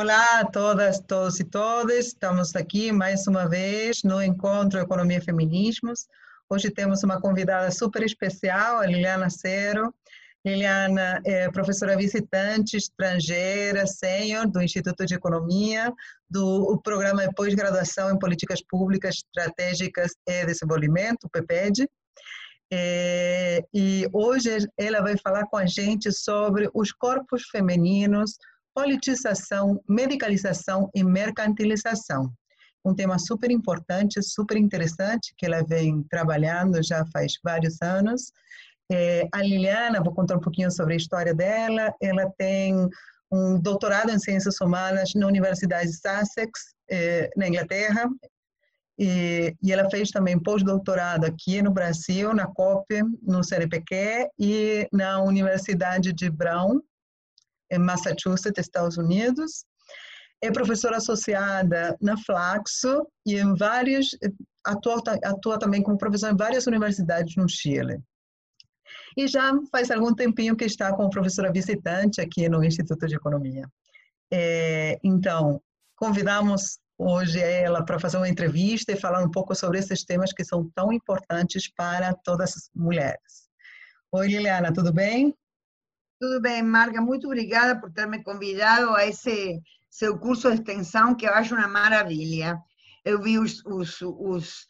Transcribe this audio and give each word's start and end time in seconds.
Olá 0.00 0.40
a 0.40 0.46
todas, 0.46 0.98
todos 0.98 1.38
e 1.40 1.44
todas. 1.44 2.06
Estamos 2.06 2.56
aqui 2.56 2.90
mais 2.90 3.26
uma 3.26 3.46
vez 3.46 4.02
no 4.02 4.22
Encontro 4.22 4.80
Economia 4.80 5.18
e 5.18 5.20
Feminismos. 5.20 6.06
Hoje 6.48 6.70
temos 6.70 7.02
uma 7.02 7.20
convidada 7.20 7.70
super 7.70 8.02
especial, 8.02 8.78
a 8.78 8.86
Liliana 8.86 9.28
Cero. 9.28 9.94
Liliana 10.42 11.20
é 11.22 11.50
professora 11.50 11.98
visitante 11.98 12.78
estrangeira, 12.78 13.86
sênior 13.86 14.46
do 14.46 14.62
Instituto 14.62 15.04
de 15.04 15.16
Economia, 15.16 15.92
do 16.30 16.80
Programa 16.82 17.28
de 17.28 17.34
Pós-Graduação 17.34 18.10
em 18.10 18.18
Políticas 18.18 18.62
Públicas 18.62 19.16
Estratégicas 19.16 20.12
e 20.26 20.46
Desenvolvimento, 20.46 21.28
PPED. 21.30 21.86
É, 22.72 23.62
e 23.74 24.08
hoje 24.14 24.66
ela 24.78 25.02
vai 25.02 25.18
falar 25.18 25.44
com 25.48 25.58
a 25.58 25.66
gente 25.66 26.10
sobre 26.10 26.70
os 26.72 26.90
corpos 26.90 27.42
femininos 27.50 28.38
politização, 28.80 29.78
medicalização 29.86 30.88
e 30.94 31.04
mercantilização. 31.04 32.32
Um 32.82 32.94
tema 32.94 33.18
super 33.18 33.50
importante, 33.50 34.22
super 34.22 34.56
interessante, 34.56 35.34
que 35.36 35.44
ela 35.44 35.62
vem 35.62 36.02
trabalhando 36.04 36.82
já 36.82 37.04
faz 37.12 37.34
vários 37.44 37.76
anos. 37.82 38.32
É, 38.90 39.28
a 39.34 39.42
Liliana, 39.42 40.02
vou 40.02 40.14
contar 40.14 40.36
um 40.36 40.40
pouquinho 40.40 40.70
sobre 40.70 40.94
a 40.94 40.96
história 40.96 41.34
dela, 41.34 41.94
ela 42.00 42.32
tem 42.38 42.74
um 43.30 43.60
doutorado 43.60 44.10
em 44.10 44.18
Ciências 44.18 44.58
Humanas 44.62 45.10
na 45.14 45.26
Universidade 45.26 45.90
de 45.90 45.96
Sussex, 45.96 46.74
é, 46.90 47.30
na 47.36 47.48
Inglaterra, 47.48 48.08
e, 48.98 49.54
e, 49.62 49.72
ela 49.72 49.88
fez 49.88 50.10
também 50.10 50.38
pós-doutorado 50.38 51.24
aqui 51.24 51.62
no 51.62 51.70
Brasil, 51.70 52.34
na 52.34 52.46
COP, 52.46 52.86
no 53.22 53.42
CNPq 53.44 54.28
e 54.38 54.88
na 54.92 55.22
Universidade 55.22 56.12
de 56.12 56.28
Brown, 56.28 56.80
em 57.70 57.78
Massachusetts, 57.78 58.58
Estados 58.58 58.96
Unidos. 58.96 59.64
É 60.42 60.50
professora 60.50 60.96
associada 60.96 61.96
na 62.00 62.16
Flaxo 62.16 63.06
e 63.26 63.36
em 63.36 63.54
várias 63.54 64.08
atua, 64.64 65.02
atua 65.24 65.58
também 65.58 65.82
como 65.82 65.98
professora 65.98 66.32
em 66.32 66.36
várias 66.36 66.66
universidades 66.66 67.36
no 67.36 67.48
Chile. 67.48 68.00
E 69.16 69.26
já 69.26 69.52
faz 69.70 69.90
algum 69.90 70.14
tempinho 70.14 70.56
que 70.56 70.64
está 70.64 70.94
como 70.94 71.10
professora 71.10 71.52
visitante 71.52 72.20
aqui 72.20 72.48
no 72.48 72.64
Instituto 72.64 73.06
de 73.06 73.16
Economia. 73.16 73.68
É, 74.32 74.98
então, 75.02 75.60
convidamos 75.96 76.78
hoje 76.96 77.40
ela 77.40 77.84
para 77.84 77.98
fazer 77.98 78.18
uma 78.18 78.28
entrevista 78.28 78.92
e 78.92 78.96
falar 78.96 79.22
um 79.22 79.30
pouco 79.30 79.54
sobre 79.54 79.78
esses 79.78 80.04
temas 80.04 80.32
que 80.32 80.44
são 80.44 80.70
tão 80.74 80.92
importantes 80.92 81.70
para 81.74 82.14
todas 82.14 82.56
as 82.56 82.70
mulheres. 82.74 83.48
Oi, 84.12 84.28
Liliana, 84.28 84.72
tudo 84.72 84.92
bem? 84.92 85.34
Tudo 86.20 86.38
bem, 86.38 86.62
Marga, 86.62 87.00
muito 87.00 87.26
obrigada 87.26 87.80
por 87.80 87.90
ter 87.90 88.06
me 88.06 88.22
convidado 88.22 88.94
a 88.94 89.06
esse 89.06 89.58
seu 89.88 90.18
curso 90.18 90.50
de 90.50 90.56
extensão, 90.56 91.14
que 91.14 91.26
eu 91.26 91.32
acho 91.32 91.54
uma 91.54 91.66
maravilha. 91.66 92.58
Eu 93.02 93.22
vi 93.22 93.38
os, 93.38 93.64
os, 93.64 94.02
os, 94.02 94.66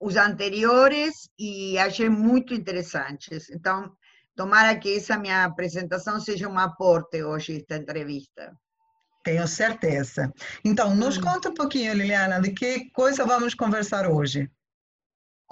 os 0.00 0.16
anteriores 0.16 1.28
e 1.38 1.76
achei 1.78 2.08
muito 2.08 2.54
interessantes. 2.54 3.50
Então, 3.50 3.92
tomara 4.34 4.74
que 4.74 4.96
essa 4.96 5.18
minha 5.18 5.44
apresentação 5.44 6.18
seja 6.18 6.48
um 6.48 6.58
aporte 6.58 7.22
hoje, 7.22 7.58
esta 7.58 7.76
entrevista. 7.76 8.50
Tenho 9.22 9.46
certeza. 9.46 10.32
Então, 10.64 10.96
nos 10.96 11.18
hum. 11.18 11.20
conta 11.20 11.50
um 11.50 11.54
pouquinho, 11.54 11.92
Liliana, 11.92 12.40
de 12.40 12.52
que 12.52 12.88
coisa 12.92 13.26
vamos 13.26 13.52
conversar 13.52 14.10
hoje. 14.10 14.50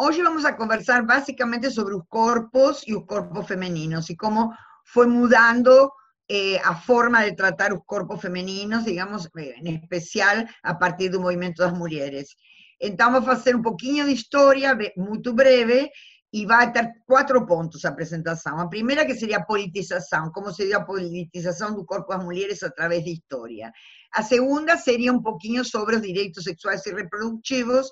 Hoje 0.00 0.22
vamos 0.22 0.46
a 0.46 0.54
conversar 0.54 1.04
basicamente 1.04 1.70
sobre 1.70 1.94
os 1.94 2.02
corpos 2.08 2.82
e 2.86 2.94
os 2.94 3.04
corpos 3.04 3.46
femininos 3.46 4.08
e 4.08 4.16
como 4.16 4.54
fue 4.90 5.06
mudando 5.06 5.92
eh, 6.28 6.58
a 6.64 6.74
forma 6.74 7.22
de 7.22 7.32
tratar 7.32 7.72
los 7.72 7.84
cuerpos 7.84 8.20
femeninos, 8.20 8.84
digamos, 8.84 9.26
eh, 9.36 9.54
en 9.56 9.66
especial 9.66 10.48
a 10.62 10.78
partir 10.78 11.10
del 11.10 11.20
movimiento 11.20 11.62
de 11.62 11.70
las 11.70 11.78
mujeres. 11.78 12.36
Entonces 12.78 13.12
vamos 13.12 13.28
a 13.28 13.32
hacer 13.32 13.56
un 13.56 13.62
poquito 13.62 14.06
de 14.06 14.12
historia, 14.12 14.78
muy 14.96 15.18
breve, 15.18 15.92
y 16.30 16.44
va 16.44 16.62
a 16.62 16.72
tener 16.72 16.92
cuatro 17.06 17.46
puntos 17.46 17.84
a 17.84 17.94
presentación. 17.94 18.56
La 18.56 18.68
primera 18.68 19.06
que 19.06 19.14
sería 19.14 19.44
politización, 19.44 20.30
cómo 20.30 20.52
sería 20.52 20.78
la 20.78 20.86
politización 20.86 21.74
del 21.74 21.86
cuerpo 21.86 22.12
de 22.12 22.18
las 22.18 22.26
mujeres 22.26 22.62
a 22.62 22.70
través 22.70 23.04
de 23.04 23.10
historia. 23.10 23.72
La 24.16 24.22
segunda 24.22 24.76
sería 24.76 25.12
un 25.12 25.22
poquito 25.22 25.64
sobre 25.64 25.94
los 25.96 26.02
derechos 26.02 26.44
sexuales 26.44 26.86
y 26.86 26.90
reproductivos. 26.90 27.90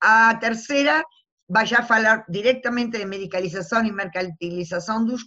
A 0.00 0.38
tercera 0.40 1.04
vaya 1.48 1.78
a 1.78 1.94
hablar 1.94 2.24
directamente 2.28 2.98
de 2.98 3.06
medicalización 3.06 3.86
y 3.86 3.92
mercantilización 3.92 5.06
de 5.06 5.12
los 5.12 5.24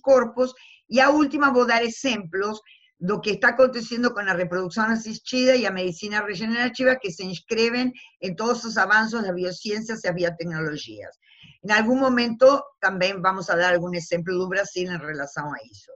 cuerpos 0.90 0.96
y 0.96 1.00
a 1.00 1.10
última 1.10 1.52
voy 1.52 1.64
a 1.64 1.76
dar 1.76 1.84
ejemplos 1.84 2.62
de 2.98 3.08
lo 3.08 3.22
que 3.22 3.32
está 3.32 3.50
aconteciendo 3.50 4.14
con 4.14 4.26
la 4.26 4.34
reproducción 4.34 4.92
asistida 4.92 5.56
y 5.56 5.62
la 5.62 5.72
medicina 5.72 6.22
regenerativa 6.22 6.98
que 6.98 7.12
se 7.12 7.24
inscriben 7.24 7.94
en 8.20 8.36
todos 8.36 8.64
los 8.66 8.78
avances 8.78 9.22
de 9.22 9.28
las 9.28 9.36
biociencias 9.36 10.04
y 10.04 10.08
las 10.08 10.16
biotecnologías. 10.16 11.18
En 11.62 11.72
algún 11.72 12.00
momento 12.00 12.66
también 12.82 13.22
vamos 13.22 13.50
a 13.50 13.56
dar 13.56 13.74
algún 13.74 13.96
ejemplo 13.96 14.38
de 14.38 14.48
Brasil 14.48 14.90
en 14.90 15.00
relación 15.00 15.46
a 15.46 15.58
eso. 15.72 15.94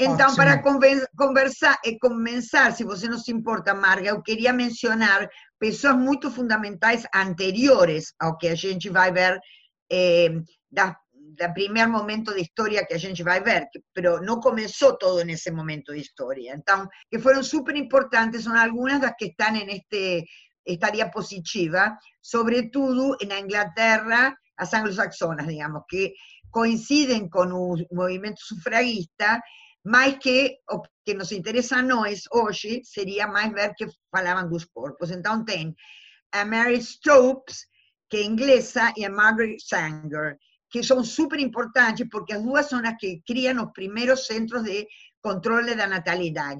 Entonces, 0.00 0.36
para 0.36 0.62
conversar, 0.62 1.76
eh, 1.82 1.98
comenzar, 1.98 2.72
si 2.72 2.84
vos 2.84 3.02
no 3.02 3.18
se 3.18 3.32
importa, 3.32 3.74
Marga, 3.74 4.12
yo 4.12 4.22
quería 4.22 4.52
mencionar 4.52 5.28
personas 5.58 5.98
muy 5.98 6.18
fundamentales 6.22 7.04
anteriores 7.12 8.14
a 8.20 8.28
lo 8.28 8.36
que 8.38 8.50
a 8.50 8.56
gente 8.56 8.90
vai 8.90 9.10
ver 9.10 9.40
eh, 9.88 10.40
el 11.46 11.52
primer 11.52 11.88
momento 11.88 12.32
de 12.32 12.42
historia 12.42 12.84
que 12.88 12.96
a 12.96 12.98
gente 12.98 13.22
va 13.22 13.34
a 13.34 13.40
ver, 13.40 13.68
pero 13.92 14.20
no 14.20 14.40
comenzó 14.40 14.96
todo 14.96 15.20
en 15.20 15.30
ese 15.30 15.52
momento 15.52 15.92
de 15.92 15.98
historia. 15.98 16.52
Entonces, 16.52 16.88
que 17.10 17.18
fueron 17.18 17.44
súper 17.44 17.76
importantes, 17.76 18.44
son 18.44 18.56
algunas 18.56 19.00
las 19.00 19.14
que 19.18 19.26
están 19.26 19.56
en 19.56 19.70
este, 19.70 20.26
esta 20.64 20.90
diapositiva, 20.90 21.98
sobre 22.20 22.64
todo 22.64 23.16
en 23.20 23.32
Inglaterra, 23.32 24.38
las 24.58 24.74
anglosaxonas, 24.74 25.46
digamos, 25.46 25.82
que 25.88 26.14
coinciden 26.50 27.28
con 27.28 27.52
un 27.52 27.86
movimiento 27.90 28.40
sufragista, 28.42 29.42
más 29.84 30.16
que 30.20 30.58
lo 30.70 30.82
que 31.04 31.14
nos 31.14 31.32
interesa 31.32 31.82
no 31.82 32.04
es 32.04 32.28
hoy, 32.30 32.82
sería 32.84 33.26
más 33.26 33.52
ver 33.52 33.74
que 33.76 33.86
falaban 34.10 34.50
dos 34.50 34.66
cuerpos. 34.66 35.10
Entonces, 35.10 35.74
a 36.32 36.44
Mary 36.44 36.82
Stopes, 36.82 37.68
que 38.08 38.20
es 38.20 38.26
inglesa, 38.26 38.92
y 38.96 39.04
a 39.04 39.10
Margaret 39.10 39.58
Sanger, 39.60 40.38
que 40.70 40.82
son 40.82 41.04
súper 41.04 41.40
importantes 41.40 42.06
porque 42.10 42.34
las 42.34 42.44
dos 42.44 42.68
son 42.68 42.82
las 42.82 42.94
que 42.98 43.22
crían 43.24 43.56
los 43.56 43.72
primeros 43.72 44.26
centros 44.26 44.64
de 44.64 44.88
control 45.20 45.66
de 45.66 45.76
la 45.76 45.86
natalidad. 45.86 46.56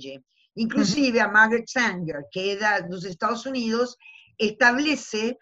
Inclusive 0.55 1.21
a 1.21 1.29
Margaret 1.29 1.69
Sanger, 1.69 2.25
que 2.31 2.53
es 2.53 2.61
de 2.61 2.89
los 2.89 3.05
Estados 3.05 3.47
Unidos, 3.47 3.97
establece 4.37 5.39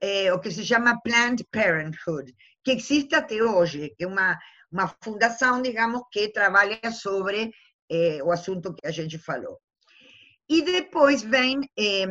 eh, 0.00 0.28
lo 0.28 0.40
que 0.40 0.50
se 0.50 0.64
llama 0.64 1.00
Planned 1.02 1.46
Parenthood, 1.50 2.30
que 2.62 2.72
existe 2.72 3.16
hasta 3.16 3.34
hoy, 3.34 3.94
que 3.96 4.04
es 4.04 4.06
una, 4.06 4.40
una 4.70 4.88
fundación, 5.00 5.62
digamos, 5.62 6.02
que 6.10 6.28
trabaja 6.28 6.92
sobre 6.92 7.52
eh, 7.88 8.20
o 8.22 8.32
asunto 8.32 8.74
que 8.74 8.88
a 8.88 8.92
gente 8.92 9.18
falou. 9.18 9.60
Y 10.46 10.62
después 10.62 11.28
ven 11.28 11.62
eh, 11.76 12.06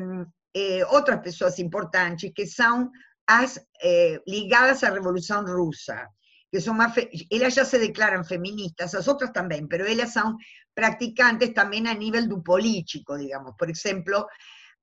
eh, 0.54 0.84
otras 0.84 1.20
personas 1.20 1.60
importantes, 1.60 2.32
que 2.34 2.48
son 2.48 2.92
as, 3.28 3.66
eh, 3.82 4.20
ligadas 4.26 4.84
a 4.84 4.90
la 4.90 4.96
Revolución 4.96 5.46
Rusa, 5.48 6.10
que 6.52 6.62
son 6.62 6.78
más, 6.78 6.94
ellas 7.30 7.56
ya 7.56 7.66
se 7.66 7.80
declaran 7.80 8.26
feministas, 8.26 8.94
las 8.94 9.08
otras 9.08 9.34
también, 9.34 9.68
pero 9.68 9.86
ellas 9.86 10.14
son 10.14 10.38
practicantes 10.74 11.54
también 11.54 11.88
a 11.88 11.94
nivel 11.94 12.30
político, 12.44 13.18
digamos. 13.18 13.56
Por 13.58 13.72
ejemplo, 13.72 14.28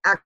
a, 0.02 0.20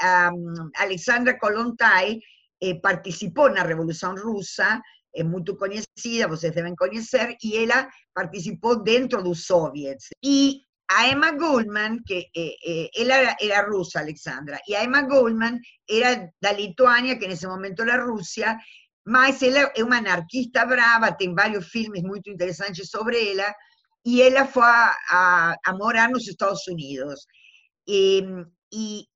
a, 0.00 0.32
um, 0.32 0.70
Alexandra 0.74 1.38
Kolontai 1.38 2.22
eh, 2.60 2.80
participó 2.80 3.48
en 3.48 3.54
la 3.54 3.64
Revolución 3.64 4.16
Rusa, 4.16 4.82
es 5.12 5.24
muy 5.24 5.44
conocida, 5.44 6.26
ustedes 6.26 6.56
deben 6.56 6.74
conocer, 6.74 7.36
y 7.40 7.56
ella 7.56 7.88
participó 8.12 8.76
dentro 8.76 9.22
de 9.22 9.28
los 9.28 9.44
soviets. 9.44 10.10
Y 10.20 10.66
a 10.88 11.08
Emma 11.08 11.32
Goldman, 11.32 12.02
que 12.04 12.30
eh, 12.34 12.56
eh, 12.64 12.90
era, 12.94 13.36
era, 13.40 13.62
rusa, 13.62 14.00
Alexandra, 14.00 14.60
y 14.66 14.74
a 14.74 14.82
Emma 14.82 15.02
Goldman 15.02 15.60
era 15.86 16.30
de 16.40 16.54
Lituania, 16.54 17.18
que 17.18 17.24
en 17.24 17.32
ese 17.32 17.48
momento 17.48 17.82
era 17.82 17.96
Rusia, 17.96 18.60
mas 19.04 19.42
ella 19.42 19.70
es 19.74 19.82
una 19.82 19.98
anarquista 19.98 20.64
brava, 20.64 21.16
tiene 21.16 21.34
varios 21.34 21.68
filmes 21.68 22.02
muy 22.02 22.20
interesantes 22.24 22.88
sobre 22.88 23.20
ella, 23.20 23.54
y 24.02 24.22
ella 24.22 24.46
fue 24.46 24.64
a, 24.64 25.56
a, 25.62 25.72
morar 25.74 26.08
en 26.08 26.14
los 26.14 26.28
Estados 26.28 26.68
Unidos. 26.68 27.26
Em, 27.86 28.44
y 28.70 29.08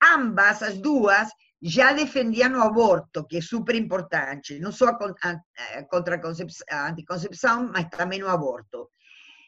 ambas, 0.00 0.62
las 0.62 0.80
dos, 0.80 1.12
ya 1.60 1.92
defendían 1.92 2.54
el 2.54 2.62
aborto, 2.62 3.26
que 3.28 3.38
es 3.38 3.46
súper 3.46 3.76
importante, 3.76 4.58
no 4.58 4.72
solo 4.72 4.96
contra 5.90 6.20
anticoncepción, 6.70 7.70
mas 7.70 7.90
también 7.90 8.22
el 8.22 8.28
aborto. 8.28 8.92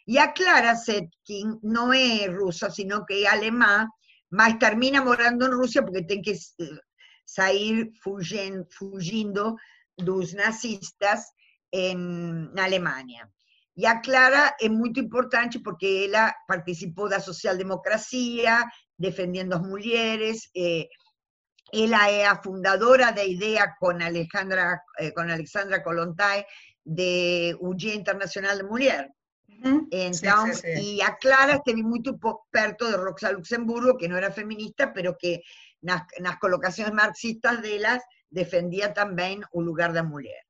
Y 0.04 0.18
a 0.18 0.32
Clara 0.32 0.76
Setkin 0.76 1.58
no 1.62 1.92
es 1.92 2.32
rusa, 2.32 2.70
sino 2.70 3.04
que 3.06 3.22
es 3.22 3.28
alemán, 3.28 3.88
más 4.30 4.58
termina 4.58 5.02
morando 5.02 5.46
en 5.46 5.52
Rusia 5.52 5.82
porque 5.82 6.02
tiene 6.02 6.22
que 6.22 6.32
eh, 6.32 6.78
salir 7.24 7.92
fugiendo, 8.02 9.56
de 9.96 10.04
los 10.04 10.34
nazistas 10.34 11.32
en 11.70 12.50
Alemania. 12.58 13.30
E 13.74 13.86
a 13.86 14.00
Clara 14.00 14.54
é 14.60 14.68
muito 14.68 15.00
importante 15.00 15.60
porque 15.60 16.06
ela 16.06 16.34
participou 16.46 17.08
da 17.08 17.20
social-democracia, 17.20 18.66
defendendo 18.98 19.54
as 19.54 19.62
mulheres, 19.62 20.50
eh, 20.54 20.88
ela 21.72 22.10
é 22.10 22.26
a 22.26 22.36
fundadora 22.36 23.12
da 23.12 23.24
ideia 23.24 23.74
com 23.80 23.90
Alejandra, 23.90 24.78
eh, 24.98 25.10
com 25.12 25.22
Alexandra 25.22 25.82
Kolontai 25.82 26.44
de 26.84 27.56
Dia 27.76 27.94
Internacional 27.94 28.58
da 28.58 28.64
Mulher. 28.64 29.08
Uhum. 29.64 29.86
Então, 29.92 30.46
Sim, 30.46 30.54
sim, 30.54 30.76
sim. 30.76 30.96
e 30.96 31.02
a 31.02 31.12
Clara 31.12 31.56
esteve 31.56 31.82
muito 31.82 32.18
perto 32.50 32.84
de 32.90 32.96
Rosa 32.96 33.30
Luxemburgo, 33.30 33.96
que 33.96 34.08
não 34.08 34.16
era 34.16 34.32
feminista, 34.32 34.88
pero 34.88 35.16
que 35.16 35.40
nas, 35.82 36.02
nas 36.20 36.38
colocações 36.38 36.90
marxistas 36.90 37.60
delas 37.60 38.02
defendia 38.30 38.92
também 38.92 39.40
o 39.52 39.60
lugar 39.60 39.92
da 39.92 40.02
mulher. 40.02 40.42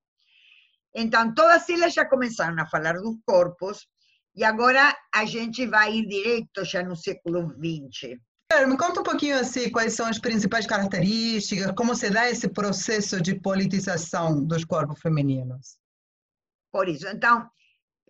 Então, 0.94 1.34
todas 1.34 1.68
elas 1.68 1.92
já 1.92 2.06
começaram 2.06 2.60
a 2.60 2.66
falar 2.66 2.94
dos 2.94 3.16
corpos, 3.26 3.86
e 4.34 4.44
agora 4.44 4.96
a 5.14 5.24
gente 5.26 5.66
vai 5.66 5.92
ir 5.94 6.06
direto 6.06 6.64
já 6.64 6.82
no 6.82 6.96
século 6.96 7.50
XX. 7.50 8.18
Me 8.66 8.76
conta 8.76 9.00
um 9.00 9.04
pouquinho 9.04 9.38
assim, 9.38 9.70
quais 9.70 9.94
são 9.94 10.06
as 10.06 10.18
principais 10.18 10.66
características, 10.66 11.72
como 11.74 11.94
se 11.94 12.10
dá 12.10 12.28
esse 12.28 12.48
processo 12.48 13.20
de 13.20 13.40
politização 13.40 14.44
dos 14.44 14.64
corpos 14.64 15.00
femininos. 15.00 15.78
Por 16.70 16.88
isso, 16.88 17.08
então, 17.08 17.48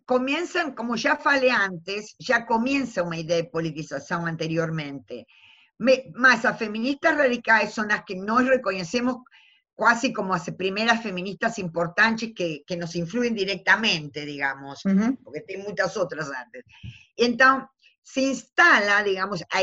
começam, 0.07 0.73
como 0.75 0.97
já 0.97 1.17
falei 1.17 1.51
antes, 1.51 2.15
já 2.21 2.43
começa 2.43 3.03
uma 3.03 3.17
ideia 3.17 3.43
de 3.43 3.51
politização 3.51 4.27
anteriormente. 4.27 5.27
Me- 5.79 6.11
Mas 6.15 6.45
as 6.45 6.57
feministas 6.59 7.17
radicais 7.17 7.73
são 7.75 7.87
as 7.91 8.05
que 8.05 8.15
nós 8.15 8.47
reconhecemos 8.47 9.17
quase 9.75 10.13
como 10.13 10.33
as 10.33 10.49
primeiras 10.51 11.01
feministas 11.01 11.59
importantes 11.59 12.33
que, 12.37 12.63
que 12.67 12.77
nos 12.77 12.95
influem 12.95 13.35
diretamente, 13.35 14.25
digamos. 14.25 14.85
Uhum. 14.85 15.17
porque 15.17 15.41
tem 15.41 15.59
muitas 15.63 15.97
outras 15.97 16.29
antes. 16.29 16.63
Então, 17.19 17.67
se 18.05 18.21
instala, 18.21 19.03
digamos, 19.03 19.43
a 19.53 19.63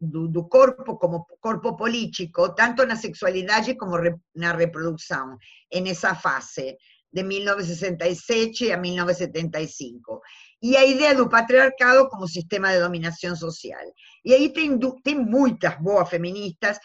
do, 0.00 0.28
do 0.28 0.48
corpo 0.48 0.96
como 0.96 1.26
corpo 1.40 1.76
político, 1.76 2.54
tanto 2.54 2.86
na 2.86 2.96
sexualidade 2.96 3.74
como 3.76 3.96
re- 3.96 4.16
na 4.34 4.52
reprodução, 4.52 5.36
nessa 5.74 6.14
fase, 6.14 6.76
de 7.16 7.22
1967 7.22 8.70
a 8.72 8.76
1975. 8.76 10.20
E 10.62 10.76
a 10.76 10.84
ideia 10.84 11.14
do 11.14 11.28
patriarcado 11.28 12.08
como 12.08 12.28
sistema 12.28 12.68
de 12.72 12.80
dominação 12.80 13.34
social. 13.34 13.80
E 14.24 14.34
aí 14.34 14.52
tem, 14.52 14.78
tem 15.02 15.14
muitas 15.18 15.74
boas 15.80 16.08
feministas 16.08 16.78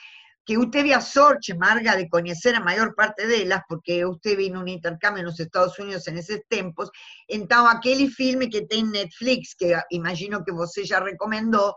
que 0.46 0.54
eu 0.54 0.70
tive 0.70 0.92
a 0.94 1.02
sorte, 1.02 1.54
Marga, 1.54 1.96
de 1.98 2.10
conhecer 2.10 2.56
a 2.56 2.60
maior 2.60 2.94
parte 2.96 3.28
delas, 3.28 3.62
porque 3.70 3.92
eu 3.92 4.14
esteve 4.14 4.48
em 4.48 4.58
um 4.58 4.68
intercâmbio 4.68 5.24
nos 5.24 5.40
Estados 5.40 5.78
Unidos 5.78 6.06
nesses 6.08 6.42
tempos, 6.50 6.90
então 7.30 7.68
aquele 7.68 8.10
filme 8.10 8.50
que 8.50 8.66
tem 8.66 8.84
Netflix, 8.84 9.54
que 9.54 9.72
imagino 9.92 10.44
que 10.44 10.52
você 10.52 10.84
já 10.84 11.00
recomendou, 11.04 11.74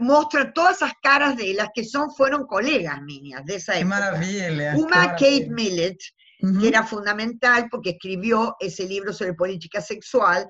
mostra 0.00 0.52
todas 0.52 0.82
as 0.82 0.92
caras 1.02 1.36
delas 1.36 1.68
que 1.74 1.82
são, 1.82 2.10
foram 2.14 2.46
colegas 2.46 3.00
minhas 3.02 3.42
dessa 3.44 3.72
Que 3.72 3.78
época. 3.78 3.88
maravilha! 3.88 4.72
que 4.74 4.80
Uma, 4.82 5.08
Kate 5.08 5.48
maravilha. 5.48 5.96
Uhum. 6.42 6.60
que 6.60 6.68
era 6.68 6.84
fundamental 6.84 7.66
porque 7.70 7.90
escribió 7.90 8.54
ese 8.60 8.84
libro 8.84 9.12
sobre 9.12 9.34
política 9.34 9.80
sexual, 9.80 10.46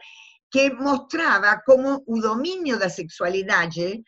que 0.50 0.70
mostraba 0.70 1.60
cómo 1.64 2.02
o 2.06 2.20
dominio 2.20 2.78
da 2.78 2.88
sexualidade, 2.88 4.02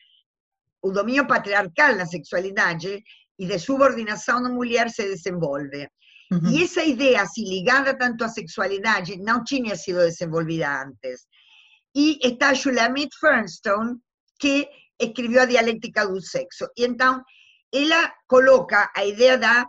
o 0.82 0.90
dominio 0.90 1.26
patriarcal 1.26 1.96
da 1.96 2.06
sexualidade 2.06 3.02
e 3.38 3.46
de 3.46 3.58
subordinação 3.58 4.42
da 4.42 4.48
mulher 4.48 4.90
se 4.90 5.04
desenvolve. 5.04 5.88
Uhum. 6.30 6.50
E 6.50 6.64
essa 6.64 6.84
ideia, 6.84 7.22
assim, 7.22 7.44
ligada 7.44 7.96
tanto 7.96 8.24
à 8.24 8.28
sexualidade, 8.28 9.16
não 9.16 9.42
tinha 9.42 9.76
sido 9.76 10.00
desenvolvida 10.00 10.82
antes. 10.82 11.26
E 11.94 12.18
está 12.22 12.54
Shulamit 12.54 13.16
Fernstone, 13.18 13.96
que 14.38 14.68
escreveu 15.00 15.42
a 15.42 15.46
dialéctica 15.46 16.06
do 16.06 16.20
sexo. 16.20 16.68
E 16.76 16.84
então, 16.84 17.22
ela 17.72 18.12
coloca 18.26 18.90
a 18.94 19.04
ideia 19.04 19.38
da, 19.38 19.66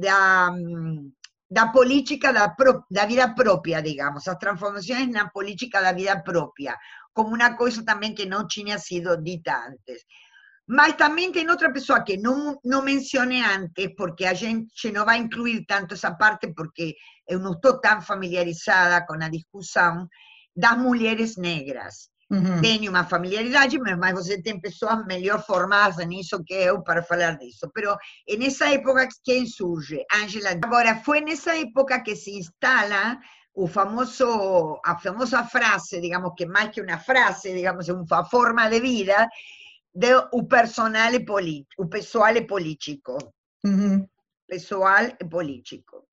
da, 0.00 0.50
mm, 0.52 1.12
da 1.50 1.68
política 1.68 2.32
da, 2.32 2.48
pro- 2.48 2.84
da 2.90 3.06
vida 3.06 3.34
própria, 3.34 3.80
digamos, 3.82 4.26
as 4.28 4.38
transformações 4.38 5.08
na 5.10 5.28
política 5.30 5.80
da 5.80 5.92
vida 5.92 6.22
própria, 6.22 6.76
como 7.14 7.34
uma 7.34 7.54
coisa 7.56 7.84
também 7.84 8.14
que 8.14 8.26
não 8.26 8.46
tinha 8.46 8.78
sido 8.78 9.16
dita 9.22 9.54
antes. 9.68 10.04
Mas 10.66 10.94
também 10.96 11.32
tem 11.32 11.48
outra 11.48 11.72
pessoa 11.72 12.04
que 12.04 12.18
não, 12.18 12.58
não 12.62 12.82
mencionei 12.82 13.40
antes, 13.42 13.94
porque 13.96 14.26
a 14.26 14.34
gente 14.34 14.92
não 14.92 15.04
vai 15.04 15.16
incluir 15.16 15.64
tanto 15.66 15.94
essa 15.94 16.14
parte, 16.14 16.52
porque 16.54 16.94
eu 17.26 17.38
não 17.40 17.52
estou 17.52 17.80
tão 17.80 18.02
familiarizada 18.02 19.04
com 19.06 19.14
a 19.14 19.28
discussão 19.30 20.06
das 20.54 20.76
mulheres 20.76 21.36
negras. 21.38 22.10
Uhum. 22.30 22.60
Tenho 22.60 22.90
uma 22.90 23.04
familiaridade, 23.04 23.78
mas 23.78 23.96
mas 23.96 24.12
você 24.14 24.40
tem 24.40 24.60
pessoas 24.60 25.04
melhor 25.06 25.42
formadas 25.44 26.06
nisso 26.06 26.42
que 26.44 26.52
eu 26.52 26.82
para 26.82 27.02
falar 27.02 27.38
disso. 27.38 27.70
Pero 27.72 27.96
nessa 28.38 28.70
época, 28.70 29.08
quem 29.24 29.46
surge? 29.46 30.04
Angela. 30.12 30.50
Agora, 30.50 30.96
foi 30.96 31.22
nessa 31.22 31.56
época 31.56 32.02
que 32.02 32.14
se 32.14 32.36
instala 32.36 33.18
o 33.54 33.66
famoso, 33.66 34.78
a 34.84 34.96
famosa 34.98 35.42
frase, 35.44 36.00
digamos 36.00 36.32
que 36.36 36.46
mais 36.46 36.70
que 36.70 36.82
uma 36.82 36.98
frase, 36.98 37.52
digamos, 37.54 37.88
uma 37.88 38.24
forma 38.24 38.68
de 38.68 38.78
vida, 38.78 39.28
de 39.92 40.14
o 40.32 40.44
personal 40.44 41.12
e 41.12 41.24
político, 41.24 41.82
o 41.82 41.88
pessoal 41.88 42.36
e 42.36 42.46
político. 42.46 43.18
Uhum. 43.64 44.06
pessoal 44.46 45.04
e 45.20 45.24
político. 45.24 46.04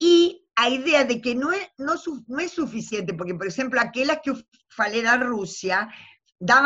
E 0.00 0.40
a 0.58 0.68
ideia 0.68 1.04
de 1.04 1.20
que 1.20 1.34
é, 1.52 1.70
não, 1.78 1.96
su- 1.96 2.24
não 2.28 2.40
é 2.40 2.48
suficiente, 2.48 3.12
porque, 3.16 3.34
por 3.34 3.46
exemplo, 3.46 3.78
aquelas 3.78 4.18
que 4.20 4.32
falei 4.76 5.02
da 5.02 5.16
Rússia 5.16 5.88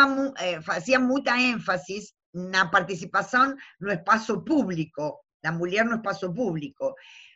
mu- 0.06 0.32
eh, 0.38 0.60
faziam 0.62 1.02
muita 1.02 1.38
ênfase 1.38 1.98
na 2.34 2.70
participação 2.70 3.54
no 3.78 3.92
espaço 3.92 4.42
público, 4.44 5.20
da 5.44 5.52
mulher 5.52 5.84
no 5.84 5.96
espaço 5.96 6.32
público. 6.32 6.94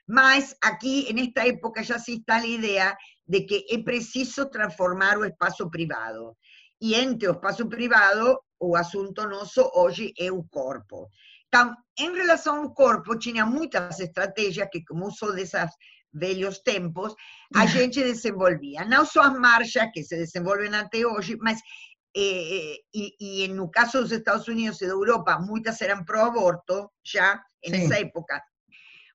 Mas 0.09 0.57
aqui, 0.63 1.13
nesta 1.13 1.47
época, 1.47 1.83
já 1.83 1.99
se 1.99 2.13
instala 2.17 2.45
a 2.45 2.47
ideia 2.47 2.97
de 3.29 3.43
que 3.43 3.67
é 3.71 3.79
preciso 3.83 4.47
transformar 4.49 5.19
o 5.19 5.27
espaço 5.27 5.69
privado. 5.69 6.35
E 6.81 6.95
entre 6.95 7.29
o 7.29 7.33
espaço 7.33 7.69
privado, 7.69 8.39
o 8.59 8.77
assunto 8.77 9.27
nosso 9.27 9.71
hoje 9.75 10.13
é 10.19 10.33
o 10.33 10.43
corpo. 10.45 11.11
Então, 11.49 11.75
em 11.99 12.13
relação 12.15 12.63
ao 12.63 12.73
corpo, 12.73 13.19
tinha 13.19 13.45
muitas 13.45 14.01
estratégias 14.01 14.69
que, 14.71 14.85
como 14.85 15.11
sou 15.11 15.35
desses 15.35 15.71
velhos 16.13 16.59
tempos, 16.61 17.15
a 17.55 17.67
gente 17.67 18.03
desenvolvia. 18.03 18.85
Não 18.85 19.05
só 19.05 19.23
as 19.23 19.39
marchas 19.39 19.91
que 19.93 20.03
se 20.03 20.17
desenvolvem 20.17 20.75
até 20.75 21.07
hoje, 21.07 21.37
mas, 21.41 21.61
eh, 22.17 22.77
e, 22.95 23.45
e 23.45 23.49
no 23.49 23.71
caso 23.71 24.01
dos 24.01 24.13
Estados 24.13 24.49
Unidos 24.49 24.81
e 24.81 24.87
da 24.87 24.93
Europa, 24.93 25.39
muitas 25.39 25.81
eram 25.81 26.05
pró-aborto, 26.05 26.91
já, 27.05 27.41
nessa 27.69 27.99
época. 27.99 28.43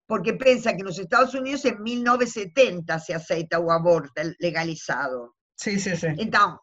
Porque 0.07 0.33
pensa 0.33 0.75
que 0.75 0.83
nos 0.83 0.99
Estados 0.99 1.33
Unidos, 1.33 1.63
em 1.63 1.79
1970, 1.81 2.99
se 2.99 3.13
aceita 3.13 3.59
o 3.59 3.71
aborto 3.71 4.11
legalizado. 4.41 5.33
Sim, 5.55 5.77
sim, 5.79 5.95
sim. 5.95 6.15
Então, 6.19 6.59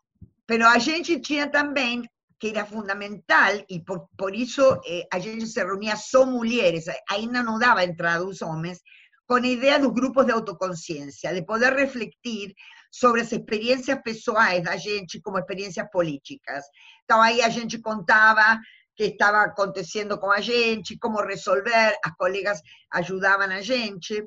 pero 0.47 0.67
a 0.67 0.79
gente 0.79 1.21
tinha 1.21 1.51
também, 1.51 2.03
que 2.39 2.49
era 2.49 2.65
fundamental, 2.65 3.53
e 3.69 3.81
por, 3.81 4.09
por 4.17 4.35
isso 4.35 4.81
eh, 4.87 5.07
a 5.13 5.19
gente 5.19 5.47
se 5.47 5.63
reunia 5.63 5.97
só 5.97 6.27
mulheres, 6.27 6.87
ainda 7.09 7.43
não 7.43 7.59
dava 7.59 7.85
entrada 7.85 8.25
os 8.25 8.43
homens, 8.43 8.81
com 9.29 9.35
a 9.35 9.47
ideia 9.47 9.79
dos 9.79 9.93
grupos 9.93 10.25
de 10.25 10.33
autoconsciência, 10.33 11.35
de 11.35 11.43
poder 11.43 11.75
refletir 11.75 12.55
sobre 12.91 13.21
as 13.21 13.31
experiências 13.31 14.01
pessoais 14.03 14.65
da 14.65 14.77
gente 14.77 15.21
como 15.21 15.39
experiências 15.39 15.87
políticas. 15.91 16.65
Então, 17.05 17.21
aí 17.21 17.43
a 17.43 17.51
gente 17.51 17.79
contava 17.79 18.59
que 18.97 19.05
estava 19.05 19.43
acontecendo 19.43 20.19
com 20.19 20.33
a 20.33 20.41
gente, 20.41 20.99
como 20.99 21.21
resolver, 21.21 21.97
as 22.03 22.17
colegas 22.17 22.61
ajudavam 22.91 23.51
a 23.51 23.61
gente. 23.61 24.25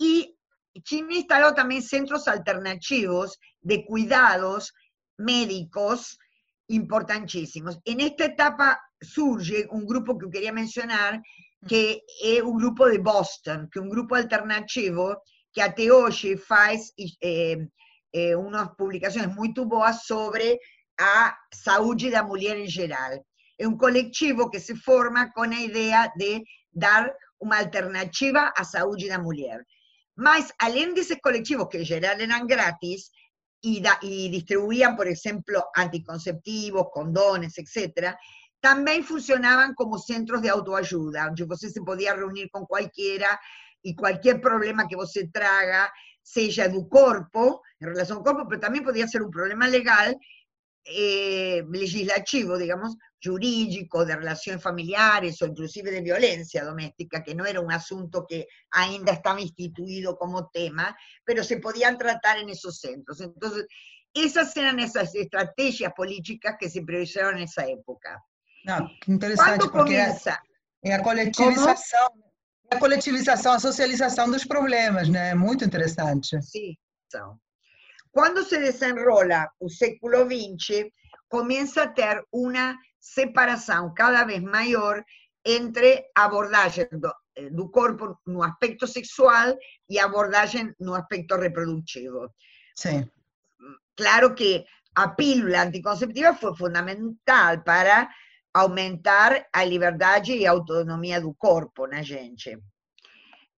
E 0.00 0.32
tinha 0.84 1.18
instalado 1.18 1.56
também 1.56 1.80
centros 1.80 2.28
alternativos 2.28 3.36
de 3.60 3.84
cuidados 3.84 4.72
médicos 5.18 6.16
importantísimos. 6.68 7.76
En 7.84 8.00
esta 8.00 8.26
etapa 8.26 8.80
surge 9.02 9.66
un 9.72 9.84
grupo 9.84 10.16
que 10.16 10.30
quería 10.30 10.52
mencionar, 10.52 11.20
que 11.66 12.02
é 12.22 12.42
o 12.42 12.52
grupo 12.52 12.88
de 12.88 12.98
Boston, 12.98 13.68
que 13.70 13.78
é 13.78 13.82
um 13.82 13.88
grupo 13.88 14.14
alternativo 14.14 15.16
que 15.52 15.60
até 15.60 15.92
hoje 15.92 16.36
faz 16.36 16.92
eh, 17.22 17.56
eh, 18.12 18.36
umas 18.36 18.68
publicações 18.76 19.34
muito 19.34 19.64
boas 19.64 20.04
sobre 20.04 20.58
a 21.00 21.36
saúde 21.52 22.10
da 22.10 22.22
mulher 22.22 22.56
em 22.58 22.68
geral. 22.68 23.24
É 23.58 23.66
um 23.66 23.76
coletivo 23.76 24.50
que 24.50 24.60
se 24.60 24.76
forma 24.76 25.32
com 25.32 25.42
a 25.42 25.60
ideia 25.60 26.12
de 26.16 26.44
dar 26.72 27.12
uma 27.40 27.58
alternativa 27.58 28.52
à 28.56 28.62
saúde 28.62 29.08
da 29.08 29.18
mulher. 29.18 29.64
Mas, 30.16 30.52
além 30.60 30.94
desses 30.94 31.18
coletivos, 31.20 31.68
que 31.68 31.78
em 31.78 31.84
geral 31.84 32.20
eram 32.20 32.46
grátis, 32.46 33.10
y, 33.60 33.80
da, 33.80 33.98
y, 34.02 34.28
distribuían, 34.28 34.96
por 34.96 35.08
ejemplo, 35.08 35.64
anticonceptivos, 35.74 36.88
condones, 36.92 37.58
etc., 37.58 38.16
también 38.60 39.04
funcionaban 39.04 39.74
como 39.74 39.98
centros 39.98 40.42
de 40.42 40.50
autoayuda, 40.50 41.26
donde 41.26 41.54
usted 41.54 41.68
se 41.68 41.80
podía 41.82 42.14
reunir 42.14 42.50
con 42.50 42.66
cualquiera 42.66 43.38
y 43.82 43.94
cualquier 43.94 44.40
problema 44.40 44.88
que 44.88 44.96
usted 44.96 45.30
traga, 45.32 45.92
seja 46.22 46.68
do 46.68 46.88
corpo, 46.88 47.62
em 47.80 47.86
relação 47.86 48.18
ao 48.18 48.24
corpo, 48.24 48.46
mas 48.48 48.60
também 48.60 48.82
podia 48.82 49.06
ser 49.06 49.22
um 49.22 49.30
problema 49.30 49.66
legal, 49.66 50.12
eh, 50.86 51.62
legislativo, 51.68 52.58
digamos, 52.58 52.94
jurídico, 53.20 54.04
de 54.04 54.14
relações 54.14 54.62
familiares 54.62 55.40
ou 55.42 55.48
inclusive 55.48 55.90
de 55.90 56.00
violência 56.02 56.64
doméstica, 56.64 57.22
que 57.22 57.34
não 57.34 57.44
era 57.44 57.60
um 57.60 57.70
assunto 57.70 58.24
que 58.26 58.46
ainda 58.72 59.12
estava 59.12 59.40
instituído 59.40 60.16
como 60.16 60.48
tema, 60.48 60.94
pero 61.24 61.44
se 61.44 61.60
podiam 61.60 61.96
tratar 61.96 62.38
em 62.38 62.50
esses 62.50 62.78
centros. 62.80 63.20
Então, 63.20 63.50
essas 64.14 64.56
eram 64.56 64.78
essas 64.78 65.14
estratégias 65.14 65.92
políticas 65.94 66.56
que 66.58 66.68
se 66.68 66.84
priorizaram 66.84 67.38
nessa 67.38 67.62
época. 67.62 68.20
Não, 68.68 68.86
interessante, 69.08 69.60
Quando 69.60 69.72
porque 69.72 69.96
começa, 69.96 70.38
é, 70.84 70.90
é 70.90 70.94
a 70.94 71.02
coletivização, 71.02 72.08
como? 72.08 72.24
a 72.70 72.78
coletivização, 72.78 73.52
a 73.54 73.58
socialização 73.58 74.30
dos 74.30 74.44
problemas, 74.44 75.08
né? 75.08 75.30
É 75.30 75.34
muito 75.34 75.64
interessante. 75.64 76.40
Sim, 76.42 76.76
são. 77.10 77.40
Quando 78.12 78.44
se 78.44 78.58
desenrola 78.58 79.48
o 79.58 79.70
século 79.70 80.26
XX, 80.26 80.90
começa 81.30 81.84
a 81.84 81.88
ter 81.88 82.22
uma 82.30 82.76
separação 83.00 83.94
cada 83.94 84.24
vez 84.24 84.42
maior 84.42 85.02
entre 85.46 86.04
abordagem 86.14 86.88
do, 86.92 87.10
do 87.52 87.70
corpo 87.70 88.18
no 88.26 88.42
aspecto 88.42 88.86
sexual 88.86 89.56
e 89.88 89.98
abordagem 89.98 90.74
no 90.78 90.94
aspecto 90.94 91.36
reprodutivo. 91.36 92.30
Sim. 92.76 93.08
Claro 93.96 94.34
que 94.34 94.66
a 94.94 95.08
pílula 95.08 95.62
anticonceptiva 95.62 96.34
foi 96.34 96.54
fundamental 96.54 97.62
para 97.64 98.08
aumentar 98.54 99.46
a 99.52 99.64
liberdade 99.64 100.32
e 100.32 100.46
a 100.46 100.50
autonomia 100.50 101.20
do 101.20 101.34
corpo 101.34 101.86
na 101.86 102.02
gente. 102.02 102.58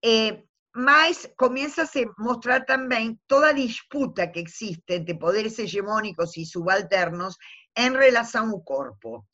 Eh, 0.04 0.42
mas 0.75 1.28
começa 1.37 1.82
a 1.82 1.87
se 1.87 2.06
mostrar 2.18 2.64
também 2.64 3.18
toda 3.26 3.49
a 3.49 3.52
disputa 3.52 4.26
que 4.26 4.40
existe 4.40 4.82
entre 4.88 5.18
poderes 5.18 5.59
hegemônicos 5.59 6.37
e 6.37 6.44
subalternos 6.44 7.35
em 7.76 7.90
relação 7.90 8.50
ao 8.50 8.61
corpo. 8.61 9.26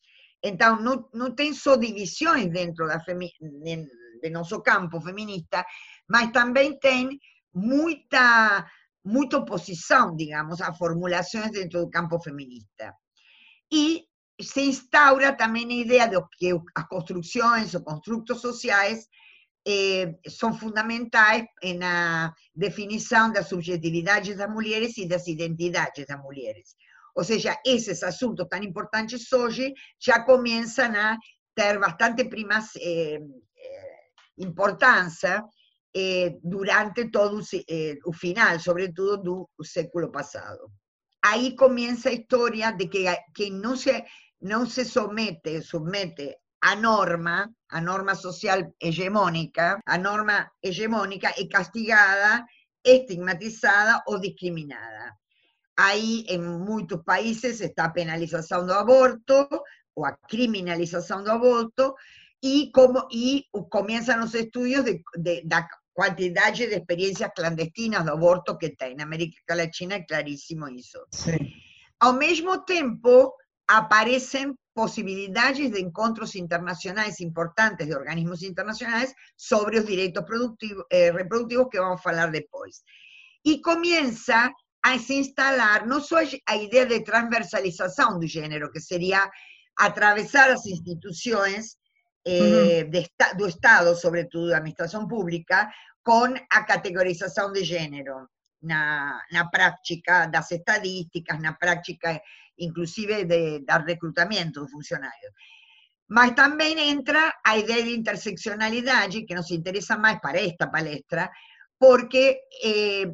Então, 0.43 0.81
não, 0.81 1.09
não 1.13 1.35
tem 1.35 1.53
só 1.53 1.77
divisões 1.77 2.51
dentro 2.51 2.87
da 2.87 3.01
femi 3.01 3.31
de, 3.41 3.87
de 4.23 4.31
nosso 4.31 4.63
campo 4.63 5.01
feminista, 5.01 5.65
mas 6.09 6.31
também 6.31 6.79
tem 6.79 7.19
muita, 7.53 8.67
muita 9.05 9.39
oposição, 9.39 10.15
digamos, 10.15 10.61
a 10.61 10.73
formulações 10.73 11.51
dentro 11.51 11.81
do 11.81 11.91
campo 11.91 12.19
feminista. 12.21 12.95
E 13.73 14.05
se 14.41 14.61
instaura 14.61 15.33
também 15.33 15.67
a 15.71 15.75
ideia 15.75 16.09
de 16.09 16.21
que 16.37 16.53
as 16.75 16.89
construções 16.89 17.75
ou 17.75 17.83
construtos 17.83 18.41
sociais 18.41 19.07
eh, 19.67 20.15
são 20.29 20.53
fundamentais 20.53 21.45
na 21.79 22.33
definição 22.55 23.33
das 23.33 23.49
subjetividades 23.49 24.37
das 24.37 24.51
mulheres 24.51 24.97
e 24.99 25.09
das 25.09 25.27
identidades 25.27 26.07
das 26.07 26.23
mulheres. 26.23 26.77
Ou 27.15 27.25
seja, 27.25 27.59
esses 27.65 28.03
assuntos 28.03 28.47
tão 28.49 28.63
importantes 28.63 29.33
hoje 29.33 29.73
já 29.99 30.23
começam 30.23 30.95
a 30.95 31.17
ter 31.55 31.79
bastante 31.79 32.25
primas, 32.25 32.77
eh, 32.77 33.19
eh, 33.19 33.97
importância 34.39 35.43
eh, 35.95 36.37
durante 36.43 37.11
todo 37.11 37.41
eh, 37.69 37.97
o 38.05 38.13
final, 38.13 38.61
sobretudo 38.61 39.49
do 39.59 39.65
século 39.65 40.13
passado. 40.13 40.71
Aí 41.29 41.57
começa 41.57 42.09
a 42.09 42.13
história 42.13 42.71
de 42.71 42.87
que 42.87 43.05
quem 43.35 43.51
não 43.51 43.75
se 43.75 44.05
não 44.41 44.65
se 44.65 44.85
somete, 44.85 45.61
submete 45.61 46.37
a 46.61 46.77
norma, 46.77 47.51
a 47.69 47.81
norma 47.81 48.15
social 48.15 48.61
hegemónica, 48.81 49.81
a 49.85 49.99
norma 49.99 50.49
hegemónica 50.63 51.29
é 51.37 51.49
castigada, 51.49 52.47
estigmatizada 52.85 54.05
ou 54.07 54.21
discriminada. 54.21 55.17
Aí, 55.77 56.25
em 56.29 56.39
muitos 56.39 57.03
países, 57.03 57.61
está 57.61 57.87
a 57.87 57.91
penalização 57.91 58.65
aborto, 58.71 59.49
ou 59.97 60.05
a 60.05 60.13
criminalização 60.13 61.25
do 61.25 61.33
aborto, 61.33 61.95
e, 62.41 62.71
como, 62.73 63.09
e 63.11 63.47
começam 63.69 64.23
os 64.23 64.33
estudos 64.33 64.85
de, 64.85 65.43
quantidade 65.97 66.67
de 66.67 66.77
experiências 66.77 67.33
clandestinas 67.35 68.05
do 68.05 68.13
aborto 68.13 68.59
que 68.59 68.77
tem. 68.77 68.95
Na 68.95 69.05
América 69.05 69.55
Latina 69.55 69.95
é 69.95 70.05
claríssimo 70.05 70.69
isso. 70.69 71.01
Sim. 71.11 71.39
Ao 71.99 72.13
mesmo 72.13 72.65
tempo, 72.67 73.33
aparecen 73.67 74.55
posibilidades 74.75 75.73
de 75.73 75.81
encontros 75.81 76.37
internacionales 76.37 77.19
importantes 77.21 77.87
de 77.87 77.95
organismos 77.95 78.43
internacionales 78.43 79.15
sobre 79.35 79.77
los 79.77 79.87
derechos 79.87 80.25
eh, 80.91 81.11
reproductivos 81.13 81.69
que 81.71 81.81
vamos 81.81 82.05
a 82.05 82.11
hablar 82.11 82.31
después. 82.31 82.85
Y 83.43 83.63
comienza 83.63 84.53
a 84.83 84.99
se 84.99 85.15
instalar 85.15 85.87
no 85.87 86.01
solo 86.01 86.29
la 86.47 86.57
idea 86.57 86.85
de 86.85 87.01
transversalización 87.01 88.21
del 88.21 88.29
género, 88.29 88.71
que 88.71 88.81
sería 88.81 89.31
atravesar 89.77 90.51
las 90.51 90.67
instituciones 90.67 91.79
eh, 92.29 92.85
de, 92.91 93.09
do 93.39 93.47
Estado, 93.47 93.95
sobre 93.95 94.25
todo 94.25 94.49
de 94.49 94.57
administración 94.57 95.07
pública, 95.07 95.73
con 96.03 96.35
la 96.35 96.67
categorización 96.67 97.53
de 97.53 97.65
género, 97.65 98.31
na, 98.67 99.23
na 99.31 99.47
práctica 99.47 100.27
das 100.27 100.51
estadísticas, 100.51 101.39
na 101.39 101.55
práctica 101.55 102.19
inclusive 102.57 103.25
de 103.25 103.61
dar 103.63 103.85
reclutamiento 103.85 104.63
de 104.63 104.69
funcionarios. 104.69 105.33
Mas 106.09 106.35
también 106.35 106.79
entra 106.79 107.35
a 107.45 107.59
idea 107.59 107.77
de 107.77 107.91
interseccionalidad, 107.91 109.11
que 109.11 109.35
nos 109.35 109.51
interesa 109.51 109.97
más 109.97 110.21
para 110.21 110.41
esta 110.41 110.71
palestra, 110.71 111.31
porque 111.79 112.41
eh, 112.63 113.07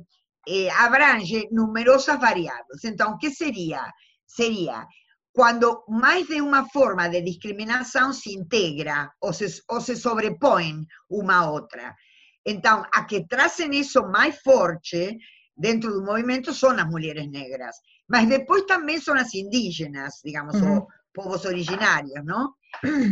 eh, 0.46 0.70
abrange 0.70 1.48
numerosas 1.50 2.20
variables. 2.20 2.84
Entonces, 2.84 3.16
¿qué 3.20 3.30
sería? 3.30 3.92
Sería 4.24 4.86
cuando 5.32 5.84
más 5.88 6.28
de 6.28 6.42
una 6.42 6.66
forma 6.66 7.08
de 7.08 7.22
discriminación 7.22 8.12
se 8.12 8.32
integra 8.32 9.14
o 9.18 9.32
se, 9.32 9.50
o 9.68 9.80
se 9.80 9.96
sobreponen 9.96 10.86
una 11.08 11.38
a 11.38 11.50
otra. 11.50 11.96
Entonces, 12.44 12.88
a 12.92 13.06
que 13.06 13.24
tracen 13.24 13.72
eso 13.72 14.04
más 14.08 14.40
fuerte 14.42 15.18
dentro 15.54 15.90
de 15.90 15.98
un 15.98 16.04
movimiento 16.04 16.52
son 16.52 16.76
las 16.76 16.86
mujeres 16.86 17.28
negras. 17.28 17.80
Mas 18.08 18.28
después 18.28 18.66
también 18.66 19.00
son 19.00 19.16
las 19.16 19.34
indígenas, 19.34 20.20
digamos, 20.22 20.60
o 20.60 20.88
pueblos 21.12 21.46
originarios, 21.46 22.24
¿no? 22.24 22.58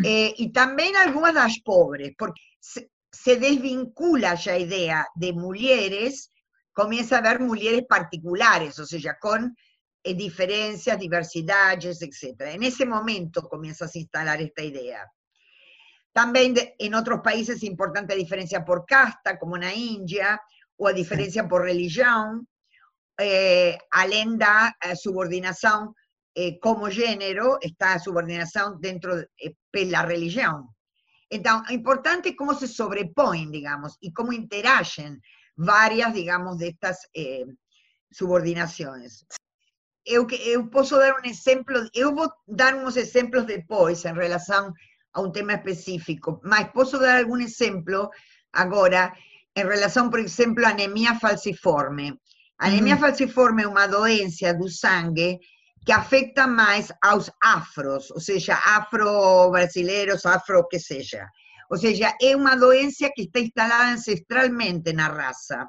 Eh, 0.05 0.35
y 0.37 0.53
también 0.53 0.97
algunas 0.97 1.35
las 1.35 1.61
pobres, 1.61 2.13
porque 2.19 2.41
se, 2.59 3.37
desvincula 3.37 4.35
ya 4.35 4.59
idea 4.59 5.07
de 5.15 5.33
mujeres, 5.33 6.31
comienza 6.73 7.17
a 7.17 7.19
haber 7.19 7.41
mujeres 7.41 7.83
particulares, 7.89 8.79
o 8.79 8.87
sea, 8.87 9.17
con 9.21 9.55
eh, 10.03 10.15
diferencias, 10.15 10.99
diversidades, 10.99 12.03
etc. 12.03 12.41
En 12.53 12.63
ese 12.63 12.87
momento 12.87 13.49
comienza 13.49 13.85
a 13.85 13.91
instalar 13.95 14.41
esta 14.41 14.63
idea. 14.63 15.07
También 16.13 16.55
en 16.79 16.95
otros 16.95 17.21
países 17.23 17.57
es 17.57 17.63
importante 17.65 18.15
la 18.15 18.21
diferencia 18.21 18.65
por 18.65 18.85
casta, 18.85 19.39
como 19.39 19.57
en 19.57 19.63
la 19.63 19.75
India, 19.75 20.41
o 20.77 20.89
a 20.89 20.93
diferencia 20.93 21.47
por 21.47 21.63
religión, 21.63 22.49
eh, 23.19 23.79
além 23.91 24.37
da 24.39 24.75
eh, 24.81 24.97
subordinação 24.97 25.95
eh, 26.35 26.59
como 26.61 26.91
gênero, 26.91 27.59
está 27.61 27.95
a 27.95 27.99
subordinação 27.99 28.79
dentro 28.81 29.13
eh, 29.19 29.53
pela 29.71 30.03
religião. 30.03 30.69
Então, 31.31 31.63
é 31.69 31.75
importante 31.75 32.35
como 32.35 32.55
se 32.55 32.67
sobrepõem, 32.67 33.51
digamos, 33.51 33.97
e 34.03 34.11
como 34.13 34.33
interagem 34.33 35.21
várias, 35.57 36.13
digamos, 36.15 36.57
destas 36.59 36.99
eh, 37.15 37.45
subordinações. 38.13 39.25
Eu, 40.07 40.27
eu 40.31 40.67
posso 40.69 40.97
dar 40.97 41.15
um 41.15 41.29
exemplo, 41.29 41.89
eu 41.95 42.15
vou 42.15 42.31
dar 42.49 42.75
uns 42.75 42.97
exemplos 42.97 43.45
depois 43.45 44.05
em 44.05 44.15
relação 44.15 44.73
a 45.13 45.21
um 45.21 45.31
tema 45.31 45.55
específico, 45.55 46.41
mas 46.43 46.71
posso 46.73 46.99
dar 46.99 47.19
algum 47.19 47.39
exemplo 47.39 48.09
agora 48.53 49.13
em 49.57 49.65
relação, 49.65 50.09
por 50.09 50.21
exemplo, 50.21 50.65
à 50.65 50.71
anemia 50.71 51.15
falciforme. 51.17 52.19
Anemia 52.59 52.95
uhum. 52.95 53.01
falciforme 53.01 53.63
é 53.63 53.69
uma 53.69 53.87
doença 53.87 54.55
do 54.55 54.69
sangue 54.69 55.39
que 55.85 55.93
afeta 55.93 56.47
mais 56.47 56.93
aos 57.03 57.31
afros, 57.43 58.11
ou 58.11 58.21
seja, 58.21 58.55
afro-brasileiros, 58.55 60.27
afro 60.27 60.67
que 60.69 60.79
seja. 60.79 61.27
Ou 61.71 61.79
seja, 61.79 62.15
é 62.21 62.37
uma 62.37 62.55
doença 62.55 63.11
que 63.15 63.23
está 63.23 63.41
instalada 63.41 63.93
ancestralmente 63.93 64.93
na 64.93 65.09
raça. 65.09 65.67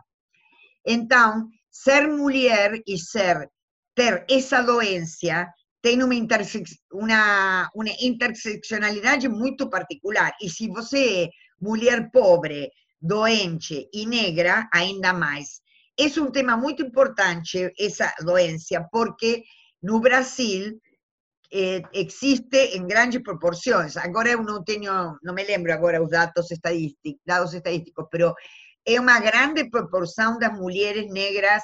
Então, 0.86 1.48
ser 1.70 2.08
mulher 2.08 2.82
e 2.86 2.98
ser 2.98 3.50
ter 3.96 4.26
essa 4.30 4.62
doença 4.62 5.48
tem 5.82 6.04
uma, 6.04 6.14
intersex, 6.14 6.78
uma, 6.92 7.70
uma 7.74 7.90
interseccionalidade 8.00 9.28
muito 9.28 9.70
particular. 9.70 10.32
E 10.42 10.50
se 10.50 10.68
você 10.68 11.24
é 11.24 11.30
mulher 11.60 12.10
pobre, 12.12 12.70
doente 13.00 13.90
e 13.92 14.06
negra, 14.06 14.70
ainda 14.72 15.12
mais. 15.14 15.62
Es 15.98 16.18
un 16.18 16.32
tema 16.32 16.56
muy 16.56 16.76
importante 16.80 17.74
esa 17.78 18.14
doencia 18.24 18.88
porque 18.92 19.44
no 19.82 20.00
Brasil 20.00 20.80
eh, 21.50 21.82
existe 21.92 22.78
en 22.78 22.88
grandes 22.88 23.22
proporciones. 23.22 23.98
Ahora 23.98 24.36
no 24.36 24.64
tengo, 24.64 25.18
no 25.22 25.34
me 25.34 25.44
lembro 25.44 25.74
ahora 25.74 26.00
los 26.00 26.10
datos 26.10 26.52
estadísticos, 26.52 27.22
datos 27.26 27.54
estadísticos, 27.54 28.06
pero 28.10 28.36
é 28.86 29.00
uma 29.00 29.20
grande 29.20 29.70
proporção 29.70 30.40
das 30.40 30.54
mulheres 30.58 31.12
negras 31.12 31.64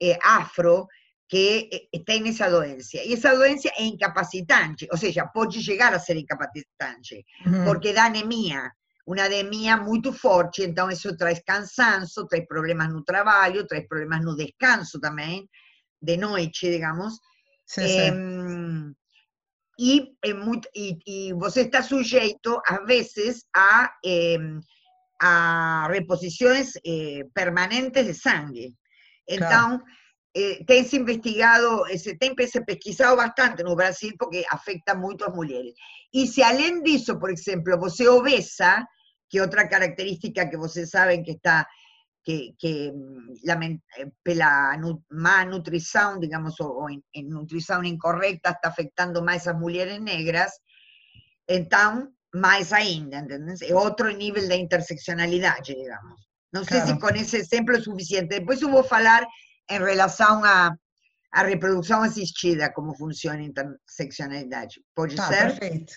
eh, 0.00 0.18
afro 0.22 0.88
que 1.30 1.70
eh, 1.72 1.98
têm 2.04 2.28
essa 2.28 2.50
doença. 2.50 2.96
E 2.96 3.14
essa 3.14 3.34
doença 3.34 3.68
é 3.78 3.84
incapacitante, 3.84 4.88
ou 4.90 4.98
seja, 4.98 5.24
pode 5.26 5.62
chegar 5.62 5.94
a 5.94 5.98
ser 6.00 6.16
incapacitante, 6.16 7.24
Uhum. 7.46 7.64
porque 7.64 7.92
dá 7.92 8.06
anemia, 8.06 8.68
uma 9.06 9.22
anemia 9.22 9.76
muito 9.76 10.12
forte, 10.12 10.62
então 10.62 10.90
isso 10.90 11.16
traz 11.16 11.40
cansaço, 11.46 12.26
traz 12.26 12.44
problemas 12.46 12.92
no 12.92 13.04
trabalho, 13.04 13.66
traz 13.66 13.86
problemas 13.86 14.24
no 14.24 14.36
descanso 14.36 14.98
também, 14.98 15.48
de 16.02 16.16
noite, 16.16 16.68
digamos. 16.68 17.14
Sim, 17.64 17.86
sim. 17.86 18.00
Em, 18.00 18.94
e, 19.78 20.08
é 20.24 20.34
muito, 20.34 20.68
e, 20.74 20.98
e 21.06 21.32
você 21.34 21.62
está 21.62 21.80
sujeito, 21.82 22.60
às 22.66 22.84
vezes, 22.84 23.44
a, 23.56 23.90
em, 24.04 24.60
a 25.22 25.86
reposições 25.88 26.72
eh, 26.84 27.22
permanentes 27.32 28.04
de 28.04 28.14
sangue. 28.14 28.74
Então, 29.28 29.80
eh, 30.34 30.64
tem 30.64 30.84
se 30.84 30.96
investigado, 30.96 31.86
eh, 31.88 31.98
se 31.98 32.16
se 32.48 32.64
pesquisado 32.64 33.16
bastante 33.16 33.62
no 33.62 33.74
Brasil, 33.74 34.12
porque 34.18 34.44
afeta 34.50 34.94
muito 34.94 35.24
as 35.24 35.34
mulheres. 35.34 35.74
E 36.12 36.26
se 36.26 36.42
além 36.42 36.82
disso, 36.82 37.18
por 37.18 37.30
exemplo, 37.30 37.78
você 37.78 38.08
obesa, 38.08 38.86
que 39.28 39.38
é 39.38 39.42
outra 39.42 39.68
característica 39.68 40.48
que 40.48 40.56
vocês 40.56 40.90
sabem 40.90 41.22
que 41.22 41.32
está 41.32 41.66
que, 42.22 42.54
que 42.58 42.92
mm, 42.92 43.34
eh, 43.98 44.10
pela 44.22 44.76
má 45.10 45.44
nutrição, 45.44 46.18
digamos, 46.20 46.58
ou, 46.60 46.82
ou 46.82 46.90
em, 46.90 47.02
em 47.14 47.24
nutrição 47.28 47.82
incorreta, 47.82 48.50
está 48.50 48.68
afetando 48.68 49.22
mais 49.24 49.46
as 49.48 49.58
mulheres 49.58 50.00
negras, 50.00 50.52
então, 51.48 52.08
mais 52.34 52.72
ainda, 52.72 53.18
entendeu? 53.18 53.54
É 53.62 53.74
outro 53.74 54.08
nível 54.10 54.46
de 54.46 54.54
interseccionalidade, 54.54 55.74
digamos. 55.74 56.20
Não 56.52 56.64
sei 56.64 56.80
se 56.80 56.96
Claro. 56.96 57.00
com 57.00 57.08
esse 57.20 57.36
exemplo 57.36 57.76
é 57.76 57.80
suficiente. 57.80 58.28
Depois 58.28 58.60
eu 58.60 58.70
vou 58.70 58.84
falar 58.84 59.26
em 59.70 59.78
relação 59.78 60.44
à 60.44 60.74
à 61.32 61.44
reprodução 61.44 62.02
assistida, 62.02 62.72
como 62.72 62.92
funciona 62.96 63.38
a 63.38 63.42
interseccionalidade. 63.42 64.80
Pode 64.96 65.14
Tá, 65.14 65.28
ser? 65.28 65.36
perfeito. 65.56 65.92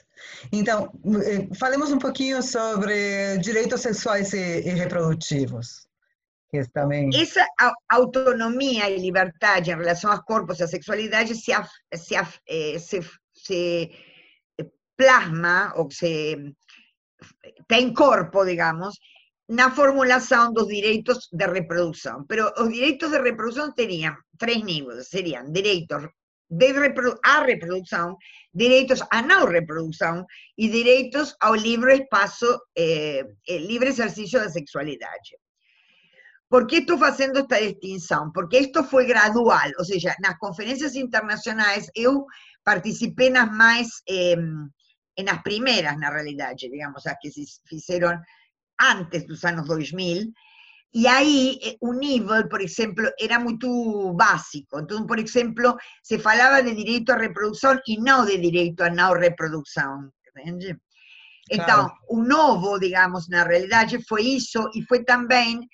Então, 0.52 0.92
eh, 1.26 1.48
falemos 1.56 1.92
um 1.92 1.98
pouquinho 1.98 2.44
sobre 2.44 3.40
direitos 3.40 3.82
sexuais 3.82 4.32
e, 4.32 4.38
e 4.62 4.70
reprodutivos, 4.76 5.88
que 6.52 6.60
é 6.60 6.66
também... 6.72 7.10
Essa 7.20 7.44
au- 7.60 7.74
autonomia 7.90 8.88
e 8.92 9.00
liberdade 9.00 9.72
em 9.72 9.76
relação 9.76 10.12
aos 10.12 10.22
corpos 10.22 10.60
e 10.60 10.64
à 10.66 10.68
sexualidade 10.68 11.34
se, 11.34 11.52
af- 11.52 11.80
se, 11.96 12.16
af- 12.16 12.40
eh, 12.48 12.78
se, 12.78 13.00
se 13.34 13.90
plasma, 14.96 15.74
ou 15.78 15.90
se 15.90 16.54
tem 17.68 17.92
corpo, 17.92 18.46
digamos, 18.46 18.96
na 19.50 19.72
formulação 19.72 20.54
dos 20.54 20.68
direitos 20.68 21.28
de 21.32 21.46
reprodução. 21.46 22.26
Pero 22.28 22.52
os 22.58 22.70
direitos 22.72 23.12
de 23.12 23.20
reprodução 23.20 23.74
teriam 23.74 24.16
três 24.38 24.64
níveis, 24.64 25.10
seriam 25.10 25.52
direitos 25.52 26.08
de 26.50 26.72
repro 26.72 27.20
à 27.24 27.44
reprodução, 27.44 28.18
direitos 28.54 29.02
à 29.12 29.22
não 29.22 29.46
reprodução 29.46 30.26
e 30.58 30.70
direitos 30.70 31.36
ao 31.40 31.56
livre 31.56 31.96
espaço, 31.96 32.60
eh, 32.78 33.24
livre 33.48 33.90
exercício 33.90 34.40
da 34.40 34.50
sexualidade. 34.50 35.38
¿Por 36.48 36.68
qué 36.68 36.78
estoy 36.78 37.00
haciendo 37.02 37.40
esta 37.40 37.58
distinción? 37.58 38.32
Porque 38.32 38.60
esto 38.60 38.84
fue 38.84 39.06
gradual, 39.08 39.74
o 39.80 39.84
sea, 39.84 40.16
nas 40.20 40.38
conferencias 40.38 40.96
internacionais 40.96 41.90
eu 41.96 42.28
participé 42.64 43.32
nas 43.32 43.50
mais, 43.52 44.04
eh, 44.08 44.38
en 45.16 45.26
las 45.26 45.42
primeras, 45.42 45.98
na 45.98 46.12
realidade, 46.12 46.70
digamos, 46.70 47.06
as 47.08 47.18
que 47.20 47.32
se 47.32 47.46
fizeram 47.66 48.22
antes 48.80 49.26
dos 49.26 49.44
anos 49.44 49.68
2000, 49.68 50.32
e 50.96 51.08
aí 51.08 51.60
o 51.82 51.92
nível, 51.94 52.48
por 52.48 52.62
exemplo, 52.62 53.04
era 53.20 53.40
muito 53.40 54.14
básico. 54.14 54.80
Então, 54.80 55.08
por 55.08 55.18
exemplo, 55.18 55.76
se 56.04 56.20
falava 56.20 56.62
de 56.62 56.76
direito 56.76 57.12
à 57.12 57.18
reprodução 57.18 57.80
e 57.88 57.98
não 58.00 58.26
de 58.26 58.38
direito 58.38 58.82
à 58.82 58.90
não 58.92 59.14
reprodução, 59.14 60.12
entende? 60.30 60.78
Então, 61.52 61.88
Claro. 61.88 61.94
o 62.10 62.24
novo, 62.24 62.80
digamos, 62.80 63.28
na 63.28 63.44
realidade, 63.44 64.04
foi 64.08 64.22
isso, 64.22 64.70
e 64.76 64.84
foi 64.84 65.04
também 65.04 65.68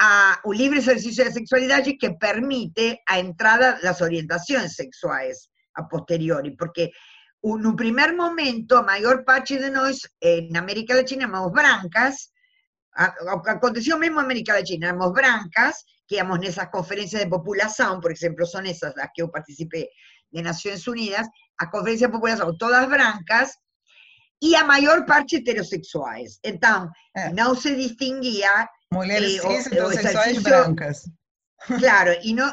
a, 0.00 0.40
o 0.44 0.52
livre 0.52 0.78
exercício 0.78 1.24
da 1.24 1.30
sexualidade 1.30 1.96
que 1.96 2.10
permite 2.18 2.98
a 3.08 3.20
entrada 3.20 3.78
das 3.80 4.00
orientações 4.00 4.74
sexuais 4.74 5.48
a 5.76 5.84
posteriori, 5.84 6.56
porque 6.56 6.90
no 7.44 7.76
primeiro 7.76 8.16
momento, 8.16 8.76
a 8.76 8.82
maior 8.82 9.24
parte 9.24 9.58
de 9.58 9.68
nós, 9.70 9.98
na 10.50 10.60
América 10.60 10.94
Latina, 10.94 11.24
éramos 11.24 11.52
brancas, 11.52 12.31
aconteceu 12.94 13.98
mesmo 13.98 14.16
na 14.16 14.22
América 14.22 14.54
Latina, 14.54 14.88
éramos 14.88 15.12
brancas, 15.12 15.84
que 16.06 16.16
íamos 16.16 16.38
nessas 16.38 16.70
conferências 16.70 17.22
de 17.22 17.28
população, 17.28 18.00
por 18.00 18.10
exemplo, 18.12 18.46
são 18.46 18.60
essas 18.60 18.94
das 18.94 19.08
que 19.14 19.22
eu 19.22 19.30
participei 19.30 19.88
de 20.30 20.42
Nações 20.42 20.86
Unidas, 20.86 21.26
as 21.58 21.70
conferências 21.70 22.10
de 22.10 22.14
população, 22.14 22.56
todas 22.56 22.88
brancas, 22.88 23.56
e 24.40 24.56
a 24.56 24.64
maior 24.64 25.06
parte 25.06 25.36
heterossexuais. 25.36 26.38
Então, 26.44 26.90
É. 27.14 27.32
não 27.32 27.54
se 27.54 27.74
distinguia 27.76 28.68
Mulheres 28.92 29.36
eh, 29.36 29.40
cis, 29.40 29.66
heterossexuais 29.66 30.42
brancas. 30.42 31.10
Claro, 31.78 32.12
y 32.24 32.34
no, 32.34 32.52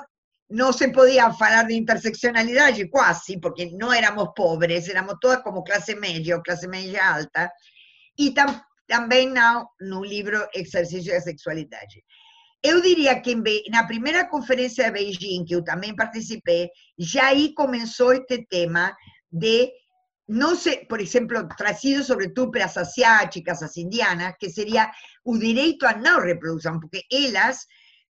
no 0.50 0.72
se 0.72 0.90
podía 0.90 1.26
hablar 1.26 1.66
de 1.66 1.74
interseccionalidad, 1.74 2.76
casi, 2.94 3.38
porque 3.38 3.72
no 3.74 3.92
éramos 3.92 4.30
pobres, 4.36 4.88
éramos 4.88 5.16
todas 5.20 5.40
como 5.40 5.64
clase 5.64 5.96
media 5.96 6.38
o 6.38 6.44
clase 6.44 6.68
media 6.68 7.16
alta, 7.16 7.52
y 8.16 8.36
tam, 8.36 8.62
también 8.90 9.34
no, 9.34 9.72
no 9.80 10.04
libro 10.04 10.50
Exercicio 10.52 11.14
de 11.14 11.22
Sexualidad. 11.22 11.88
Eu 12.62 12.82
diria 12.82 13.22
que 13.22 13.36
na 13.70 13.88
primeira 13.88 14.28
conferência 14.28 14.86
de 14.86 14.92
Beijing, 14.92 15.46
que 15.46 15.56
eu 15.56 15.64
também 15.64 15.96
participei, 15.96 16.70
já 16.98 17.28
aí 17.28 17.54
começou 17.54 18.12
este 18.14 18.46
tema 18.50 18.94
de, 19.32 19.72
não 20.28 20.56
sei, 20.56 20.86
por 20.86 21.00
exemplo, 21.00 21.48
trazido 21.56 22.04
sobretudo 22.04 22.52
para 22.52 22.66
as 22.66 22.76
asiáticas, 22.76 23.64
as 23.64 23.78
indianas, 23.78 24.34
que 24.38 24.50
seria 24.50 24.92
o 25.24 25.38
direito 25.38 25.86
à 25.86 25.96
não 25.96 26.20
reprodução, 26.20 26.80
porque 26.80 27.04
elas 27.10 27.66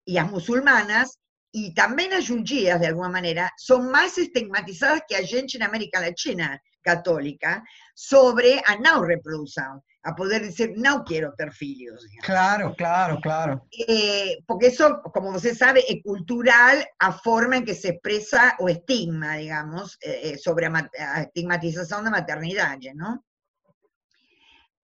e 0.06 0.18
as 0.18 0.30
muçulmanas, 0.30 1.12
e 1.54 1.72
também 1.74 2.12
as 2.12 2.26
judias, 2.26 2.82
de 2.82 2.88
alguma 2.88 3.10
maneira, 3.10 3.50
são 3.58 3.82
mais 3.92 4.18
estigmatizadas 4.18 5.04
que 5.08 5.16
a 5.16 5.22
gente 5.22 5.58
na 5.58 5.68
América 5.68 6.00
Latina 6.00 6.60
católica 6.84 7.64
sobre 7.96 8.62
a 8.66 8.78
não 8.78 9.02
reprodução, 9.02 9.82
a 10.04 10.14
poder 10.14 10.42
dizer, 10.42 10.74
não 10.76 11.04
quero 11.04 11.34
ter 11.36 11.52
filhos. 11.54 12.06
Claro, 12.24 12.76
claro, 12.76 13.22
claro. 13.22 13.62
Eh, 13.88 14.38
porque 14.46 14.68
eso, 14.68 15.02
como 15.14 15.32
você 15.32 15.56
sabe, 15.56 15.84
es 15.88 16.04
cultural 16.04 16.84
a 17.00 17.12
forma 17.14 17.58
en 17.58 17.66
que 17.66 17.74
se 17.74 17.90
expresa 17.90 18.56
o 18.60 18.68
estigma, 18.68 19.38
digamos, 19.38 19.98
eh, 20.02 20.34
eh, 20.34 20.38
sobre 20.38 20.66
a, 20.66 20.90
a 21.00 21.22
estigmatização 21.22 22.04
da 22.04 22.12
maternidade, 22.12 22.94
¿no? 22.94 23.24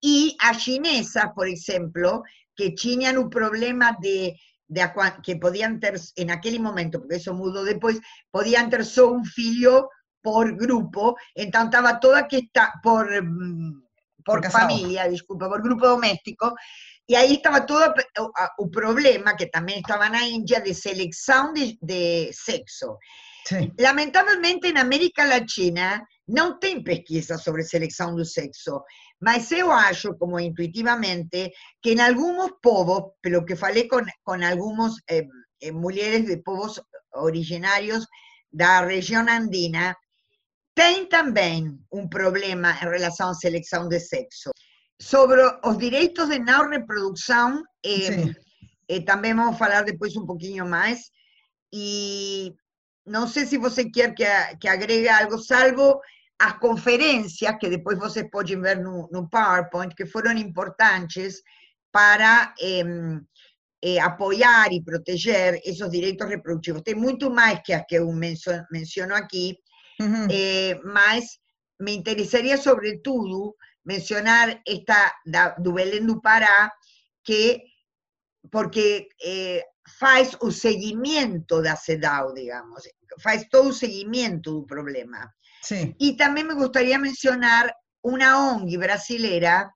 E 0.02 0.38
as 0.40 0.62
chinesas, 0.62 1.34
por 1.36 1.48
exemplo, 1.48 2.24
que 2.56 2.74
tinham 2.74 3.20
o 3.20 3.30
problema 3.30 3.98
de, 4.00 4.34
de 4.68 4.82
que 5.22 5.36
podían 5.36 5.82
ter, 5.82 6.00
en 6.16 6.32
aquele 6.32 6.60
momento, 6.60 7.00
porque 7.00 7.16
eso 7.16 7.34
mudou 7.34 7.66
depois, 7.66 8.00
podían 8.32 8.70
ter 8.70 8.86
só 8.86 9.12
um 9.12 9.26
filho 9.26 9.90
por 10.22 10.56
grupo, 10.56 11.18
então 11.36 11.66
estava 11.66 12.00
toda 12.00 12.28
que 12.28 12.38
está 12.38 12.80
por, 12.82 13.06
mm, 13.22 13.89
por, 14.30 14.52
familia, 14.52 15.10
disculpa, 15.10 15.50
por 15.50 15.62
grupo 15.62 15.82
doméstico, 15.82 16.54
e 17.08 17.16
aí 17.16 17.36
estava 17.36 17.62
todo 17.62 17.94
o 18.60 18.70
problema, 18.70 19.36
que 19.36 19.48
também 19.48 19.80
estava 19.80 20.10
na 20.10 20.22
Índia, 20.24 20.62
de 20.62 20.74
seleção 20.76 21.54
de, 21.54 21.78
de 21.82 22.32
sexo. 22.32 22.98
Sim. 23.48 23.72
Lamentavelmente, 23.80 24.72
na 24.72 24.82
América 24.82 25.26
Latina, 25.26 26.04
não 26.28 26.60
tem 26.60 26.84
pesquisa 26.84 27.38
sobre 27.40 27.64
seleção 27.64 28.16
do 28.16 28.24
sexo, 28.24 28.84
mas 29.20 29.52
eu 29.52 29.72
acho, 29.72 30.16
como 30.20 30.40
intuitivamente, 30.40 31.52
que 31.82 31.94
em 31.94 32.00
alguns 32.00 32.52
povos, 32.62 33.14
pelo 33.24 33.44
que 33.44 33.56
falei 33.56 33.88
com, 33.88 34.06
com 34.24 34.46
algumas 34.46 34.94
eh, 35.10 35.26
eh, 35.64 35.72
mulheres 35.72 36.26
de 36.26 36.38
povos 36.38 36.80
originários 37.16 38.06
da 38.54 38.86
região 38.86 39.26
andina, 39.28 39.96
tem 40.80 41.06
também 41.06 41.78
um 41.92 42.08
problema 42.08 42.72
em 42.72 42.90
relação 42.90 43.32
à 43.32 43.34
seleção 43.34 43.90
de 43.90 44.00
sexo. 44.00 44.50
Sobre 45.02 45.42
os 45.66 45.78
direitos 45.78 46.30
de 46.30 46.40
não 46.40 46.70
reprodução, 46.70 47.62
eh, 47.86 48.34
eh, 48.88 49.02
também 49.02 49.34
vamos 49.34 49.58
falar 49.58 49.84
depois 49.84 50.16
um 50.16 50.26
pouquinho 50.26 50.66
mais. 50.66 51.12
E 51.74 52.54
não 53.06 53.28
sei 53.28 53.46
se 53.46 53.58
você 53.58 53.90
quer 53.90 54.16
que, 54.16 54.24
que 54.62 54.70
agregue 54.70 55.10
algo, 55.10 55.38
salvo 55.38 56.00
as 56.40 56.58
conferências, 56.60 57.58
que 57.60 57.68
depois 57.68 58.00
vocês 58.00 58.30
podem 58.32 58.62
ver 58.62 58.78
no, 58.82 59.10
no 59.12 59.30
PowerPoint, 59.30 59.94
que 59.94 60.06
foram 60.06 60.32
importantes 60.32 61.42
para 61.92 62.54
eh, 62.62 64.00
apoiar 64.00 64.72
e 64.72 64.82
proteger 64.82 65.60
esses 65.66 65.90
direitos 65.90 66.26
reprodutivos. 66.26 66.84
Tem 66.84 66.96
muito 66.96 67.30
mais 67.30 67.60
que 67.66 67.74
as 67.74 67.84
que 67.86 67.96
eu 67.96 68.10
mencio- 68.14 68.66
menciono 68.72 69.14
aqui, 69.14 69.58
Uhum. 70.00 70.28
eh, 70.32 70.80
mas 70.84 71.40
me 71.80 71.94
interessaria, 71.94 72.58
sobretudo, 72.58 73.56
mencionar 73.86 74.62
esta 74.68 75.14
da, 75.26 75.50
do 75.50 75.74
Belém 75.74 76.06
do 76.06 76.22
Pará, 76.22 76.72
que 77.24 77.62
porque 78.52 79.08
eh, 79.24 79.64
faz 80.00 80.36
o 80.42 80.52
seguimiento 80.52 81.62
da 81.62 81.76
CEDAW, 81.76 82.34
digamos, 82.34 82.84
faz 83.22 83.48
todo 83.50 83.70
o 83.70 83.74
seguimiento 83.74 84.52
do 84.52 84.66
problema. 84.66 85.32
Sim. 85.62 85.96
E 86.00 86.16
também 86.16 86.44
me 86.44 86.54
gostaria 86.54 86.98
mencionar 86.98 87.74
uma 88.04 88.54
ONG 88.54 88.78
brasileira, 88.78 89.70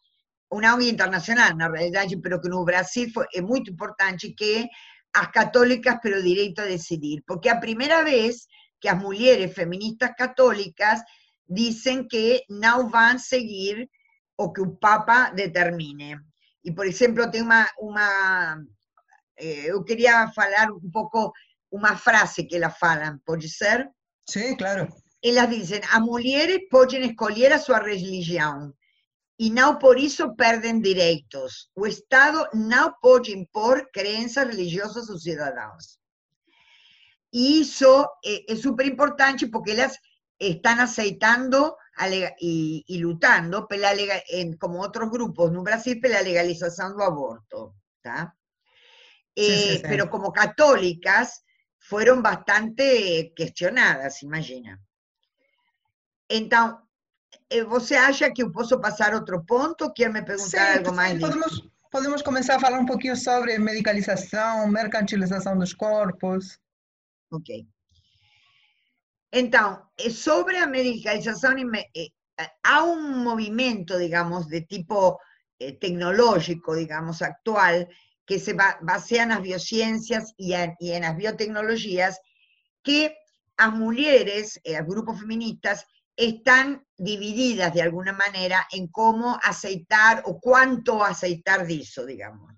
uma 0.52 0.76
ONG 0.76 0.90
internacional, 0.90 1.56
na 1.56 1.68
realidade, 1.68 2.16
pero 2.22 2.40
que 2.40 2.50
no 2.50 2.64
Brasil 2.64 3.10
foi, 3.14 3.26
é 3.34 3.42
muito 3.42 3.72
importante, 3.72 4.34
que 4.34 4.68
as 5.14 5.28
católicas 5.28 6.00
pelo 6.02 6.24
direito 6.24 6.60
a 6.62 6.66
decidir, 6.66 7.22
porque 7.28 7.50
a 7.50 7.60
primeira 7.60 8.04
vez 8.04 8.46
que 8.84 8.89
as 8.89 9.00
mulheres 9.00 9.54
feministas 9.54 10.12
católicas 10.17 11.00
dizem 11.50 12.06
que 12.06 12.43
não 12.50 12.89
vão 12.89 13.17
seguir 13.17 13.89
o 14.38 14.52
que 14.52 14.60
o 14.60 14.76
Papa 14.76 15.30
determine. 15.30 16.19
E, 16.65 16.69
por 16.69 16.86
exemplo, 16.86 17.32
tem 17.32 17.41
uma, 17.41 17.65
uma 17.80 18.58
eh, 19.39 19.72
eu 19.72 19.82
queria 19.86 20.30
falar 20.34 20.69
um 20.69 20.91
pouco 20.91 21.32
uma 21.72 21.96
frase 21.96 22.43
que 22.43 22.58
elas 22.58 22.78
falam, 22.78 23.22
pode 23.26 23.48
ser? 23.48 23.89
Sim, 24.30 24.58
claro. 24.58 24.89
Elas 25.24 25.50
dizem, 25.50 25.80
as 25.89 26.02
mulheres 26.02 26.67
podem 26.69 27.10
escolher 27.10 27.54
a 27.54 27.60
sua 27.60 27.80
religião, 27.80 28.74
e 29.39 29.50
não 29.50 29.80
por 29.80 29.98
isso 29.98 30.36
perdem 30.36 30.82
direitos. 30.82 31.69
O 31.74 31.88
Estado 31.88 32.50
não 32.54 32.93
pode 33.00 33.32
impor 33.32 33.89
crenças 33.93 34.46
religiosas 34.46 35.10
aos 35.10 35.24
cidadãos. 35.24 36.03
Y 37.36 37.62
eso 37.62 38.12
eh, 38.22 38.46
es 38.48 38.62
súper 38.62 38.86
importante 38.86 39.48
porque 39.48 39.72
ellas 39.72 40.00
están 40.38 40.80
aceitando 40.80 41.78
y, 42.39 42.86
y 42.88 42.98
lutando, 43.00 43.67
en, 44.30 44.56
como 44.58 44.82
otros 44.82 45.10
grupos 45.10 45.52
en 45.52 45.63
Brasil, 45.63 46.00
por 46.00 46.12
la 46.12 46.22
legalización 46.22 46.91
del 46.91 47.08
aborto. 47.08 47.74
Eh, 49.36 49.82
pero 49.82 50.12
como 50.12 50.32
católicas 50.32 51.43
fueron 51.80 52.22
bastante 52.22 53.34
cuestionadas, 53.36 54.22
imagina. 54.22 54.80
Entonces, 56.28 56.78
eh, 57.50 57.63
¿você 57.63 57.98
acha 57.98 58.30
que 58.30 58.46
puedo 58.46 58.80
pasar 58.80 59.15
otro 59.15 59.43
punto? 59.43 59.91
¿Quiere 59.91 60.13
me 60.13 60.22
preguntar 60.22 60.78
algo 60.78 60.91
más? 60.91 61.15
Podemos, 61.15 61.69
podemos 61.89 62.22
comenzar 62.22 62.58
a 62.62 62.67
hablar 62.67 62.82
un 62.82 62.86
poquito 62.86 63.15
sobre 63.15 63.58
medicalización, 63.58 64.69
mercantilización 64.69 65.56
de 65.56 65.62
los 65.62 65.74
cuerpos. 65.74 66.60
Ok. 67.34 67.50
Entonces, 69.32 69.84
eh, 69.98 70.12
sobre 70.12 70.67
medicalización, 70.67 71.74
eh, 71.96 72.10
hay 72.62 72.84
un 72.88 73.24
movimiento, 73.24 73.98
digamos, 73.98 74.48
de 74.50 74.62
tipo 74.62 75.19
eh, 75.58 75.80
tecnológico, 75.80 76.76
digamos, 76.76 77.24
actual, 77.24 77.89
que 78.24 78.38
se 78.39 78.54
basea 78.54 79.24
en 79.24 79.30
las 79.30 79.41
biociencias 79.41 80.34
y 80.38 80.54
en, 80.54 81.02
las 81.02 81.17
biotecnologías, 81.17 82.19
que 82.84 83.17
las 83.58 83.74
mujeres, 83.74 84.62
los 84.63 84.86
grupos 84.86 85.19
feministas, 85.19 85.88
están 86.15 86.86
divididas 86.96 87.74
de 87.74 87.82
alguna 87.82 88.13
manera 88.13 88.67
en 88.72 88.88
cómo 88.89 89.39
aceitar 89.41 90.22
o 90.28 90.39
cuánto 90.39 91.04
aceitar 91.04 91.65
de 91.65 91.78
eso, 91.78 92.06
digamos. 92.06 92.54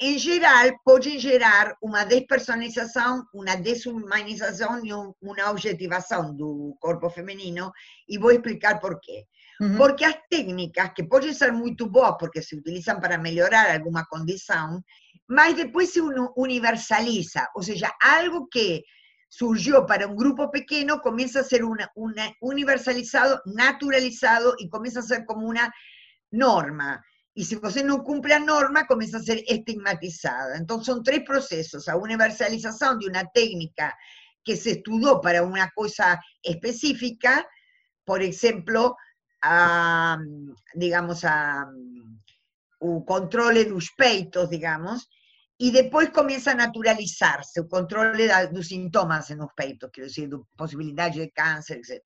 Em 0.00 0.16
geral, 0.18 0.78
pode 0.84 1.18
gerar 1.18 1.76
uma 1.82 2.04
despersonalização, 2.04 3.24
uma 3.34 3.56
desumanização 3.56 4.84
e 4.84 4.92
uma 4.92 5.50
objetivação 5.50 6.34
do 6.34 6.76
corpo 6.80 7.10
feminino, 7.10 7.72
e 8.08 8.16
vou 8.16 8.30
explicar 8.30 8.78
por 8.80 9.00
quê. 9.00 9.24
Uhum. 9.60 9.76
Porque 9.76 10.04
as 10.04 10.16
técnicas, 10.30 10.92
que 10.94 11.02
podem 11.02 11.32
ser 11.32 11.52
muito 11.52 11.86
boas, 11.86 12.16
porque 12.18 12.40
se 12.40 12.56
utilizam 12.56 13.00
para 13.00 13.18
melhorar 13.18 13.74
alguma 13.74 14.06
condição, 14.06 14.80
mas 15.28 15.54
depois 15.54 15.90
se 15.90 16.00
universaliza, 16.36 17.48
ou 17.56 17.62
seja, 17.62 17.92
algo 18.00 18.46
que 18.48 18.84
surgiu 19.28 19.84
para 19.84 20.06
um 20.06 20.16
grupo 20.16 20.48
pequeno 20.50 21.00
começa 21.00 21.40
a 21.40 21.44
ser 21.44 21.62
una, 21.64 21.90
una 21.96 22.32
universalizado, 22.40 23.40
naturalizado 23.46 24.54
e 24.58 24.68
começa 24.68 25.00
a 25.00 25.02
ser 25.02 25.26
como 25.26 25.46
uma 25.46 25.70
norma. 26.32 27.02
Y 27.38 27.44
si 27.44 27.54
usted 27.54 27.84
no 27.84 28.02
cumple 28.02 28.34
la 28.34 28.40
norma, 28.40 28.84
comienza 28.84 29.18
a 29.18 29.22
ser 29.22 29.44
estigmatizada. 29.46 30.56
Entonces 30.56 30.86
son 30.86 31.04
tres 31.04 31.22
procesos, 31.24 31.86
la 31.86 31.94
universalización 31.94 32.98
de 32.98 33.06
una 33.06 33.26
técnica 33.26 33.96
que 34.42 34.56
se 34.56 34.72
estudió 34.72 35.20
para 35.20 35.44
una 35.44 35.70
cosa 35.70 36.20
específica, 36.42 37.48
por 38.04 38.24
ejemplo, 38.24 38.96
a, 39.40 40.18
digamos, 40.74 41.24
a, 41.24 41.64
un 42.80 43.04
control 43.04 43.54
de 43.54 43.66
los 43.66 43.92
peitos, 43.96 44.50
digamos, 44.50 45.08
y 45.56 45.70
después 45.70 46.10
comienza 46.10 46.50
a 46.50 46.56
naturalizarse, 46.56 47.60
el 47.60 47.68
control 47.68 48.16
de 48.16 48.50
los 48.50 48.66
síntomas 48.66 49.30
en 49.30 49.38
los 49.38 49.52
peitos, 49.54 49.90
quiero 49.92 50.08
decir, 50.08 50.28
posibilidades 50.56 51.14
de 51.14 51.30
cáncer, 51.30 51.82
etc. 51.84 52.02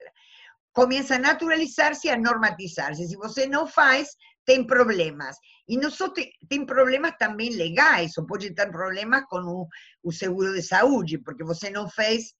Comienza 0.72 1.14
a 1.14 1.20
naturalizarse 1.20 2.08
y 2.08 2.10
a 2.10 2.18
normatizarse. 2.18 3.08
Si 3.08 3.16
usted 3.16 3.48
no 3.48 3.66
faz, 3.66 4.18
tem 4.44 4.66
problemas. 4.66 5.36
E 5.68 5.76
não 5.76 5.90
só 5.90 6.12
tem 6.48 6.66
problemas 6.66 7.14
também 7.18 7.50
legais, 7.50 8.16
ou 8.18 8.26
pode 8.26 8.54
ter 8.54 8.70
problemas 8.70 9.24
com 9.28 9.38
o, 9.38 9.68
o 10.02 10.12
seguro 10.12 10.52
de 10.54 10.62
saúde, 10.62 11.18
porque 11.18 11.44
você 11.44 11.70
não 11.70 11.88
fez 11.88 12.34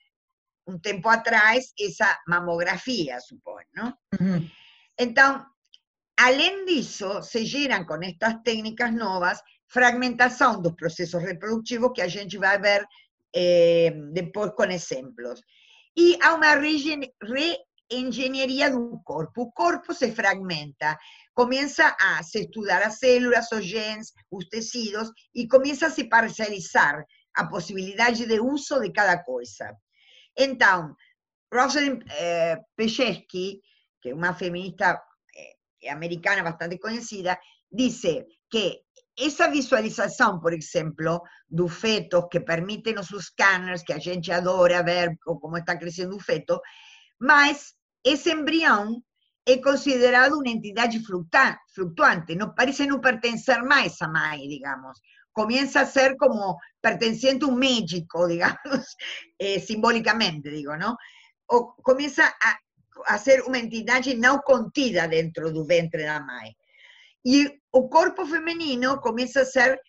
um 0.66 0.78
tempo 0.78 1.08
atrás 1.08 1.72
essa 1.78 2.18
mamografia, 2.28 3.18
suponho, 3.20 3.66
não? 3.74 3.94
Uhum. 4.20 4.48
Então, 4.98 5.44
além 6.16 6.64
disso, 6.64 7.22
se 7.22 7.44
geram 7.44 7.84
com 7.84 7.98
estas 8.02 8.34
técnicas 8.42 8.92
novas 8.94 9.40
fragmentação 9.72 10.60
dos 10.60 10.74
processos 10.74 11.22
reprodutivos 11.22 11.92
que 11.94 12.02
a 12.02 12.08
gente 12.08 12.36
vai 12.36 12.60
ver 12.60 12.86
eh, 13.34 13.90
depois 14.12 14.52
com 14.52 14.64
exemplos. 14.64 15.42
E 15.96 16.18
há 16.22 16.34
uma 16.34 16.54
reengenharia 17.92 18.70
do 18.70 19.00
corpo. 19.04 19.42
O 19.42 19.52
corpo 19.52 19.92
se 19.92 20.12
fragmenta 20.12 20.98
comienza 21.34 21.96
a 21.98 22.20
estudiar 22.20 22.80
las 22.80 22.98
células, 22.98 23.48
los 23.50 23.64
genes, 23.64 24.14
los 24.30 24.48
tejidos 24.48 25.12
y 25.32 25.48
comienza 25.48 25.86
a 25.86 25.90
se 25.90 26.04
parcializar 26.04 27.06
a 27.34 27.48
posibilidades 27.48 28.28
de 28.28 28.40
uso 28.40 28.78
de 28.78 28.92
cada 28.92 29.22
cosa. 29.22 29.78
Entonces, 30.34 30.96
Rosalind 31.50 32.04
eh, 32.18 32.58
que 32.76 34.08
es 34.08 34.14
una 34.14 34.34
feminista 34.34 35.02
eh, 35.34 35.88
americana 35.90 36.42
bastante 36.42 36.78
conocida, 36.78 37.40
dice 37.68 38.26
que 38.48 38.84
esa 39.14 39.48
visualización, 39.48 40.40
por 40.40 40.54
ejemplo, 40.54 41.22
de 41.48 41.68
fetos 41.68 42.26
que 42.30 42.40
permiten 42.40 42.96
los 42.96 43.08
scanners 43.08 43.84
que 43.84 43.92
a 43.92 44.00
gente 44.00 44.32
adora 44.32 44.82
ver 44.82 45.18
cómo 45.20 45.58
está 45.58 45.78
creciendo 45.78 46.16
un 46.16 46.20
feto, 46.20 46.62
mas 47.18 47.76
ese 48.02 48.32
embrión 48.32 49.04
es 49.44 49.60
considerado 49.60 50.38
una 50.38 50.50
entidad 50.50 50.90
fluctuante, 51.72 52.36
no, 52.36 52.54
parece 52.54 52.86
no 52.86 53.00
pertencer 53.00 53.62
más 53.64 54.00
a 54.00 54.08
Mai, 54.08 54.46
digamos. 54.46 55.02
Comienza 55.32 55.80
a 55.80 55.86
ser 55.86 56.16
como 56.16 56.60
perteneciente 56.80 57.44
a 57.44 57.48
un 57.48 57.58
médico, 57.58 58.26
digamos, 58.28 58.96
eh, 59.38 59.60
simbólicamente, 59.60 60.50
digo, 60.50 60.76
¿no? 60.76 60.96
O 61.46 61.74
comienza 61.82 62.28
a, 62.28 62.58
a 63.06 63.18
ser 63.18 63.42
una 63.42 63.58
entidad 63.58 64.04
no 64.16 64.42
contida 64.42 65.08
dentro 65.08 65.50
del 65.50 65.64
ventre 65.66 66.02
de 66.02 66.08
la 66.08 66.20
Mai. 66.20 66.56
Y 67.22 67.42
el 67.42 67.62
cuerpo 67.90 68.26
femenino 68.26 69.00
comienza 69.00 69.40
a 69.40 69.44
ser 69.44 69.80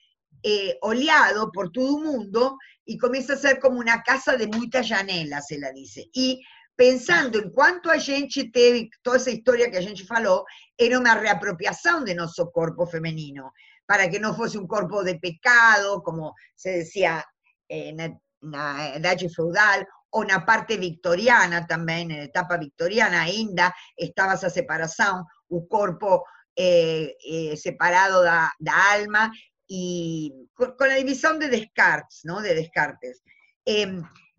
eh, 0.42 0.78
oleado 0.82 1.52
por 1.52 1.72
todo 1.72 1.98
el 1.98 2.04
mundo 2.04 2.58
y 2.86 2.98
comienza 2.98 3.34
a 3.34 3.38
ser 3.38 3.60
como 3.60 3.80
una 3.80 4.04
casa 4.04 4.36
de 4.36 4.48
muchas 4.48 4.90
janelas, 4.90 5.48
se 5.48 5.58
la 5.58 5.72
dice. 5.72 6.10
Y 6.14 6.44
pensando 6.76 7.40
em 7.40 7.52
quanto 7.52 7.90
a 7.90 7.98
gente 7.98 8.50
teve, 8.52 8.90
toda 9.04 9.18
essa 9.18 9.32
história 9.32 9.70
que 9.70 9.78
a 9.78 9.82
gente 9.82 10.06
falou, 10.06 10.44
era 10.80 11.00
uma 11.00 11.14
reapropriação 11.14 12.04
de 12.04 12.14
nosso 12.14 12.50
corpo 12.52 12.86
feminino, 12.86 13.52
para 13.88 14.10
que 14.10 14.20
não 14.20 14.36
fosse 14.36 14.58
um 14.58 14.68
corpo 14.68 15.04
de 15.04 15.20
pecado, 15.20 16.02
como 16.02 16.34
se 16.56 16.80
dizia 16.80 17.24
eh, 17.70 17.92
na, 17.92 18.10
na 18.42 18.96
idade 18.98 19.30
feudal, 19.30 19.86
ou 20.12 20.26
na 20.26 20.42
parte 20.42 20.78
victoriana 20.78 21.66
também, 21.68 22.08
na 22.08 22.24
etapa 22.26 22.58
victoriana 22.58 23.22
ainda, 23.22 23.74
estava 23.98 24.34
essa 24.34 24.50
separação, 24.50 25.24
o 25.50 25.66
corpo 25.68 26.24
eh, 26.58 27.14
eh, 27.26 27.56
separado 27.56 28.22
da, 28.24 28.52
da 28.60 28.94
alma, 28.94 29.32
e 29.70 30.30
com 30.56 30.84
a 30.84 30.98
divisão 30.98 31.40
de 31.40 31.50
Descartes, 31.50 32.20
não? 32.26 32.42
de 32.42 32.54
Descartes. 32.54 33.22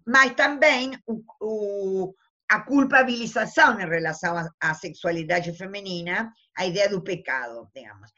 Mas 0.06 0.34
também 0.34 0.92
o, 1.06 1.22
o, 1.40 2.14
a 2.54 2.60
culpabilização 2.60 3.80
em 3.80 3.88
relação 3.88 4.36
à 4.60 4.74
sexualidade 4.74 5.52
feminina, 5.56 6.32
a 6.56 6.64
ideia 6.64 6.88
do 6.88 7.02
pecado, 7.02 7.68
digamos. 7.74 8.10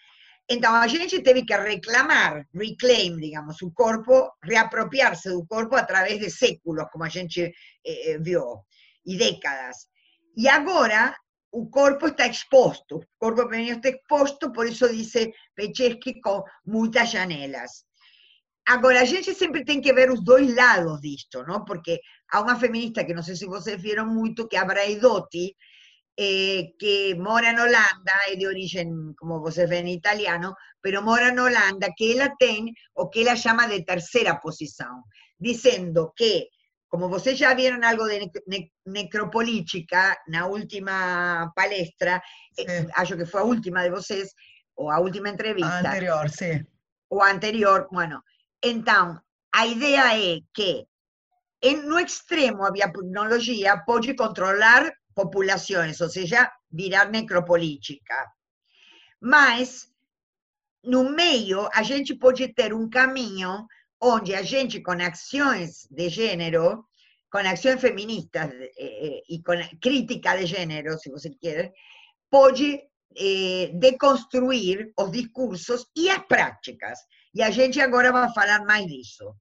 Então, 0.49 0.75
a 0.75 0.87
gente 0.87 1.22
teve 1.22 1.42
que 1.44 1.57
reclamar, 1.57 2.46
reclaim, 2.55 3.16
digamos, 3.16 3.61
o 3.62 3.70
corpo, 3.72 4.31
reapropriar-se 4.44 5.31
do 5.31 5.46
corpo 5.46 5.75
através 5.75 6.20
de 6.20 6.31
séculos, 6.31 6.85
como 6.92 7.05
a 7.05 7.09
gente 7.09 7.40
eh, 7.42 8.11
eh, 8.11 8.18
viu, 8.18 8.62
e 9.07 9.16
décadas. 9.16 9.88
E 10.37 10.46
agora, 10.49 11.16
o 11.51 11.70
corpo 11.70 12.09
está 12.09 12.27
exposto, 12.27 12.96
o 12.96 13.18
corpo 13.18 13.49
feminino 13.49 13.79
está 13.79 13.88
exposto, 13.88 14.53
por 14.53 14.66
isso 14.68 14.87
dice 14.92 15.33
Pechesky 15.55 16.20
com 16.20 16.44
muitas 16.66 17.11
janelas. 17.11 17.86
Agora, 18.68 19.00
a 19.00 19.05
gente 19.05 19.33
sempre 19.33 19.64
tem 19.64 19.81
que 19.81 19.92
ver 19.92 20.11
os 20.11 20.24
dois 20.24 20.52
lados 20.55 21.00
disto, 21.00 21.44
não? 21.44 21.64
Porque 21.64 22.00
há 22.31 22.40
uma 22.40 22.59
feminista 22.59 23.05
que 23.05 23.14
não 23.14 23.22
sei 23.22 23.37
se 23.37 23.46
vocês 23.46 23.81
viram 23.81 24.07
muito, 24.07 24.48
que 24.48 24.57
é 24.57 24.59
a 24.59 24.64
Braidotti, 24.64 25.57
eh, 26.16 26.72
que 26.79 27.14
mora 27.14 27.50
en 27.50 27.61
Holanda, 27.61 28.12
es 28.33 28.38
de 28.38 28.46
origen, 28.46 29.14
como 29.14 29.38
vocês 29.38 29.68
ven, 29.68 29.87
italiano, 29.87 30.57
pero 30.81 31.02
mora 31.02 31.29
en 31.29 31.38
Holanda, 31.38 31.88
que 31.96 32.12
ella 32.12 32.35
tem 32.38 32.74
o 32.94 33.09
que 33.09 33.20
ella 33.20 33.35
llama 33.35 33.68
de 33.68 33.83
tercera 33.83 34.40
posición, 34.40 35.05
diciendo 35.38 36.12
que, 36.16 36.48
como 36.88 37.09
vocês 37.09 37.38
ya 37.38 37.55
vieron 37.55 37.85
algo 37.85 38.07
de 38.07 38.31
necropolítica 38.85 40.18
na 40.26 40.46
última 40.46 41.52
palestra, 41.55 42.22
eh, 42.57 42.87
que 43.07 43.26
fue 43.26 43.40
la 43.40 43.46
última 43.46 43.83
de 43.83 43.90
vocês, 43.90 44.35
o 44.74 44.90
a 44.90 44.98
última 44.98 45.29
entrevista. 45.29 45.79
anterior, 45.79 46.31
sí. 46.31 46.66
O 47.09 47.22
anterior, 47.22 47.87
bueno. 47.92 48.24
Entonces, 48.68 49.22
la 49.55 49.66
idea 49.66 50.18
es 50.18 50.42
que 50.52 50.88
en 51.61 51.88
no 51.88 51.98
extremo 51.98 52.66
a 52.66 52.70
biotecnologia 52.70 53.85
pode 53.87 54.14
controlar 54.14 54.92
populações, 55.14 56.00
ou 56.00 56.11
seja, 56.11 56.52
virar 56.70 57.11
necropolítica. 57.11 58.16
Mas, 59.20 59.88
no 60.83 61.11
meio, 61.11 61.68
a 61.72 61.83
gente 61.83 62.14
pode 62.16 62.48
ter 62.55 62.74
um 62.74 62.90
caminho 62.90 63.66
onde 64.00 64.35
a 64.35 64.42
gente, 64.42 64.83
com 64.83 64.92
ações 64.92 65.87
de 65.90 66.09
gênero, 66.09 66.85
com 67.31 67.38
ações 67.38 67.81
feministas 67.81 68.50
eh, 68.79 69.22
e 69.29 69.42
com 69.42 69.55
crítica 69.81 70.37
de 70.37 70.46
gênero, 70.46 70.98
se 70.98 71.11
você 71.11 71.31
quer, 71.40 71.72
pode 72.31 72.83
eh, 73.16 73.70
deconstruir 73.74 74.92
os 74.98 75.11
discursos 75.11 75.87
e 75.96 76.11
as 76.11 76.24
práticas. 76.26 76.98
E 77.37 77.42
a 77.42 77.51
gente 77.51 77.79
agora 77.83 78.11
vai 78.11 78.33
falar 78.33 78.64
mais 78.64 78.87
disso. 78.87 79.37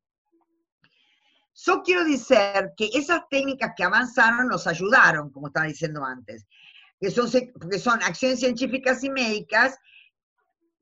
Solo 1.53 1.81
quiero 1.81 2.03
decir 2.03 2.73
que 2.75 2.89
esas 2.93 3.21
técnicas 3.29 3.71
que 3.73 3.84
avanzaron 3.84 4.49
nos 4.49 4.67
ayudaron, 4.67 5.31
como 5.31 5.47
estaba 5.47 5.67
diciendo 5.67 6.03
antes, 6.03 6.45
que 6.99 7.10
son, 7.10 7.31
porque 7.53 7.79
son 7.79 8.03
acciones 8.03 8.41
científicas 8.41 9.01
y 9.05 9.10
médicas 9.10 9.77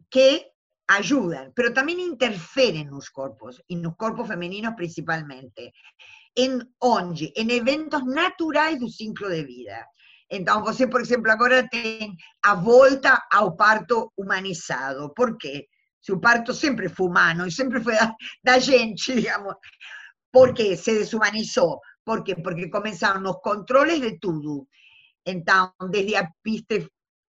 que 0.10 0.52
ayudan, 0.88 1.54
pero 1.56 1.72
también 1.72 2.00
interfieren 2.00 2.88
en 2.88 2.90
los 2.90 3.12
cuerpos, 3.12 3.62
en 3.68 3.84
los 3.84 3.96
cuerpos 3.96 4.28
femeninos 4.28 4.74
principalmente, 4.76 5.72
en 6.34 6.74
onde, 6.80 7.32
en 7.36 7.52
eventos 7.52 8.04
naturales 8.06 8.80
del 8.80 8.90
ciclo 8.90 9.30
de 9.30 9.44
vida. 9.44 9.88
Entonces, 10.30 10.64
você, 10.64 10.88
por 10.88 11.04
ejemplo, 11.04 11.32
ahora 11.32 11.68
tem 11.68 12.18
a 12.42 12.56
volta 12.56 13.24
ao 13.30 13.56
parto 13.56 14.12
humanizado. 14.16 15.14
Por 15.14 15.38
qué? 15.38 15.68
El 16.08 16.20
parto 16.20 16.54
siempre 16.54 16.90
fue 16.90 17.08
humano 17.08 17.46
y 17.46 17.52
siempre 17.52 17.80
fue 17.82 17.96
da, 17.96 18.16
da 18.42 18.60
gente, 18.60 19.16
digamos. 19.16 19.56
porque 20.34 20.76
se 20.76 20.96
deshumanizó. 20.96 21.80
Por 22.04 22.24
qué? 22.24 22.36
Porque 22.36 22.70
comenzaron 22.70 23.22
los 23.22 23.40
controles 23.40 24.02
de 24.02 24.18
todo. 24.18 24.68
Entonces, 25.24 25.74
desde 25.92 26.18
episte, 26.18 26.90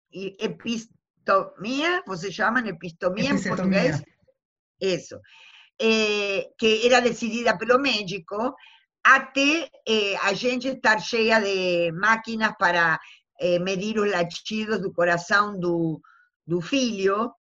epistomía, 0.09 2.01
¿cómo 2.05 2.17
se 2.17 2.31
llaman? 2.31 2.67
Epistomía 2.67 3.31
en 3.31 3.43
portugués. 3.43 4.01
Eso. 4.79 5.21
Eh, 5.77 6.53
que 6.57 6.87
era 6.87 7.01
decidida 7.01 7.57
pelo 7.57 7.77
médico, 7.77 8.55
hasta 9.03 9.41
eh, 9.85 10.15
a 10.23 10.33
gente 10.33 10.69
estar 10.69 11.01
cheia 11.01 11.41
de 11.41 11.91
máquinas 11.93 12.53
para 12.57 12.99
eh, 13.37 13.59
medir 13.59 13.97
los 13.97 14.07
latidos 14.07 14.81
do 14.81 14.93
coração 14.93 15.59
do, 15.59 16.01
do 16.47 16.61
filho, 16.61 17.35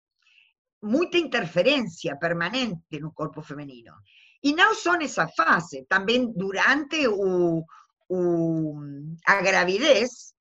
muita 0.82 1.18
interferência 1.18 2.18
permanente 2.18 2.98
no 3.00 3.12
corpo 3.12 3.42
feminino. 3.42 4.02
Y 4.42 4.54
no 4.54 4.74
son 4.74 5.02
esa 5.02 5.28
fase, 5.28 5.86
también 5.88 6.32
durante 6.34 7.06
o, 7.06 7.64
a 9.26 9.42
gravidez 9.42 10.34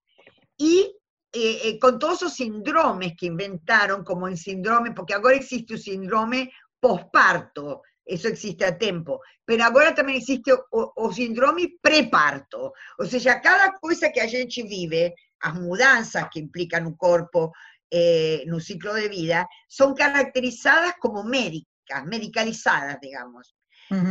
y 0.57 0.95
eh, 1.31 1.59
eh, 1.63 1.79
con 1.79 1.99
todos 1.99 2.23
esos 2.23 2.33
síndromes 2.33 3.13
que 3.15 3.27
inventaron, 3.27 4.03
como 4.03 4.27
el 4.27 4.37
síndrome, 4.37 4.91
porque 4.93 5.13
ahora 5.13 5.35
existe 5.35 5.73
un 5.73 5.79
síndrome 5.79 6.51
posparto, 6.79 7.83
eso 8.03 8.27
existe 8.27 8.65
a 8.65 8.75
tiempo, 8.75 9.21
pero 9.45 9.65
ahora 9.65 9.93
también 9.93 10.17
existe 10.17 10.51
o, 10.71 11.13
síndrome 11.13 11.77
preparto, 11.79 12.73
o 12.97 13.05
sea, 13.05 13.39
cada 13.39 13.73
cosa 13.79 14.11
que 14.11 14.21
a 14.21 14.27
gente 14.27 14.63
vive, 14.63 15.13
las 15.43 15.53
mudanzas 15.53 16.27
que 16.31 16.39
implican 16.39 16.87
un 16.87 16.95
cuerpo, 16.95 17.53
eh, 17.91 18.41
en 18.43 18.53
un 18.53 18.61
ciclo 18.61 18.93
de 18.93 19.07
vida, 19.07 19.47
son 19.67 19.95
caracterizadas 19.95 20.93
como 20.99 21.23
médicas, 21.23 22.05
medicalizadas, 22.05 22.99
digamos. 23.01 23.55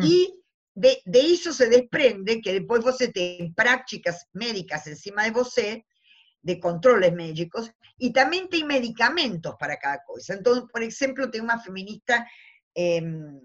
Y 0.03 0.35
de, 0.75 1.01
eso 1.13 1.53
se 1.53 1.69
desprende 1.69 2.41
que 2.41 2.53
después 2.53 2.83
vos 2.83 2.99
tenés 2.99 3.55
prácticas 3.55 4.27
médicas 4.33 4.87
encima 4.89 5.23
de 5.25 5.31
vos, 5.31 5.55
de 5.55 6.61
controles 6.61 7.13
médicos, 7.13 7.71
y 7.97 8.13
también 8.13 8.49
hay 8.53 8.65
medicamentos 8.65 9.55
para 9.59 9.77
cada 9.77 10.03
cosa. 10.05 10.35
Entonces, 10.35 10.65
por 10.73 10.83
ejemplo, 10.83 11.31
tengo 11.31 11.45
una 11.45 11.61
feminista 11.61 12.29
em, 12.75 13.41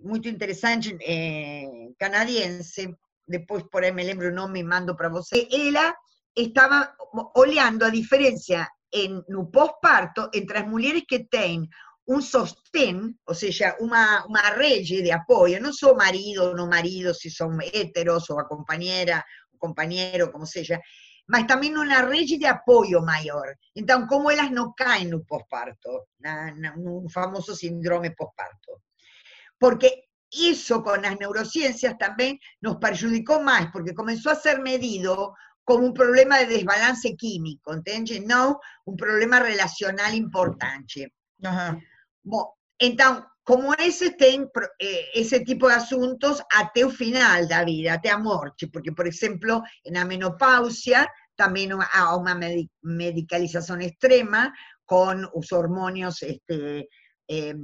muy 0.00 0.20
interesante, 0.24 0.96
eh, 1.00 1.94
canadiense, 1.98 2.96
después 3.26 3.64
por 3.70 3.84
ahí 3.84 3.92
me 3.92 4.04
lembro 4.04 4.28
un 4.28 4.34
nombre 4.34 4.60
y 4.60 4.64
mando 4.64 4.96
para 4.96 5.08
vos. 5.08 5.28
Ella 5.32 5.96
estaba 6.34 6.96
oleando 7.34 7.86
a 7.86 7.90
diferencia 7.90 8.68
en 8.92 9.24
un 9.26 9.50
postparto 9.50 10.28
entre 10.32 10.60
las 10.60 10.68
mujeres 10.68 11.04
que 11.08 11.20
tienen 11.20 11.68
un 12.04 12.22
sostén, 12.22 13.18
o 13.24 13.34
sea, 13.34 13.76
una, 13.80 14.24
una 14.28 14.50
rede 14.50 15.02
de 15.02 15.12
apoyo, 15.12 15.60
no 15.60 15.72
son 15.72 15.96
marido 15.96 16.50
o 16.50 16.54
no 16.54 16.66
marido, 16.66 17.14
si 17.14 17.30
son 17.30 17.58
heteros 17.62 18.28
o 18.30 18.38
a 18.38 18.46
compañera 18.46 19.24
o 19.52 19.58
compañero, 19.58 20.30
como 20.30 20.44
sea, 20.44 20.80
mas 21.28 21.46
también 21.46 21.78
una 21.78 22.02
rede 22.02 22.38
de 22.38 22.48
apoyo 22.48 23.00
mayor. 23.02 23.56
Entonces, 23.74 24.08
como 24.08 24.30
ellas 24.30 24.50
no 24.50 24.74
caen 24.76 25.08
en 25.08 25.14
un 25.14 25.24
posparto, 25.24 26.08
un 26.76 27.08
famoso 27.08 27.54
síndrome 27.54 28.10
posparto. 28.10 28.82
Porque 29.58 30.08
eso 30.30 30.82
con 30.82 31.02
las 31.02 31.18
neurociencias 31.18 31.96
también 31.98 32.38
nos 32.60 32.76
perjudicó 32.76 33.40
más, 33.40 33.70
porque 33.72 33.94
comenzó 33.94 34.30
a 34.30 34.34
ser 34.34 34.60
medido 34.60 35.34
como 35.64 35.86
un 35.86 35.94
problema 35.94 36.38
de 36.38 36.46
desbalance 36.46 37.16
químico, 37.16 37.72
¿entiendes? 37.72 38.24
No 38.24 38.60
un 38.84 38.96
problema 38.96 39.40
relacional 39.40 40.14
importante. 40.14 41.12
Ajá. 41.42 41.78
Bom, 42.22 42.54
então, 42.78 43.24
como 43.44 43.74
esse 43.74 44.16
tem 44.16 44.48
eh, 44.78 45.10
esse 45.14 45.44
tipo 45.44 45.68
de 45.68 45.74
assuntos 45.74 46.42
até 46.52 46.84
o 46.84 46.90
final 46.90 47.46
da 47.46 47.64
vida, 47.64 47.94
até 47.94 48.10
a 48.10 48.18
morte, 48.18 48.68
porque, 48.68 48.92
por 48.92 49.06
exemplo, 49.06 49.62
na 49.90 50.04
menopausia 50.04 51.08
também 51.36 51.68
há 51.72 52.16
uma 52.16 52.38
medicalização 52.82 53.80
extrema 53.80 54.52
com 54.84 55.28
os 55.34 55.50
hormônios 55.50 56.22
este, 56.22 56.88
eh, 57.30 57.54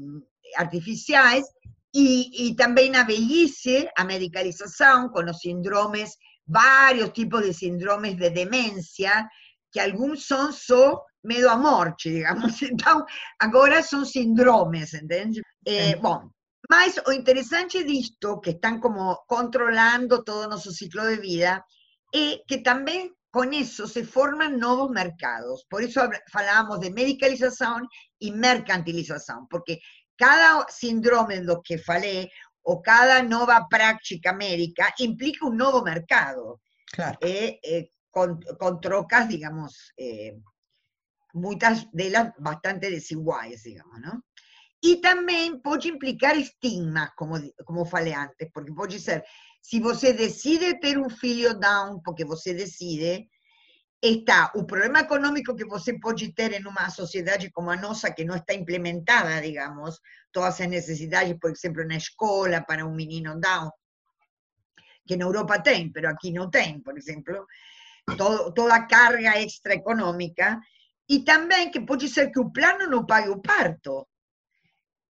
artificiais, 0.56 1.46
e, 1.94 2.48
e, 2.48 2.54
também 2.54 2.90
na 2.90 3.02
velhice, 3.02 3.88
a 3.96 4.04
medicalização 4.04 5.08
com 5.08 5.24
os 5.24 5.38
síndromes, 5.38 6.16
vários 6.48 7.12
tipos 7.12 7.42
de 7.42 7.52
síndromes 7.52 8.16
de 8.16 8.30
demência, 8.30 9.28
que 9.70 9.78
alguns 9.78 10.26
são 10.26 10.50
só 10.50 11.02
medio 11.22 11.50
a 11.50 11.56
morte, 11.56 12.10
digamos. 12.10 12.60
Então, 12.62 13.04
agora 13.38 13.82
são 13.82 14.04
síndromes, 14.04 14.94
entende? 14.94 15.42
Eh, 15.66 15.96
bom, 15.96 16.30
mas 16.68 17.00
o 17.06 17.12
interessante 17.12 17.84
disto, 17.84 18.40
que 18.40 18.50
están 18.50 18.80
como 18.80 19.24
controlando 19.26 20.24
todo 20.24 20.48
nuestro 20.48 20.72
ciclo 20.72 21.04
de 21.04 21.16
vida, 21.16 21.64
é 22.14 22.42
que 22.46 22.58
también 22.62 23.14
con 23.30 23.52
eso 23.52 23.86
se 23.86 24.04
forman 24.04 24.58
nuevos 24.58 24.90
mercados. 24.90 25.66
Por 25.68 25.82
eso 25.82 26.08
falábamos 26.32 26.80
de 26.80 26.90
medicalización 26.90 27.86
y 28.18 28.32
mercantilización, 28.32 29.46
porque 29.48 29.80
cada 30.16 30.66
síndrome 30.68 31.42
lo 31.42 31.62
que 31.62 31.78
falei, 31.78 32.28
o 32.70 32.82
cada 32.82 33.22
nueva 33.22 33.66
práctica 33.66 34.34
médica, 34.34 34.94
implica 34.98 35.46
un 35.46 35.56
nuevo 35.56 35.82
mercado. 35.82 36.60
Claro. 36.92 37.18
Eh, 37.22 37.58
eh, 37.62 37.92
con, 38.10 38.40
con, 38.58 38.78
trocas, 38.78 39.26
digamos, 39.26 39.94
eh, 39.96 40.38
muchas 41.32 41.86
de 41.92 42.10
las 42.10 42.34
bastante 42.38 42.90
desiguales, 42.90 43.62
digamos, 43.62 43.98
¿no? 44.00 44.22
Y 44.82 45.00
también 45.00 45.62
puede 45.62 45.88
implicar 45.88 46.36
estigmas, 46.36 47.12
como, 47.16 47.38
como 47.64 47.86
falei 47.86 48.12
antes, 48.12 48.50
porque 48.52 48.72
puede 48.72 48.98
ser, 48.98 49.24
si 49.62 49.80
você 49.80 50.12
decide 50.12 50.74
tener 50.78 50.98
un 50.98 51.10
filho 51.10 51.54
down, 51.54 52.02
porque 52.02 52.24
você 52.26 52.52
decide, 52.52 53.30
está 54.00 54.52
o 54.54 54.64
problema 54.64 55.00
económico 55.00 55.56
que 55.56 55.64
você 55.64 55.98
pode 55.98 56.32
ter 56.32 56.52
en 56.54 56.66
una 56.66 56.88
sociedad 56.90 57.38
como 57.52 57.70
a 57.70 57.76
nossa, 57.76 58.14
que 58.14 58.24
no 58.24 58.34
está 58.34 58.54
implementada, 58.54 59.40
digamos, 59.40 60.00
todas 60.30 60.60
las 60.60 60.68
necesidades, 60.68 61.36
por 61.40 61.50
ejemplo, 61.50 61.82
en 61.82 61.88
la 61.88 61.96
escuela 61.96 62.64
para 62.64 62.84
un 62.84 62.94
menino 62.94 63.34
down, 63.38 63.70
que 65.04 65.14
en 65.14 65.22
Europa 65.22 65.62
tem, 65.62 65.90
pero 65.90 66.08
aquí 66.08 66.30
no 66.30 66.48
tem, 66.48 66.80
por 66.80 66.96
ejemplo, 66.96 67.46
todo, 68.16 68.52
toda 68.54 68.86
carga 68.86 69.36
extra 69.40 69.74
econômica, 69.74 70.60
e 71.08 71.24
também 71.24 71.70
que 71.70 71.80
pode 71.80 72.08
ser 72.08 72.30
que 72.30 72.38
o 72.38 72.52
plano 72.52 72.86
não 72.86 73.04
pague 73.04 73.30
o 73.30 73.40
parto. 73.40 74.06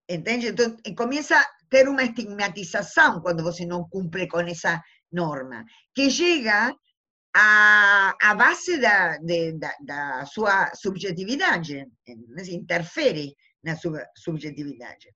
Entende? 0.09 0.49
Então, 0.49 0.77
começa 0.95 1.41
a 1.41 1.47
ter 1.69 1.89
uma 1.89 2.05
estigmatização 2.05 3.21
quando 3.21 3.43
você 3.43 3.67
não 3.67 3.89
cumpre 3.89 4.29
com 4.29 4.39
essa 4.41 4.81
norma, 5.11 5.65
que 5.93 6.09
chega 6.11 6.73
a, 7.39 8.17
a 8.19 8.35
base 8.35 8.79
da, 8.79 9.19
de, 9.19 9.53
da, 9.53 9.75
da 9.81 10.25
sua 10.25 10.75
subjetividade, 10.75 11.87
interfere 12.49 13.37
na 13.63 13.77
sua 13.77 14.07
subjetividade. 14.17 15.15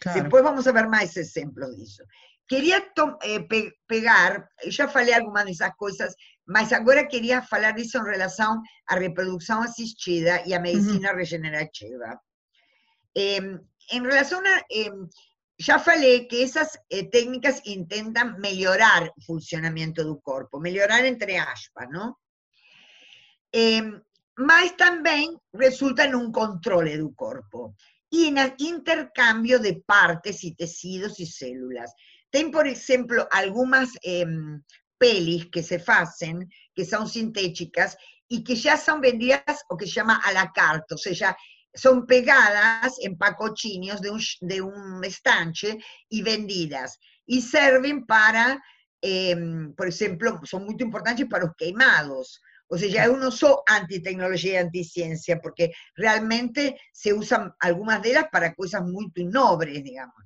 Claro. 0.00 0.22
Depois 0.22 0.44
vamos 0.44 0.64
ver 0.64 0.88
mais 0.88 1.16
exemplos 1.16 1.76
disso. 1.76 2.04
Queria 2.48 2.78
eh, 3.22 3.40
pe 3.40 3.72
pegar, 3.88 4.48
já 4.68 4.86
falei 4.86 5.14
algumas 5.14 5.44
dessas 5.46 5.74
coisas, 5.76 6.14
mas 6.46 6.72
agora 6.72 7.08
queria 7.08 7.42
falar 7.42 7.72
disso 7.72 7.98
em 7.98 8.04
relação 8.04 8.62
à 8.86 8.94
reprodução 8.94 9.60
assistida 9.60 10.42
e 10.46 10.54
à 10.54 10.60
medicina 10.60 11.10
uhum. 11.10 11.16
regenerativa. 11.16 12.20
Eh, 13.16 13.40
em 13.90 14.02
relação 14.02 14.40
a. 14.40 14.62
Eh, 15.58 15.62
já 15.62 15.78
falei 15.78 16.26
que 16.26 16.42
essas 16.42 16.78
técnicas 17.10 17.60
tentam 17.88 18.38
melhorar 18.38 19.10
o 19.16 19.24
funcionamento 19.24 20.04
do 20.04 20.20
corpo, 20.20 20.60
melhorar 20.60 21.04
entre 21.04 21.36
aspas, 21.36 21.88
não? 21.90 22.16
mas 24.38 24.72
também 24.72 25.36
resulta 25.52 26.04
em 26.04 26.14
um 26.14 26.30
controle 26.30 26.96
do 26.96 27.12
corpo 27.12 27.74
e 28.12 28.28
en 28.28 28.54
intercambio 28.58 29.58
de 29.58 29.82
partes 29.84 30.44
y 30.44 30.54
tejidos 30.54 31.18
y 31.18 31.26
células. 31.26 31.92
Ten, 32.30 32.50
por 32.50 32.66
ejemplo, 32.66 33.26
algunas 33.30 33.90
em, 34.02 34.62
pelis 34.98 35.46
que 35.50 35.62
se 35.62 35.82
hacen, 35.86 36.48
que 36.74 36.84
son 36.84 37.08
sintéticas 37.08 37.96
y 38.28 38.44
que 38.44 38.54
ya 38.54 38.76
son 38.76 39.00
vendidas 39.00 39.64
o 39.68 39.76
que 39.76 39.86
se 39.86 39.92
llama 39.92 40.20
a 40.22 40.32
la 40.32 40.52
carte, 40.52 40.94
o 40.94 40.98
sea, 40.98 41.36
son 41.74 42.06
pegadas 42.06 42.96
en 43.00 43.16
pacochinios 43.16 44.00
de 44.00 44.10
un, 44.10 44.20
de 44.40 44.60
un 44.60 45.04
estanche 45.04 45.78
y 46.08 46.22
vendidas. 46.22 46.98
Y 47.26 47.42
sirven 47.42 48.06
para, 48.06 48.62
em, 49.00 49.74
por 49.74 49.88
ejemplo, 49.88 50.40
son 50.44 50.64
muy 50.64 50.76
importantes 50.80 51.26
para 51.28 51.44
los 51.44 51.54
quemados. 51.56 52.40
O 52.68 52.76
sea, 52.76 52.88
ya 52.88 53.10
uno 53.10 53.30
só 53.30 53.62
antitecnología 53.66 54.54
y 54.54 54.56
anticiencia, 54.56 55.40
porque 55.40 55.72
realmente 55.94 56.78
se 56.92 57.12
usan 57.12 57.54
algunas 57.60 58.02
de 58.02 58.10
ellas 58.10 58.26
para 58.30 58.54
cosas 58.54 58.82
muy 58.82 59.10
nobres, 59.16 59.82
digamos. 59.82 60.22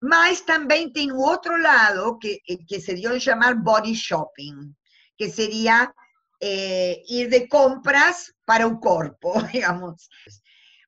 Mas 0.00 0.46
también 0.46 0.92
tiene 0.92 1.12
otro 1.14 1.58
lado 1.58 2.18
que, 2.18 2.40
eh, 2.46 2.64
que 2.66 2.80
se 2.80 2.94
dio 2.94 3.10
a 3.10 3.18
llamar 3.18 3.56
body 3.56 3.92
shopping, 3.92 4.74
que 5.18 5.28
sería 5.28 5.94
eh, 6.42 7.02
ir 7.06 7.28
de 7.28 7.46
compras 7.46 8.34
para 8.46 8.66
un 8.66 8.78
cuerpo, 8.80 9.42
digamos. 9.52 10.08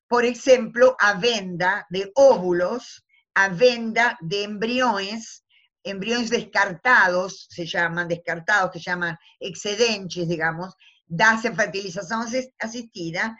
Por 0.07 0.25
ejemplo, 0.25 0.95
a 0.99 1.13
venda 1.15 1.87
de 1.89 2.11
óvulos, 2.15 3.03
a 3.33 3.49
venda 3.49 4.17
de 4.21 4.43
embriones 4.43 5.43
embriones 5.83 6.29
descartados, 6.29 7.47
se 7.49 7.65
llaman 7.65 8.07
descartados, 8.07 8.71
que 8.71 8.79
llaman 8.79 9.17
excedentes, 9.39 10.27
digamos, 10.27 10.73
das 11.05 11.41
fertilización 11.41 12.25
asistida 12.59 13.37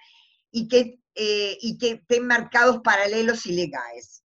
y 0.51 0.67
que, 0.67 0.99
eh, 1.15 1.57
y 1.61 1.77
que 1.77 1.91
estén 1.91 2.27
marcados 2.27 2.81
paralelos 2.83 3.45
ilegales. 3.45 4.23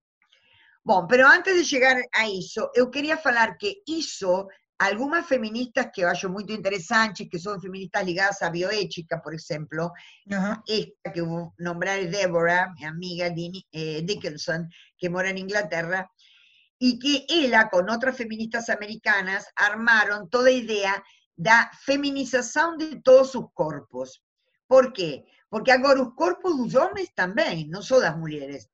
Bueno, 0.83 1.07
pero 1.09 1.29
antes 1.29 1.57
de 1.57 1.65
llegar 1.65 2.03
a 2.13 2.27
eso, 2.27 2.71
yo 2.75 2.91
quería 2.91 3.21
hablar 3.23 3.57
que 3.59 3.83
hizo 3.87 4.49
algunas 4.79 5.27
feministas 5.27 5.91
que 5.93 6.05
yo 6.15 6.29
muy 6.29 6.45
interesantes, 6.49 7.29
que 7.31 7.39
son 7.39 7.61
feministas 7.61 8.05
ligadas 8.05 8.43
a 8.43 8.51
bioética, 8.51 9.23
por 9.23 9.35
ejemplo, 9.35 9.93
esta 10.67 11.13
que 11.13 11.23
nombrar 11.59 12.09
Deborah, 12.11 12.73
mi 12.75 12.85
amiga 12.85 13.33
eh, 13.73 14.03
Dickinson, 14.05 14.69
que 14.99 15.09
mora 15.09 15.31
en 15.31 15.39
Inglaterra, 15.39 16.11
y 16.79 16.99
que 16.99 17.25
ella 17.29 17.71
con 17.71 17.89
otras 17.89 18.17
feministas 18.17 18.69
americanas 18.69 19.47
armaron 19.57 20.29
toda 20.29 20.51
idea 20.51 21.03
de 21.35 21.51
feminización 21.85 22.77
de 22.77 23.01
todos 23.03 23.33
sus 23.33 23.51
cuerpos. 23.53 24.23
Por 24.67 24.93
qué? 24.93 25.25
Porque 25.49 25.73
ahora 25.73 25.95
los 25.95 26.15
cuerpos 26.15 26.57
de 26.57 26.65
los 26.65 26.75
hombres 26.75 27.15
también, 27.15 27.71
no 27.71 27.81
solo 27.81 28.03
las 28.03 28.17
mujeres. 28.19 28.69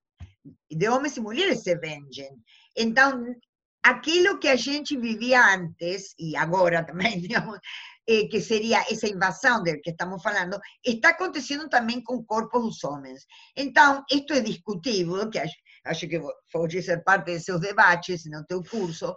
De 0.69 0.88
hombres 0.88 1.17
y 1.17 1.21
mujeres 1.21 1.62
se 1.62 1.77
venden. 1.77 2.45
Entonces, 2.75 3.37
aquello 3.83 4.38
que 4.38 4.51
a 4.51 4.57
gente 4.57 4.97
vivía 4.97 5.53
antes, 5.53 6.14
y 6.16 6.37
ahora 6.37 6.87
también, 6.87 7.21
digamos, 7.23 7.59
eh, 8.07 8.29
que 8.29 8.40
sería 8.40 8.83
esa 8.90 9.07
invasión 9.07 9.62
del 9.62 9.81
que 9.81 9.90
estamos 9.90 10.25
hablando, 10.27 10.61
está 10.83 11.11
aconteciendo 11.11 11.68
también 11.68 12.03
con 12.03 12.25
cuerpos 12.25 12.62
de 12.62 12.66
los 12.66 12.85
hombres. 12.85 13.27
Entonces, 13.55 14.05
esto 14.11 14.35
es 14.35 14.45
discutible, 14.45 15.31
que 15.31 15.42
acho 15.85 16.09
que 16.09 16.21
pode 16.53 16.83
ser 16.83 17.03
parte 17.05 17.33
de 17.33 17.40
seus 17.40 17.61
debates 17.61 18.27
no 18.27 18.45
teu 18.45 18.62
curso, 18.62 19.14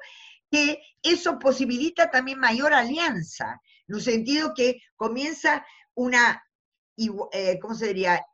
que 0.52 0.80
eso 1.02 1.40
posibilita 1.40 2.10
también 2.12 2.40
mayor 2.40 2.74
alianza, 2.74 3.60
en 3.88 3.96
un 3.96 4.02
sentido 4.02 4.54
que 4.54 4.80
comienza 4.96 5.66
una, 5.96 6.45
eh, 7.32 7.60
¿cómo 7.60 7.76
se 7.76 7.88
diría? 7.88 8.26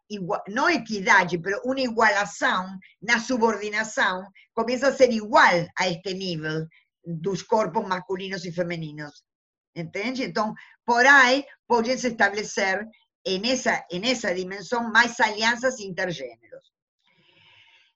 no 0.47 0.69
equidad, 0.69 1.27
pero 1.41 1.61
una 1.63 1.81
igualación, 1.81 2.79
una 2.99 3.19
subordinación, 3.19 4.25
comienza 4.53 4.87
a 4.87 4.93
ser 4.93 5.11
igual 5.11 5.69
a 5.75 5.87
este 5.87 6.13
nivel 6.13 6.67
dos 7.03 7.43
cuerpos 7.43 7.87
masculinos 7.87 8.45
y 8.45 8.51
femeninos. 8.51 9.25
¿Entendés? 9.73 10.19
Entonces, 10.19 10.61
por 10.83 11.07
ahí 11.07 11.45
puedes 11.65 12.03
establecer 12.03 12.87
en 13.23 13.45
esa, 13.45 13.85
en 13.89 14.03
esa 14.03 14.31
dimensión 14.31 14.91
más 14.91 15.19
alianzas 15.19 15.79
intergéneros. 15.79 16.73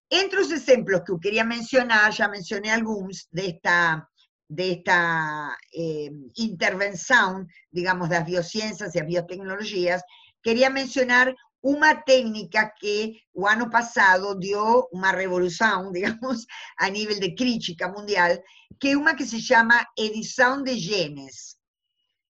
Entre 0.10 0.39
los 0.39 0.51
ejemplos 0.51 1.01
que 1.06 1.13
quería 1.19 1.43
mencionar, 1.43 2.13
ya 2.13 2.28
mencioné 2.28 2.71
algunos 2.71 3.28
de 3.32 3.47
esta, 3.47 4.10
de 4.47 4.71
esta 4.71 5.58
eh, 5.73 6.12
intervención, 6.36 7.47
digamos, 7.71 8.10
de 8.10 8.15
las 8.15 8.25
biociencias 8.25 8.95
y 8.95 8.99
las 8.99 9.08
biotecnologías, 9.08 10.04
quería 10.46 10.70
mencionar 10.70 11.36
una 11.62 12.04
técnica 12.04 12.72
que 12.80 13.20
el 13.34 13.46
año 13.48 13.72
pasado 13.72 14.36
dio 14.36 14.88
una 14.92 15.12
revolución, 15.12 15.92
digamos, 15.94 16.46
a 16.78 16.90
nivel 16.92 17.20
de 17.20 17.34
crítica 17.34 17.90
mundial, 17.90 18.44
que 18.80 18.92
es 18.92 18.96
una 18.96 19.16
que 19.16 19.26
se 19.26 19.42
llama 19.42 19.88
edición 19.96 20.64
de 20.64 20.80
genes. 20.80 21.60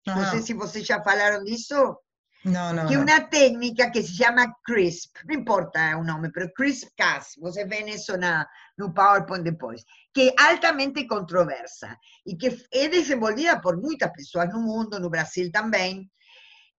No 0.04 0.30
sé 0.30 0.42
si 0.42 0.52
ustedes 0.52 0.86
ya 0.86 0.96
hablaron 0.96 1.44
de 1.44 1.54
eso. 1.54 2.02
No, 2.44 2.72
no. 2.72 2.88
Que 2.88 2.98
una 2.98 3.30
técnica 3.30 3.90
que 3.92 4.02
se 4.02 4.14
llama 4.14 4.52
CRISP, 4.64 5.16
no 5.26 5.34
importa 5.34 5.96
un 5.96 6.06
nombre, 6.06 6.30
pero 6.34 6.50
CRISP-Cas, 6.52 7.36
você 7.38 7.64
vê 7.64 7.88
isso 7.88 8.16
na, 8.16 8.44
no 8.76 8.92
PowerPoint 8.92 9.44
después, 9.44 9.86
que 10.12 10.26
es 10.26 10.34
altamente 10.36 11.06
controversa 11.06 11.96
y 12.24 12.36
que 12.36 12.48
es 12.48 12.90
desenvolvida 12.90 13.60
por 13.60 13.80
muchas 13.80 14.10
personas 14.10 14.52
el 14.52 14.60
mundo, 14.60 14.98
no 14.98 15.08
Brasil 15.08 15.52
también, 15.52 16.10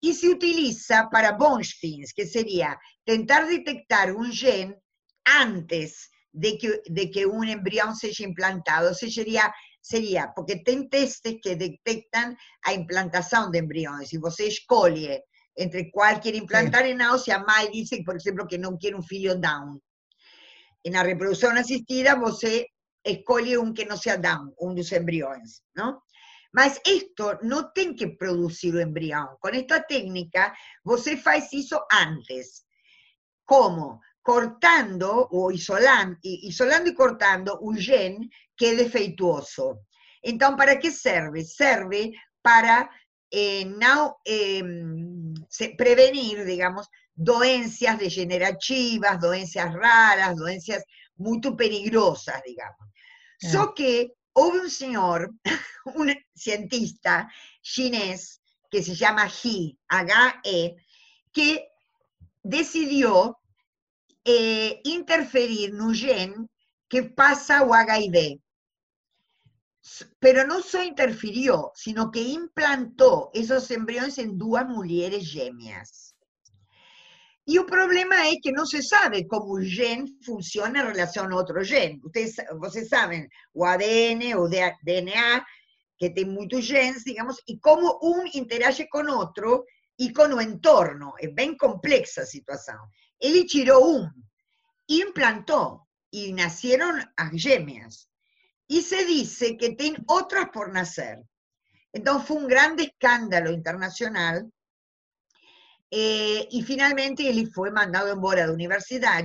y 0.04 0.12
se 0.12 0.28
utiliza 0.28 1.08
para 1.10 1.32
bons 1.32 1.72
fins, 1.80 2.12
que 2.12 2.26
sería 2.26 2.78
tentar 3.04 3.48
detectar 3.48 4.12
un 4.12 4.30
gen 4.30 4.76
antes 5.24 6.10
de 6.30 6.58
que, 6.58 6.82
de 6.84 7.10
que 7.10 7.24
un 7.24 7.48
embrión 7.48 7.96
sea 7.96 8.10
implantado. 8.18 8.90
O 8.90 8.94
sería, 8.94 9.50
sería, 9.80 10.30
porque 10.36 10.56
tem 10.56 10.90
testes 10.90 11.40
que 11.40 11.56
detectan 11.56 12.36
a 12.64 12.74
implantación 12.74 13.50
de 13.50 13.60
embriones, 13.60 14.12
y 14.12 14.18
você 14.18 14.48
escolhe 14.48 15.24
entre 15.56 15.90
cual 15.90 16.20
quiere 16.20 16.36
implantar 16.36 16.84
en 16.84 16.98
náusea, 16.98 17.38
más 17.38 17.70
dice, 17.72 18.02
por 18.04 18.18
ejemplo, 18.18 18.46
que 18.46 18.58
no 18.58 18.76
quiere 18.76 18.96
un 18.96 19.04
filio 19.04 19.36
down. 19.36 19.80
En 20.82 20.92
la 20.92 21.02
reproducción 21.02 21.56
asistida, 21.56 22.16
você 22.16 22.66
escolhe 23.02 23.56
un 23.56 23.72
que 23.72 23.86
no 23.86 23.96
sea 23.96 24.18
down, 24.18 24.52
un 24.58 24.74
dos 24.74 24.92
embriones, 24.92 25.62
¿no? 25.74 26.03
Mas 26.54 26.80
esto 26.84 27.40
no 27.42 27.72
tiene 27.72 27.96
que 27.96 28.08
producir 28.08 28.76
el 28.76 28.82
embrión. 28.82 29.26
Con 29.40 29.56
esta 29.56 29.82
técnica, 29.82 30.56
você 30.84 31.16
faz 31.16 31.52
eso 31.52 31.84
antes. 31.90 32.64
¿Cómo? 33.44 34.00
Cortando 34.22 35.28
o 35.32 35.50
isolando, 35.50 36.16
isolando 36.22 36.90
y 36.90 36.94
cortando 36.94 37.58
un 37.58 37.76
gen 37.76 38.30
que 38.56 38.70
es 38.70 38.76
defeituoso. 38.78 39.80
Entonces, 40.22 40.56
¿para 40.56 40.78
qué 40.78 40.92
sirve? 40.92 41.42
Sirve 41.42 42.12
para 42.40 42.88
eh, 43.32 43.66
em, 44.24 45.34
prevenir, 45.76 46.44
digamos, 46.44 46.88
doencias 47.12 47.98
degenerativas, 47.98 49.20
doencias 49.20 49.74
raras, 49.74 50.36
doencias 50.36 50.84
muy 51.16 51.40
peligrosas, 51.40 52.40
digamos. 52.46 52.88
So 53.38 53.74
que 53.74 54.14
hubo 54.34 54.60
un 54.60 54.70
señor, 54.70 55.32
un 55.94 56.14
cientista 56.34 57.30
chinés, 57.62 58.40
que 58.70 58.82
se 58.82 58.94
llama 58.94 59.28
He, 59.28 59.78
H-E, 59.88 60.76
que 61.32 61.68
decidió 62.42 63.38
eh, 64.24 64.80
interferir 64.84 65.70
en 65.70 65.80
un 65.80 65.94
gen 65.94 66.50
que 66.88 67.02
pasa 67.04 67.62
HIV. 67.62 68.40
pero 70.18 70.46
no 70.46 70.62
solo 70.62 70.84
interfirió, 70.84 71.70
sino 71.74 72.10
que 72.10 72.20
implantó 72.20 73.30
esos 73.34 73.70
embriones 73.70 74.18
en 74.18 74.38
dos 74.38 74.64
mujeres 74.66 75.30
gêmeas. 75.30 76.13
Y 77.46 77.58
el 77.58 77.66
problema 77.66 78.28
es 78.28 78.38
que 78.42 78.52
no 78.52 78.64
se 78.64 78.82
sabe 78.82 79.26
cómo 79.26 79.52
un 79.52 79.64
gen 79.64 80.18
funciona 80.22 80.80
en 80.80 80.86
relación 80.86 81.32
a 81.32 81.36
otro 81.36 81.62
gen. 81.62 82.00
Ustedes, 82.02 82.36
ustedes 82.58 82.88
saben, 82.88 83.28
o 83.52 83.66
ADN 83.66 84.34
o 84.36 84.48
DNA, 84.48 85.46
que 85.98 86.10
tiene 86.10 86.32
muchos 86.32 86.66
genes, 86.66 87.04
digamos, 87.04 87.42
y 87.46 87.58
cómo 87.60 87.98
un 88.00 88.28
interage 88.32 88.88
con 88.88 89.10
otro 89.10 89.66
y 89.96 90.12
con 90.12 90.32
el 90.32 90.40
entorno. 90.40 91.14
Es 91.18 91.34
bien 91.34 91.56
compleja 91.56 92.22
la 92.22 92.26
situación. 92.26 92.78
Él 93.18 93.46
tiró 93.46 93.80
un, 93.80 94.10
implantó, 94.86 95.84
y 96.14 96.32
nacieron 96.32 96.98
las 97.16 97.32
gêmeas 97.32 98.08
y 98.68 98.82
se 98.82 99.04
dice 99.04 99.56
que 99.56 99.70
tiene 99.70 99.98
otras 100.06 100.48
por 100.50 100.72
nacer. 100.72 101.18
Entonces 101.92 102.28
fue 102.28 102.36
un 102.36 102.46
gran 102.46 102.78
escándalo 102.78 103.50
internacional 103.50 104.48
eh, 105.90 106.48
y 106.50 106.62
finalmente 106.62 107.28
él 107.28 107.50
fue 107.52 107.70
mandado 107.70 108.10
embora 108.10 108.46
de 108.46 108.52
universidad, 108.52 109.24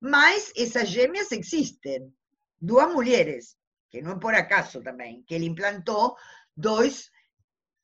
mas 0.00 0.52
esas 0.54 0.88
gêmeas 0.90 1.32
existen, 1.32 2.16
dos 2.58 2.92
mujeres, 2.92 3.58
que 3.90 4.02
no 4.02 4.12
es 4.12 4.18
por 4.18 4.34
acaso 4.34 4.80
también, 4.80 5.24
que 5.24 5.36
él 5.36 5.44
implantó 5.44 6.16
dos, 6.54 7.10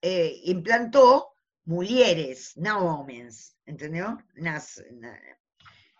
eh, 0.02 0.40
implantó 0.44 1.34
mujeres, 1.64 2.52
no 2.56 2.78
hombres, 2.78 3.56
¿entendió? 3.64 4.18
Las, 4.34 4.82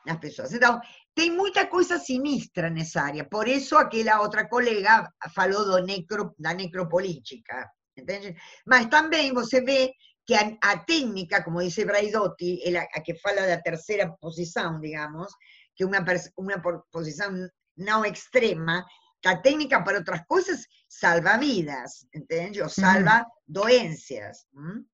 las 0.05 0.19
personas. 0.19 0.53
Entonces, 0.53 0.89
tem 1.15 1.31
muita 1.31 1.69
coisa 1.69 1.99
sinistra 1.99 2.69
nessa 2.69 3.05
área. 3.05 3.29
Por 3.29 3.49
isso, 3.49 3.77
aquela 3.77 4.21
outra 4.21 4.49
colega 4.49 5.13
falou 5.35 5.83
necro, 5.83 6.35
da 6.39 6.53
necropolítica. 6.53 7.71
Entende? 7.97 8.37
Mas 8.67 8.87
também 8.87 9.33
você 9.33 9.61
vê 9.61 9.93
que 10.27 10.35
a, 10.35 10.57
a 10.63 10.79
técnica, 10.85 11.43
como 11.43 11.61
dice 11.61 11.85
Braidotti, 11.85 12.61
ela, 12.65 12.87
a 12.95 13.01
que 13.01 13.15
fala 13.15 13.47
da 13.47 13.61
terceira 13.61 14.11
posição, 14.21 14.81
digamos, 14.81 15.33
que 15.77 15.85
uma, 15.85 16.05
uma 16.37 16.83
posição 16.91 17.33
não 17.77 18.05
extrema, 18.05 18.85
que 19.21 19.29
a 19.29 19.41
técnica 19.41 19.83
para 19.83 19.99
outras 19.99 20.23
coisas 20.27 20.67
salva 20.89 21.37
vidas, 21.39 22.07
entende? 22.15 22.63
Ou 22.63 22.69
salva 22.69 23.19
uhum. 23.19 23.25
doenças. 23.47 24.47
Hum? 24.55 24.85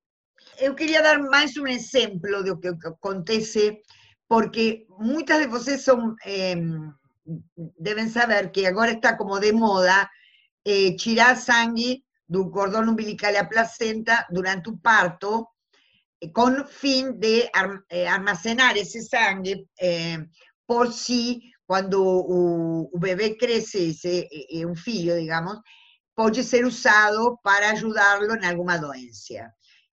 Eu 0.58 0.74
queria 0.74 1.02
dar 1.02 1.18
mais 1.18 1.56
um 1.56 1.66
exemplo 1.66 2.42
do 2.42 2.58
que 2.58 2.68
acontece 2.68 3.82
porque 4.26 4.86
muchas 4.88 5.40
de 5.40 5.54
ustedes 5.54 5.84
son, 5.84 6.14
em, 6.24 6.92
deben 7.78 8.08
saber 8.08 8.50
que 8.52 8.66
ahora 8.66 8.92
está 8.92 9.16
como 9.16 9.40
de 9.40 9.52
moda 9.52 10.08
eh, 10.64 10.94
tirar 10.96 11.36
sangre 11.36 12.04
de 12.30 12.38
un 12.38 12.50
cordón 12.50 12.88
umbilical 12.88 13.36
a 13.36 13.48
placenta 13.48 14.24
durante 14.30 14.70
un 14.70 14.80
parto 14.80 15.50
eh, 16.20 16.30
con 16.30 16.66
fin 16.68 17.18
de 17.18 17.50
eh, 17.88 18.06
almacenar 18.06 18.78
ese 18.78 19.02
sangre 19.02 19.66
por 20.64 20.92
si 20.92 21.52
cuando 21.66 22.02
un 22.02 22.88
bebé 23.00 23.36
crece, 23.36 23.96
es 24.30 24.64
un 24.64 24.76
filho, 24.76 25.16
digamos, 25.16 25.58
puede 26.14 26.44
ser 26.44 26.64
usado 26.64 27.40
para 27.42 27.70
ayudarlo 27.70 28.34
en 28.34 28.44
alguna 28.44 28.78
dolencia. 28.78 29.52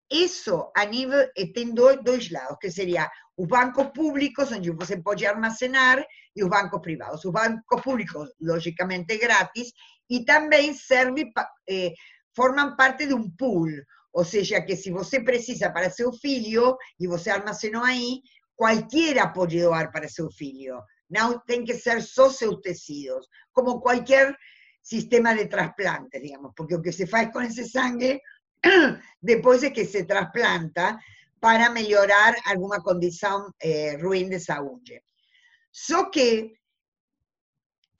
Eso 0.10 0.72
a 0.76 0.86
nivel, 0.86 1.30
está 1.36 1.62
en 1.62 1.74
dos 1.74 2.32
lados, 2.32 2.58
que 2.60 2.72
sería 2.72 3.10
los 3.36 3.48
bancos 3.48 3.88
públicos, 3.88 4.50
donde 4.50 4.86
se 4.86 4.98
puede 5.02 5.28
almacenar, 5.28 6.08
y 6.34 6.42
los 6.42 6.50
bancos 6.50 6.82
privados. 6.82 7.24
Los 7.26 7.34
bancos 7.34 7.82
públicos, 7.82 8.34
lógicamente, 8.40 9.18
gratis, 9.18 9.74
y 10.08 10.26
también 10.26 10.76
serve, 10.76 11.32
eh, 11.66 11.94
forman 12.38 12.76
parte 12.76 13.08
de 13.08 13.16
un 13.16 13.36
pool. 13.36 13.84
O 14.12 14.24
sea, 14.24 14.64
que 14.64 14.78
si 14.78 14.92
você 14.92 15.22
precisa 15.22 15.74
para 15.74 15.90
seu 15.90 16.14
filho, 16.14 16.78
y 17.00 17.08
você 17.08 17.32
almacenou 17.32 17.84
ahí, 17.84 18.22
cualquiera 18.56 19.34
puede 19.34 19.62
doar 19.62 19.92
para 19.92 20.08
seu 20.08 20.30
filho. 20.30 20.84
No 21.10 21.42
tienen 21.48 21.66
que 21.66 21.74
ser 21.74 22.04
só 22.04 22.30
tecidos, 22.62 23.28
como 23.52 23.82
cualquier 23.82 24.38
sistema 24.82 25.34
de 25.34 25.48
trasplante, 25.48 26.20
digamos, 26.20 26.54
porque 26.56 26.76
lo 26.76 26.82
que 26.82 26.92
se 26.92 27.04
hace 27.04 27.32
con 27.32 27.44
ese 27.44 27.66
sangre, 27.66 28.22
después 29.22 29.62
de 29.62 29.74
que 29.74 29.86
se 29.86 30.04
trasplanta, 30.04 31.00
para 31.40 31.70
mejorar 31.70 32.36
alguna 32.46 32.80
condición 32.80 33.54
eh, 33.60 33.98
ruin 33.98 34.30
de 34.30 34.40
salud. 34.40 34.82
Só 35.72 36.10
que, 36.12 36.54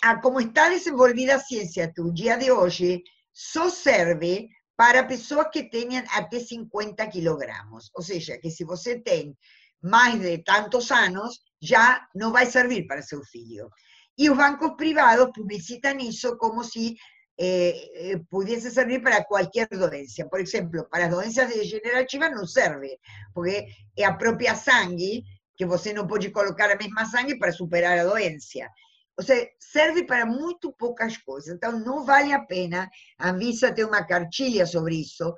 a 0.02 0.22
como 0.22 0.40
está 0.40 0.70
desenvolvida 0.70 1.36
a 1.36 1.40
ciencia 1.40 1.92
tu 1.92 2.12
día 2.12 2.38
de 2.38 2.52
hoy, 2.52 3.04
só 3.40 3.70
serve 3.70 4.50
para 4.76 5.08
personas 5.08 5.50
que 5.54 5.64
tengan 5.70 6.04
hasta 6.12 6.40
50 6.40 7.08
kilogramos. 7.10 7.92
O 7.94 8.02
sea, 8.02 8.40
que 8.40 8.50
si 8.50 8.64
você 8.64 9.00
tem 9.00 9.38
más 9.80 10.20
de 10.20 10.40
tantos 10.40 10.92
años, 10.92 11.46
ya 11.62 12.10
no 12.16 12.32
va 12.32 12.42
a 12.42 12.46
servir 12.48 12.88
para 12.88 13.04
su 13.04 13.22
filho. 13.22 13.70
Y 14.16 14.28
los 14.28 14.38
bancos 14.38 14.72
privados 14.76 15.30
publicitan 15.36 16.02
eso 16.02 16.36
como 16.40 16.64
si 16.64 16.98
eh, 17.38 17.92
eh, 17.94 18.18
pudiese 18.28 18.72
servir 18.72 19.04
para 19.04 19.24
cualquier 19.26 19.70
dolencia. 19.70 20.28
Por 20.28 20.42
ejemplo, 20.42 20.88
para 20.90 21.08
dolencias 21.08 21.50
degenerativas 21.50 22.32
no 22.32 22.48
serve, 22.48 23.00
porque 23.36 23.68
es 23.96 24.08
a 24.08 24.18
propia 24.18 24.56
sangre 24.56 25.24
que 25.56 25.66
você 25.66 25.94
no 25.94 26.08
puede 26.08 26.32
colocar 26.32 26.72
a 26.72 26.76
mesma 26.76 27.06
sangre 27.06 27.38
para 27.38 27.52
superar 27.52 28.00
a 28.00 28.04
dolencia. 28.04 28.72
O 29.20 29.24
sea, 29.24 29.38
serve 29.58 30.04
para 30.04 30.26
muy 30.26 30.56
pocas 30.78 31.18
cosas. 31.20 31.54
Entonces, 31.54 31.84
no 31.84 32.06
vale 32.06 32.34
a 32.34 32.46
pena, 32.46 32.90
a 33.18 33.30
Anvisa 33.30 33.74
tem 33.74 33.86
una 33.86 34.06
cartilha 34.06 34.66
sobre 34.66 35.02
eso, 35.02 35.36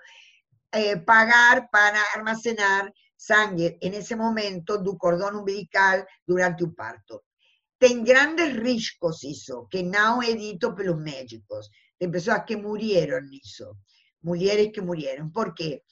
eh, 0.71 0.97
pagar 0.97 1.69
para 1.71 1.99
almacenar 2.13 2.93
sangre 3.15 3.77
en 3.81 3.93
ese 3.93 4.15
momento 4.15 4.77
do 4.77 4.97
cordón 4.97 5.35
umbilical 5.35 6.05
durante 6.25 6.63
un 6.63 6.73
parto. 6.73 7.23
Tem 7.77 8.03
grandes 8.03 8.55
riscos 8.57 9.23
eso, 9.23 9.67
que 9.71 9.81
no 9.81 10.21
é 10.21 10.35
dito 10.35 10.75
pelos 10.75 10.97
médicos 10.97 11.69
de 11.97 12.09
personas 12.09 12.43
que 12.45 12.57
murieron 12.57 13.29
eso, 13.33 13.77
mujeres 14.21 14.71
que 14.73 14.81
murieron. 14.81 15.31
¿Por 15.31 15.53
qué? 15.53 15.83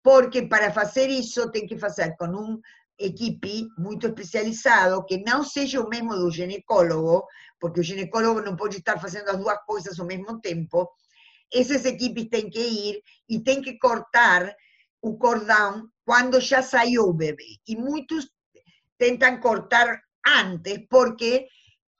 Porque 0.00 0.44
para 0.44 0.68
hacer 0.68 1.10
eso 1.10 1.50
tiene 1.50 1.68
que 1.68 1.84
hacer 1.84 2.14
con 2.16 2.34
un 2.34 2.62
equipo 3.04 3.48
muy 3.76 3.98
especializado 4.00 5.04
que 5.06 5.22
no 5.26 5.44
sea 5.44 5.80
o 5.80 5.88
mismo 5.88 6.16
de 6.16 6.24
un 6.24 6.32
ginecólogo, 6.32 7.28
porque 7.58 7.80
el 7.80 7.86
ginecólogo 7.86 8.40
no 8.40 8.56
puede 8.56 8.76
estar 8.76 8.98
haciendo 8.98 9.32
las 9.32 9.42
dos 9.42 9.54
cosas 9.66 9.98
al 9.98 10.06
mismo 10.06 10.40
tiempo. 10.40 10.92
Esos 11.50 11.84
equipos 11.84 12.28
tienen 12.30 12.50
que 12.50 12.66
ir 12.66 13.02
y 13.26 13.42
tienen 13.42 13.64
que 13.64 13.78
cortar 13.78 14.56
un 15.00 15.18
cordón 15.18 15.92
cuando 16.04 16.38
ya 16.38 16.62
salió 16.62 17.10
el 17.10 17.16
bebé. 17.16 17.60
Y 17.64 17.76
muchos 17.76 18.32
intentan 18.98 19.40
cortar 19.40 20.02
antes 20.22 20.80
porque 20.88 21.48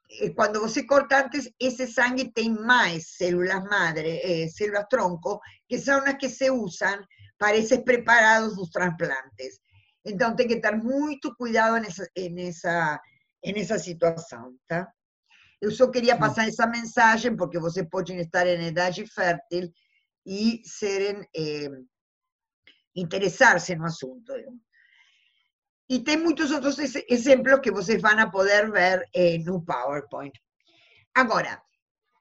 eh, 0.08 0.34
cuando 0.34 0.68
se 0.68 0.86
corta 0.86 1.20
antes, 1.20 1.52
ese 1.58 1.86
sangre 1.86 2.30
tiene 2.34 2.60
más 2.60 3.06
células 3.16 3.64
madre, 3.64 4.20
eh, 4.22 4.48
células 4.48 4.86
tronco, 4.88 5.40
que 5.66 5.78
son 5.78 6.04
las 6.04 6.16
que 6.16 6.28
se 6.28 6.50
usan 6.50 7.04
para 7.38 7.56
esos 7.56 7.78
preparados 7.80 8.56
los 8.56 8.70
trasplantes. 8.70 9.62
Entonces, 10.04 10.40
hay 10.40 10.48
que 10.48 10.54
estar 10.54 10.82
muy 10.82 11.20
cuidado 11.36 11.76
en 11.76 12.38
esa 12.38 13.78
situación. 13.78 14.60
Yo 15.60 15.70
solo 15.70 15.92
quería 15.92 16.18
pasar 16.18 16.48
esa 16.48 16.66
mensaje 16.66 17.30
porque 17.32 17.58
ustedes 17.58 17.88
pueden 17.88 18.18
estar 18.18 18.48
en 18.48 18.62
edad 18.62 18.92
fértil 19.14 19.72
y 20.24 20.60
ser, 20.64 21.28
eh, 21.32 21.70
interesarse 22.94 23.72
en 23.72 23.80
el 23.80 23.86
asunto. 23.86 24.34
Y 25.86 26.00
tem 26.02 26.22
muchos 26.22 26.50
otros 26.50 26.78
ejemplos 26.80 27.60
que 27.60 27.70
ustedes 27.70 28.02
van 28.02 28.18
a 28.18 28.30
poder 28.30 28.72
ver 28.72 29.08
en 29.12 29.48
un 29.48 29.64
PowerPoint. 29.64 30.34
Ahora, 31.14 31.62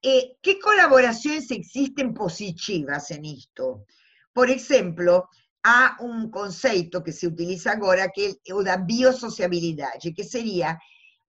eh, 0.03 0.37
¿qué 0.41 0.59
colaboraciones 0.59 1.49
existen 1.49 2.13
positivas 2.13 3.09
en 3.09 3.25
esto? 3.25 3.85
Por 4.33 4.51
ejemplo, 4.51 5.29
hay 5.63 5.91
un 5.99 6.31
concepto 6.31 7.03
que 7.03 7.11
se 7.11 7.27
utiliza 7.27 7.73
ahora 7.73 8.09
que 8.09 8.25
es 8.43 8.55
la 8.63 8.77
biosociabilidad, 8.77 9.91
que 10.15 10.23
sería 10.23 10.79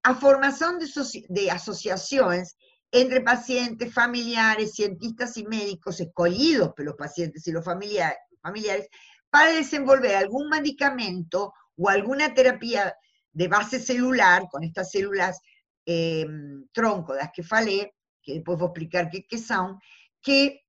la 0.04 0.14
formación 0.14 0.78
de, 0.78 0.88
de 1.28 1.50
asociaciones 1.50 2.56
entre 2.90 3.22
pacientes, 3.22 3.92
familiares, 3.92 4.74
cientistas 4.74 5.36
y 5.38 5.44
médicos 5.44 5.98
escogidos 6.00 6.72
por 6.74 6.84
los 6.84 6.94
pacientes 6.94 7.46
y 7.46 7.52
los 7.52 7.64
familiares, 7.64 8.88
para 9.30 9.52
desenvolver 9.52 10.14
algún 10.14 10.48
medicamento 10.48 11.54
o 11.76 11.88
alguna 11.88 12.34
terapia 12.34 12.94
de 13.32 13.48
base 13.48 13.80
celular, 13.80 14.46
con 14.50 14.62
estas 14.62 14.90
células 14.90 15.40
eh, 15.86 16.26
tronco 16.72 17.14
las 17.14 17.32
que 17.32 17.42
falé, 17.42 17.94
que 18.22 18.34
después 18.34 18.58
voy 18.58 18.66
a 18.66 18.68
explicar 18.68 19.10
qué, 19.10 19.38
son, 19.38 19.78
que 20.20 20.60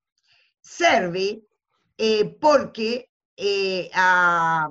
serve 0.60 1.42
eh, 1.98 2.36
porque 2.40 3.10
eh, 3.36 3.90
a, 3.94 4.68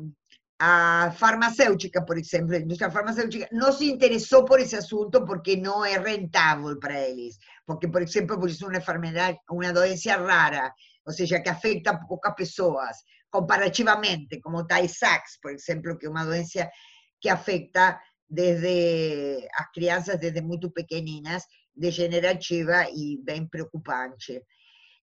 a 0.59 1.11
farmacéutica, 1.11 2.05
por 2.05 2.17
ejemplo, 2.17 2.55
la 2.55 2.63
industria 2.63 2.89
farmacéutica, 2.89 3.47
no 3.51 3.71
se 3.71 3.85
interesó 3.85 4.45
por 4.45 4.61
ese 4.61 4.77
asunto 4.77 5.25
porque 5.25 5.57
no 5.57 5.85
es 5.85 6.01
rentable 6.01 6.77
para 6.77 7.03
ellos. 7.03 7.39
Porque, 7.65 7.87
por 7.87 8.01
ejemplo, 8.01 8.39
por 8.39 8.49
es 8.49 8.61
una 8.61 8.77
enfermedad, 8.77 9.35
una 9.49 9.73
dolencia 9.73 10.17
rara, 10.17 10.73
o 11.03 11.11
sea, 11.11 11.43
que 11.43 11.49
afecta 11.49 11.91
a 11.91 12.07
pocas 12.07 12.33
personas, 12.35 13.03
comparativamente, 13.29 14.39
como 14.39 14.65
Tay-Sachs, 14.65 15.39
por 15.41 15.53
ejemplo, 15.53 15.97
que 15.97 16.05
es 16.05 16.11
una 16.11 16.23
dolencia 16.23 16.71
que 17.19 17.29
afecta 17.29 18.01
desde 18.27 19.47
las 19.57 19.67
crianças 19.73 20.19
desde 20.19 20.41
muy 20.41 20.59
pequeñinas, 20.73 21.47
degenerativa 21.73 22.87
y 22.93 23.19
bien 23.23 23.49
preocupante. 23.49 24.45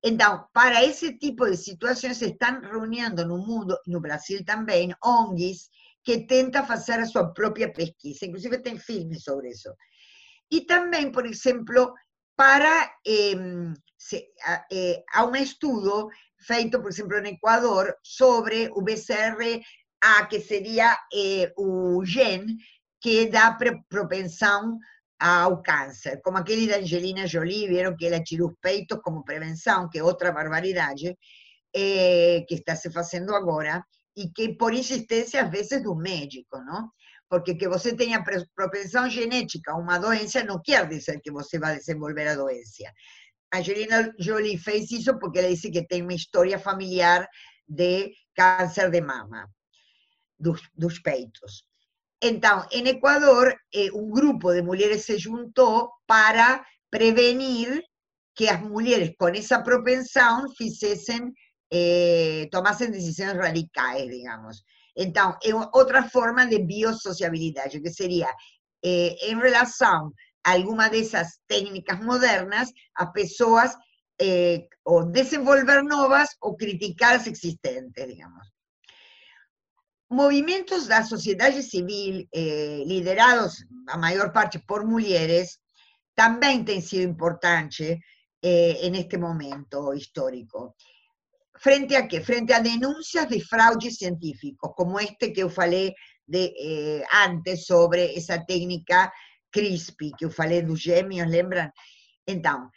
Entonces, 0.01 0.45
para 0.53 0.81
ese 0.81 1.13
tipo 1.13 1.45
de 1.45 1.57
situaciones 1.57 2.19
se 2.19 2.27
están 2.27 2.63
reuniendo 2.63 3.21
en 3.21 3.31
un 3.31 3.45
mundo, 3.45 3.79
en 3.85 4.01
Brasil 4.01 4.45
también, 4.45 4.93
ONGs 5.01 5.69
que 6.03 6.19
tenta 6.19 6.61
hacer 6.61 7.05
su 7.07 7.33
propia 7.33 7.71
pesquisa, 7.73 8.25
inclusive 8.25 8.59
tem 8.59 8.79
filmes 8.79 9.23
sobre 9.23 9.49
eso. 9.49 9.75
Y 10.49 10.65
también, 10.65 11.11
por 11.11 11.27
ejemplo, 11.27 11.93
para 12.35 12.91
eh, 13.03 13.83
a, 15.13 15.23
un 15.25 15.35
estudio 15.35 16.09
feito, 16.37 16.81
por 16.81 16.91
ejemplo, 16.91 17.17
en 17.17 17.25
Ecuador, 17.27 17.99
sobre 18.01 18.69
VCR-A, 18.69 20.27
que 20.29 20.41
sería 20.41 20.97
eh, 21.11 21.51
un 21.57 22.05
gen 22.05 22.57
que 22.99 23.29
da 23.29 23.57
propensión 23.89 24.79
al 25.19 25.61
cáncer, 25.61 26.21
como 26.23 26.37
aquele 26.37 26.67
de 26.67 26.75
Angelina 26.75 27.25
Jolie, 27.29 27.67
vieron 27.67 27.95
que 27.97 28.07
ela 28.07 28.23
tira 28.23 28.45
peitos 28.61 28.99
como 29.03 29.23
prevención, 29.23 29.89
que 29.89 30.01
otra 30.01 30.31
barbaridad 30.31 30.95
eh, 31.73 32.45
que 32.47 32.55
está 32.55 32.75
se 32.75 32.89
haciendo 32.89 33.35
ahora, 33.35 33.85
y 34.15 34.31
que 34.33 34.55
por 34.55 34.73
insistencia 34.73 35.41
a 35.41 35.49
veces 35.49 35.85
un 35.85 35.99
médico, 36.01 36.61
¿no? 36.63 36.93
Porque 37.27 37.57
que 37.57 37.67
você 37.67 37.95
tenha 37.95 38.23
propensão 38.55 39.09
genética 39.09 39.73
a 39.73 39.77
una 39.77 39.99
doença 39.99 40.43
no 40.43 40.61
quiere 40.61 40.87
decir 40.87 41.21
que 41.21 41.31
você 41.31 41.59
vai 41.59 41.77
desenvolver 41.77 42.27
a 42.27 42.35
doença. 42.35 42.91
Angelina 43.51 44.13
Jolie 44.17 44.57
fez 44.57 44.91
eso 44.91 45.19
porque 45.19 45.39
ela 45.39 45.47
dice 45.47 45.69
que 45.69 45.85
tiene 45.85 46.05
una 46.05 46.15
historia 46.15 46.57
familiar 46.57 47.27
de 47.67 48.15
cáncer 48.33 48.89
de 48.89 49.01
mama, 49.01 49.47
dos, 50.37 50.61
dos 50.73 50.99
peitos. 51.01 51.68
Entonces, 52.21 52.67
en 52.71 52.87
Ecuador, 52.87 53.59
eh, 53.71 53.89
un 53.91 54.11
grupo 54.11 54.51
de 54.51 54.63
mujeres 54.63 55.05
se 55.05 55.21
juntó 55.21 55.93
para 56.05 56.65
prevenir 56.89 57.83
que 58.35 58.45
las 58.45 58.61
mujeres 58.61 59.13
con 59.17 59.35
esa 59.35 59.63
propensión 59.63 60.47
eh, 61.71 62.47
tomasen 62.51 62.91
decisiones 62.91 63.37
radicales, 63.37 64.09
digamos. 64.09 64.65
Entonces, 64.95 65.53
otra 65.71 66.09
forma 66.09 66.45
de 66.45 66.59
biosociabilidad, 66.59 67.71
que 67.71 67.91
sería 67.91 68.29
eh, 68.81 69.15
en 69.23 69.39
relación 69.39 70.13
a 70.43 70.51
alguna 70.51 70.89
de 70.89 70.99
esas 70.99 71.41
técnicas 71.47 72.01
modernas, 72.01 72.71
a 72.95 73.11
personas 73.11 73.75
o 74.83 75.05
desenvolver 75.05 75.85
nuevas 75.85 76.35
o 76.41 76.57
criticar 76.57 77.15
las 77.15 77.27
existentes, 77.27 78.05
digamos 78.05 78.51
movimientos 80.09 80.83
de 80.83 80.89
la 80.89 81.05
sociedad 81.05 81.53
civil, 81.61 82.27
eh, 82.31 82.83
liderados 82.85 83.65
a 83.87 83.97
mayor 83.97 84.33
parte 84.33 84.59
por 84.59 84.85
mujeres, 84.85 85.61
también 86.15 86.65
han 86.67 86.81
sido 86.81 87.03
importantes 87.03 87.99
eh, 88.41 88.77
en 88.81 88.95
este 88.95 89.17
momento 89.17 89.93
histórico. 89.93 90.75
¿Frente 91.53 91.95
a 91.95 92.07
qué? 92.07 92.21
Frente 92.21 92.53
a 92.53 92.61
denuncias 92.61 93.29
de 93.29 93.41
fraude 93.41 93.91
científicos, 93.91 94.71
como 94.75 94.99
este 94.99 95.31
que 95.31 95.41
yo 95.41 95.49
falei 95.49 95.93
de, 96.25 96.53
eh, 96.59 97.03
antes 97.11 97.65
sobre 97.65 98.15
esa 98.15 98.45
técnica 98.45 99.13
CRISPR, 99.49 100.11
que 100.17 100.25
yo 100.25 100.29
falei 100.29 100.61
los 100.61 100.81
gemios, 100.81 101.27
¿lembran? 101.27 101.71
Entonces, 102.25 102.71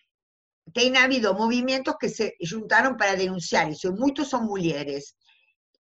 ha 0.96 1.04
habido 1.04 1.34
movimientos 1.34 1.94
que 1.98 2.08
se 2.08 2.34
juntaron 2.48 2.96
para 2.96 3.14
denunciar 3.14 3.70
eso, 3.70 3.92
muchos 3.92 4.30
son 4.30 4.46
mujeres, 4.46 5.16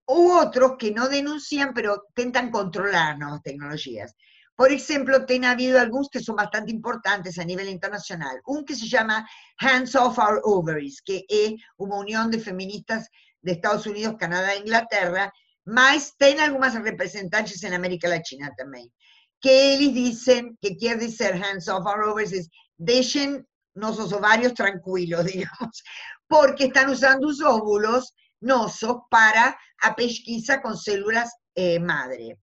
u 0.08 0.32
otros 0.32 0.74
que 0.80 0.92
no 0.92 1.08
denuncian, 1.08 1.74
pero 1.74 2.06
intentan 2.16 2.50
controlar 2.50 3.18
nuevas 3.20 3.42
tecnologías. 3.44 4.16
Por 4.56 4.72
ejemplo, 4.72 5.18
ha 5.18 5.52
habido 5.52 5.80
algunos 5.80 6.10
que 6.10 6.20
son 6.20 6.36
bastante 6.36 6.72
importantes 6.72 7.38
a 7.38 7.46
nivel 7.46 7.70
internacional. 7.70 8.42
Un 8.46 8.66
que 8.66 8.76
se 8.76 8.88
llama 8.88 9.28
Hands 9.60 9.94
Off 9.96 10.18
Our 10.18 10.42
Ovaries, 10.44 11.02
que 11.04 11.26
es 11.30 11.54
una 11.78 11.98
unión 11.98 12.32
de 12.32 12.40
feministas 12.40 13.08
de 13.42 13.52
Estados 13.52 13.86
Unidos, 13.86 14.16
Canadá 14.18 14.54
e 14.54 14.60
Inglaterra, 14.60 15.32
más 15.66 16.16
tiene 16.18 16.42
algunas 16.42 16.74
representantes 16.82 17.64
en 17.64 17.74
América 17.74 18.08
Latina 18.08 18.52
también, 18.58 18.92
que 19.40 19.74
ellos 19.74 19.94
dicen, 19.94 20.58
que 20.60 20.76
quiere 20.76 21.02
decir 21.02 21.34
Hands 21.34 21.68
Off 21.68 21.86
Our 21.86 22.06
Ovaries, 22.06 22.34
es 22.34 22.50
dejen 22.78 23.46
nuestros 23.76 24.12
ovarios 24.14 24.54
tranquilos, 24.54 25.26
digamos, 25.26 25.84
porque 26.28 26.66
están 26.66 26.90
usando 26.90 27.28
sus 27.28 27.44
óvulos 27.44 28.14
noso 28.42 29.08
para 29.10 29.58
a 29.82 29.96
pesquisa 29.96 30.62
con 30.62 30.78
células 30.78 31.34
eh, 31.56 31.80
madre. 31.80 32.38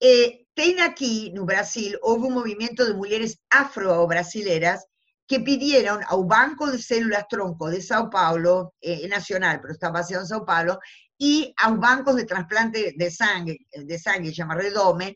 Eh, 0.00 0.46
ten 0.54 0.80
aquí, 0.80 1.32
en 1.34 1.46
Brasil, 1.46 1.98
hubo 2.02 2.26
un 2.26 2.34
movimiento 2.34 2.84
de 2.84 2.94
mujeres 2.94 3.38
afro-brasileras 3.50 4.86
que 5.26 5.40
pidieron 5.40 6.00
un 6.10 6.28
Banco 6.28 6.70
de 6.70 6.78
Células 6.78 7.26
Tronco 7.28 7.70
de 7.70 7.80
Sao 7.80 8.10
Paulo, 8.10 8.74
eh, 8.80 9.06
nacional, 9.08 9.60
pero 9.60 9.72
está 9.72 9.90
basado 9.90 10.22
en 10.22 10.26
Sao 10.26 10.44
Paulo, 10.44 10.78
y 11.16 11.54
a 11.56 11.70
un 11.70 11.78
banco 11.78 12.12
de 12.14 12.24
trasplante 12.24 12.94
de 12.96 13.10
sangre, 13.10 13.58
de 13.72 13.98
sangre 13.98 14.32
llama 14.32 14.56
Redome, 14.56 15.14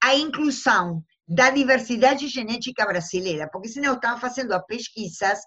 a 0.00 0.14
inclusión 0.14 1.04
da 1.26 1.50
diversidad 1.50 2.16
genética 2.18 2.86
brasileira, 2.86 3.48
porque 3.52 3.68
senão 3.68 3.94
estaban 3.94 4.20
haciendo 4.20 4.64
pesquisas 4.66 5.44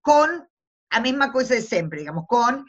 con 0.00 0.46
la 0.90 1.00
misma 1.00 1.32
cosa 1.32 1.54
de 1.54 1.62
siempre, 1.62 2.00
digamos, 2.00 2.24
con 2.28 2.64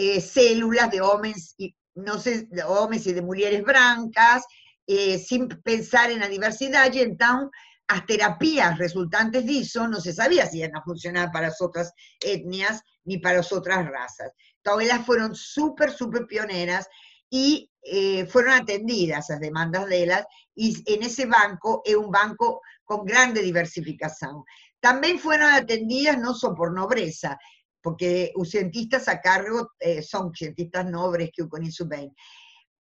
eh, 0.00 0.20
células 0.22 0.90
de 0.90 1.02
hombres 1.02 1.54
y, 1.58 1.76
no 1.94 2.18
sé, 2.18 2.46
de 2.50 2.62
hombres 2.62 3.06
y 3.06 3.12
de 3.12 3.20
mujeres 3.20 3.62
brancas, 3.62 4.44
eh, 4.86 5.18
sin 5.18 5.46
pensar 5.62 6.10
en 6.10 6.20
la 6.20 6.28
diversidad, 6.28 6.90
y 6.90 7.00
entonces 7.00 7.50
las 7.86 8.06
terapias 8.06 8.78
resultantes 8.78 9.44
de 9.44 9.58
eso 9.58 9.86
no 9.88 10.00
se 10.00 10.14
sabía 10.14 10.46
si 10.46 10.58
iban 10.58 10.74
a 10.74 10.82
funcionar 10.82 11.30
para 11.30 11.48
las 11.48 11.60
otras 11.60 11.92
etnias 12.18 12.82
ni 13.04 13.18
para 13.18 13.38
las 13.38 13.52
otras 13.52 13.86
razas. 13.86 14.32
Entonces 14.56 14.88
ellas 14.88 15.04
fueron 15.04 15.34
súper, 15.34 15.92
súper 15.92 16.26
pioneras 16.26 16.88
y 17.28 17.70
eh, 17.82 18.24
fueron 18.24 18.54
atendidas 18.54 19.28
las 19.28 19.40
demandas 19.40 19.86
de 19.86 20.02
ellas, 20.02 20.24
y 20.54 20.82
en 20.90 21.02
ese 21.02 21.26
banco 21.26 21.82
es 21.84 21.94
un 21.94 22.10
banco 22.10 22.62
con 22.84 23.04
grande 23.04 23.42
diversificación. 23.42 24.44
También 24.80 25.18
fueron 25.18 25.50
atendidas 25.50 26.18
no 26.18 26.32
solo 26.32 26.54
por 26.54 26.72
nobreza, 26.72 27.38
porque 27.82 28.32
los 28.36 28.50
cientistas 28.50 29.08
a 29.08 29.20
cargo 29.20 29.72
eh, 29.78 30.02
son 30.02 30.32
cientistas 30.34 30.86
nobres 30.86 31.30
que 31.34 31.48
conocen 31.48 31.88
bien. 31.88 32.14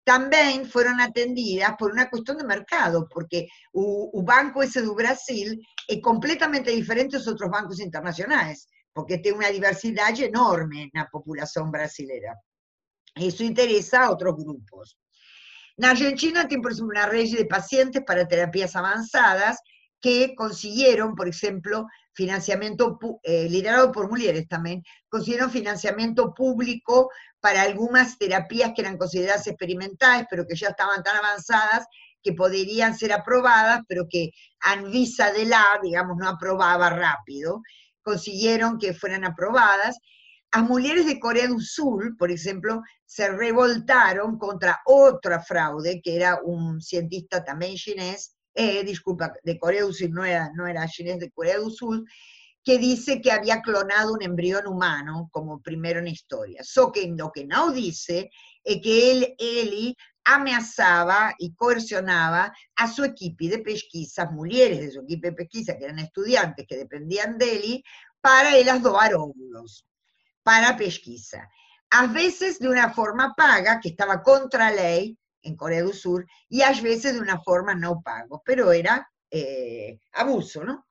También 0.05 0.67
fueron 0.67 1.01
atendidas 1.01 1.75
por 1.77 1.91
una 1.91 2.09
cuestión 2.09 2.39
de 2.39 2.45
mercado, 2.45 3.09
porque 3.09 3.49
el 3.75 4.23
banco 4.23 4.63
ese 4.63 4.81
de 4.81 4.89
Brasil 4.89 5.67
es 5.89 6.01
completamente 6.01 6.71
diferente 6.71 7.17
a 7.17 7.19
los 7.19 7.29
otros 7.29 7.51
bancos 7.51 7.81
internacionales, 7.81 8.69
porque 8.93 9.19
tiene 9.19 9.39
una 9.39 9.51
diversidad 9.51 10.19
enorme 10.21 10.83
en 10.85 10.91
la 10.95 11.09
población 11.09 11.73
brasileña. 11.73 12.35
Eso 13.17 13.43
interesa 13.43 14.05
a 14.05 14.11
otros 14.13 14.37
grupos. 14.37 14.97
En 15.77 15.87
Argentina 15.87 16.47
tiene, 16.47 16.63
por 16.63 16.73
ejemplo, 16.73 16.99
una 16.99 17.09
red 17.09 17.29
de 17.37 17.45
pacientes 17.45 18.03
para 18.07 18.29
terapias 18.29 18.77
avanzadas 18.77 19.59
que 20.07 20.37
consiguieron, 20.37 21.17
por 21.17 21.27
ejemplo, 21.27 21.89
financiamiento 22.13 22.97
eh, 23.25 23.49
liderado 23.51 23.91
por 23.91 24.09
mujeres 24.09 24.47
también, 24.47 24.85
consiguieron 25.09 25.51
financiamiento 25.51 26.33
público 26.33 27.11
para 27.41 27.63
algunas 27.63 28.17
terapias 28.17 28.71
que 28.73 28.83
eran 28.83 28.99
consideradas 28.99 29.49
experimentales, 29.49 30.29
pero 30.31 30.47
que 30.47 30.55
ya 30.55 30.69
estaban 30.69 31.03
tan 31.03 31.17
avanzadas 31.17 31.89
que 32.23 32.35
podrían 32.35 32.97
ser 32.97 33.13
aprobadas, 33.13 33.81
pero 33.89 34.07
que 34.09 34.31
Anvisa 34.61 35.33
de 35.33 35.47
la, 35.47 35.65
digamos, 35.83 36.17
no 36.17 36.29
aprobaba 36.29 36.89
rápido, 36.89 37.61
consiguieron 38.03 38.79
que 38.79 38.95
fueran 38.95 39.25
aprobadas. 39.25 39.99
Las 40.55 40.63
mujeres 40.63 41.07
de 41.07 41.19
Corea 41.19 41.49
del 41.49 41.61
Sur, 41.61 42.17
por 42.17 42.31
ejemplo, 42.31 42.81
se 43.07 43.29
revoltaron 43.29 44.39
contra 44.39 44.79
otra 44.87 45.41
fraude, 45.43 46.01
que 46.01 46.15
era 46.15 46.39
un 46.45 46.81
cientista 46.81 47.43
también 47.43 47.75
chinés, 47.75 48.36
eh, 48.57 48.83
disculpa, 48.85 49.33
de 49.45 49.59
Corea 49.59 49.85
del 49.85 49.95
Sur, 49.95 50.11
no 50.11 50.25
era, 50.25 50.51
no 50.55 50.67
era 50.67 50.87
de 50.87 51.31
Corea 51.31 51.59
del 51.59 51.71
Sur, 51.71 52.03
que 52.65 52.79
dice 52.79 53.21
que 53.21 53.31
había 53.31 53.61
clonado 53.61 54.15
un 54.15 54.23
embrión 54.23 54.67
humano 54.67 55.29
como 55.31 55.61
primero 55.63 56.01
en 56.01 56.09
historia. 56.09 56.65
So 56.65 56.91
que 56.91 57.07
lo 57.17 57.31
que 57.31 57.45
no 57.45 57.71
dice 57.71 58.31
es 58.65 58.83
que 58.83 59.13
él, 59.13 59.35
Eli, 59.39 59.97
amenazaba 60.25 61.35
y 61.39 61.55
coercionaba 61.55 62.53
a 62.75 62.89
su 62.91 63.05
equipo 63.05 63.45
de 63.45 63.61
pesquisa, 63.61 64.29
mujeres 64.31 64.81
de 64.81 64.91
su 64.91 65.03
equipo 65.03 65.29
de 65.29 65.35
pesquisa, 65.35 65.79
que 65.79 65.85
eran 65.85 66.01
estudiantes 66.01 66.67
que 66.67 66.77
dependían 66.77 67.39
de 67.39 67.57
él, 67.57 67.85
para 68.21 68.57
ellas 68.57 68.83
doar 68.83 69.15
óvulos, 69.15 69.87
para 70.43 70.77
pesquisa. 70.77 71.49
A 71.91 72.09
veces 72.09 72.59
de 72.59 72.69
una 72.69 72.93
forma 72.93 73.35
paga, 73.37 73.79
que 73.81 73.91
estaba 73.91 74.23
contra 74.23 74.73
ley, 74.73 75.17
en 75.47 75.57
Corea 75.57 75.83
del 75.83 75.95
Sur, 75.95 76.27
y 76.49 76.63
a 76.63 76.71
veces 76.81 77.15
de 77.15 77.21
una 77.21 77.41
forma 77.41 77.75
no 77.75 78.03
pago, 78.03 78.43
pero 78.45 78.73
era 78.73 79.09
eh, 79.31 79.99
abuso, 80.13 80.65
¿no? 80.65 80.87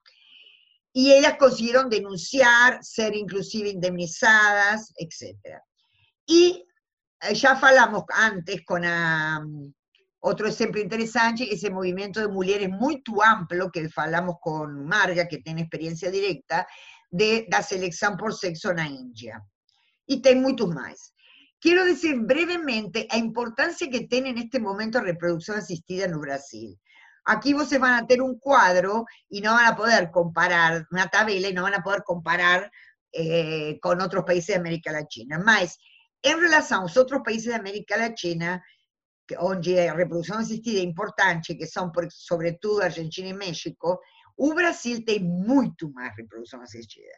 Y 0.94 1.12
ellas 1.12 1.36
consiguieron 1.38 1.90
denunciar, 1.90 2.80
ser 2.82 3.16
inclusive 3.16 3.70
indemnizadas, 3.70 4.94
etc. 4.98 5.60
Y 6.26 6.66
eh, 7.22 7.36
ya 7.36 7.52
hablamos 7.52 8.04
antes 8.14 8.62
con 8.66 8.84
otro 10.20 10.48
ejemplo 10.48 10.82
interesante, 10.82 11.54
ese 11.54 11.70
movimiento 11.70 12.20
de 12.20 12.30
mujeres 12.30 12.70
muy 12.70 13.04
amplio 13.24 13.70
que 13.70 13.90
hablamos 13.96 14.38
con 14.42 14.86
Marga, 14.86 15.28
que 15.28 15.40
tiene 15.40 15.62
experiencia 15.62 16.10
directa, 16.10 16.66
de 17.12 17.46
la 17.52 17.62
selección 17.62 18.18
por 18.18 18.34
sexo 18.34 18.72
en 18.72 18.78
la 18.78 18.88
India. 18.88 19.44
Y 20.08 20.26
hay 20.28 20.36
muchos 20.36 20.70
más. 20.70 21.15
Quiero 21.66 21.84
decir 21.84 22.20
brevemente 22.20 23.08
la 23.10 23.18
importancia 23.18 23.90
que 23.90 24.02
tiene 24.02 24.30
en 24.30 24.38
este 24.38 24.60
momento 24.60 25.02
reproducción 25.02 25.58
asistida 25.58 26.06
en 26.06 26.22
Brasil. 26.22 26.80
Aquí 27.24 27.56
vos 27.56 27.68
se 27.68 27.80
van 27.80 27.96
a 27.96 28.06
tener 28.06 28.22
un 28.22 28.38
cuadro 28.38 29.08
y 29.30 29.42
no 29.42 29.54
van 29.54 29.66
a 29.66 29.76
poder 29.76 30.12
comparar, 30.12 30.86
una 30.92 31.08
tabla 31.08 31.34
y 31.34 31.54
no 31.54 31.64
van 31.64 31.74
a 31.74 31.82
poder 31.82 32.04
comparar 32.04 32.72
eh, 33.12 33.80
con 33.82 34.00
otros 34.00 34.24
países 34.24 34.50
de 34.50 34.60
América 34.60 34.92
Latina. 34.92 35.40
Más, 35.40 35.80
en 36.22 36.40
relación 36.40 36.82
a 36.82 37.02
otros 37.02 37.22
países 37.26 37.48
de 37.48 37.56
América 37.56 37.98
Latina, 37.98 38.64
donde 39.28 39.80
hay 39.80 39.90
reproducción 39.90 40.42
asistida 40.42 40.82
importante, 40.82 41.58
que 41.58 41.66
son 41.66 41.92
sobre 42.10 42.60
todo 42.62 42.84
Argentina 42.84 43.30
y 43.30 43.34
México, 43.34 44.02
o 44.36 44.54
Brasil 44.54 45.04
tiene 45.04 45.26
mucho 45.26 45.90
más 45.90 46.16
reproducción 46.16 46.62
asistida. 46.62 47.16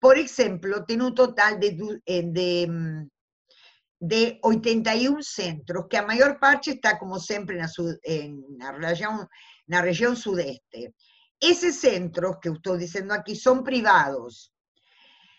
Por 0.00 0.16
ejemplo, 0.16 0.82
tiene 0.86 1.04
un 1.04 1.14
total 1.14 1.60
de, 1.60 2.00
eh, 2.06 2.22
de 2.24 2.66
mm, 2.66 3.08
de 4.04 4.40
81 4.42 5.22
centros, 5.22 5.86
que 5.88 5.96
a 5.96 6.04
mayor 6.04 6.40
parte 6.40 6.72
está, 6.72 6.98
como 6.98 7.20
siempre, 7.20 7.56
en 8.02 8.44
la, 8.58 8.72
región, 8.72 9.28
la 9.66 9.80
región 9.80 10.16
sudeste. 10.16 10.92
Esos 11.38 11.76
centros 11.76 12.38
que 12.42 12.48
estoy 12.48 12.80
diciendo 12.80 13.14
aquí 13.14 13.36
son 13.36 13.62
privados. 13.62 14.52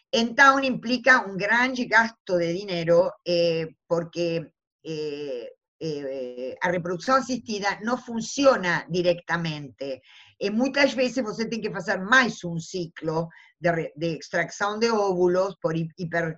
Entonces 0.09 0.69
implica 0.69 1.25
un 1.25 1.35
gran 1.35 1.73
gasto 1.89 2.37
de 2.37 2.53
dinero 2.53 3.15
eh, 3.25 3.67
porque 3.85 4.53
eh, 4.81 5.51
eh, 5.77 6.55
la 6.63 6.71
reproducción 6.71 7.17
asistida 7.17 7.81
no 7.83 7.97
funciona 7.97 8.85
directamente. 8.87 10.01
Y 10.39 10.49
muchas 10.51 10.95
veces 10.95 11.25
usted 11.27 11.49
tiene 11.49 11.69
que 11.69 11.77
hacer 11.77 11.99
más 11.99 12.45
un 12.45 12.61
ciclo 12.61 13.27
de, 13.59 13.91
de 13.93 14.13
extracción 14.13 14.79
de 14.79 14.89
óvulos 14.89 15.57
por 15.61 15.75
hiper 15.75 16.37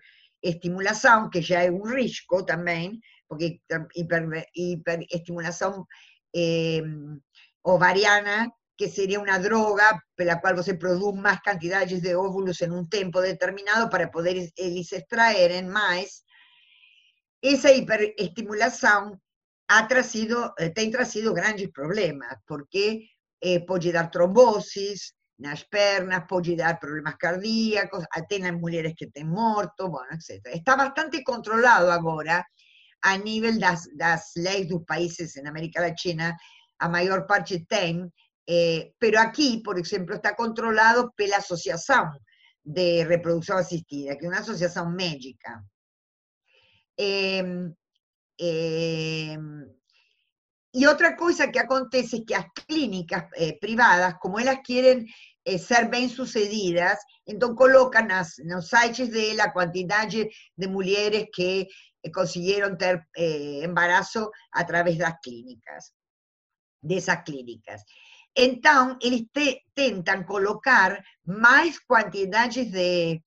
estimulación, 0.50 1.30
que 1.30 1.42
ya 1.42 1.64
es 1.64 1.72
un 1.72 1.90
riesgo 1.90 2.46
también, 2.46 3.02
porque 3.28 3.62
hiper, 3.94 4.48
hiperestimulación 4.54 5.86
eh, 6.34 6.84
ovariana, 7.62 8.50
que 8.78 8.90
sería 8.90 9.20
una 9.20 9.40
droga 9.40 10.04
la 10.18 10.42
cual 10.42 10.64
se 10.64 10.76
produce 10.76 11.20
más 11.20 11.42
cantidades 11.42 12.02
de 12.02 12.16
óvulos 12.16 12.62
en 12.62 12.74
un 12.74 12.90
tiempo 12.90 13.22
determinado 13.22 13.90
para 13.90 14.12
poder 14.12 14.52
extraer 14.56 15.52
en 15.52 15.70
más, 15.70 16.26
esa 17.42 17.72
hiperestimulación 17.72 19.22
ha 19.68 19.88
traído, 19.88 20.54
eh, 20.58 20.74
ha 20.76 20.92
traído 20.92 21.34
grandes 21.34 21.70
problemas, 21.72 22.38
porque 22.46 23.10
eh, 23.40 23.66
puede 23.66 23.92
dar 23.92 24.12
trombosis, 24.12 25.16
nas 25.38 25.66
pernas, 25.66 26.26
puede 26.28 26.56
dar 26.56 26.80
problemas 26.80 27.18
cardíacos, 27.18 28.06
las 28.40 28.54
mujeres 28.54 28.94
que 28.98 29.06
estén 29.06 29.28
muerto, 29.28 29.90
bueno, 29.90 30.10
etc. 30.14 30.48
Está 30.54 30.76
bastante 30.76 31.24
controlado 31.24 31.92
ahora 31.92 32.46
a 33.02 33.18
nivel 33.18 33.60
das, 33.60 33.88
das 33.94 34.32
leis 34.36 34.68
dos 34.68 34.84
países 34.86 35.36
en 35.38 35.48
América 35.48 35.82
Latina, 35.82 36.36
a 36.80 36.90
mayor 36.90 37.26
parte 37.28 37.66
tem, 37.68 38.10
eh, 38.48 38.94
pero 38.98 39.20
aquí, 39.20 39.62
por 39.64 39.80
ejemplo, 39.80 40.16
está 40.16 40.36
controlado 40.36 41.14
por 41.16 41.28
la 41.28 41.38
Asociación 41.38 42.18
de 42.64 43.06
Reproducción 43.06 43.60
Asistida, 43.60 44.16
que 44.18 44.26
es 44.26 44.28
una 44.28 44.40
asociación 44.40 44.96
médica. 44.96 45.64
Eh, 46.98 47.70
eh, 48.38 49.38
y 50.78 50.86
otra 50.88 51.16
cosa 51.16 51.50
que 51.52 51.60
acontece 51.62 52.18
es 52.18 52.24
que 52.28 52.34
las 52.34 52.48
clínicas 52.52 53.30
eh, 53.38 53.58
privadas, 53.62 54.16
como 54.20 54.40
ellas 54.40 54.58
quieren 54.62 55.08
eh, 55.46 55.58
ser 55.58 55.90
bien 55.90 56.10
sucedidas, 56.10 57.00
entonces 57.26 57.58
colocan 57.58 58.12
en 58.12 58.50
los 58.50 58.68
sites 58.68 59.10
de 59.10 59.36
la 59.36 59.54
cantidad 59.54 60.06
de 60.06 60.68
mujeres 60.68 61.28
que 61.34 61.62
eh, 61.62 62.12
consiguieron 62.12 62.78
tener 62.78 63.08
embarazo 63.14 64.34
a 64.52 64.66
través 64.66 64.98
de 64.98 65.06
las 65.06 65.16
clínicas, 65.22 65.94
de 66.82 66.98
esas 66.98 67.24
clínicas. 67.24 67.86
Entonces, 68.34 68.98
ellos 69.00 69.22
intentan 69.38 70.26
colocar 70.26 71.02
más 71.24 71.80
cantidades 71.88 72.70
de, 72.74 73.24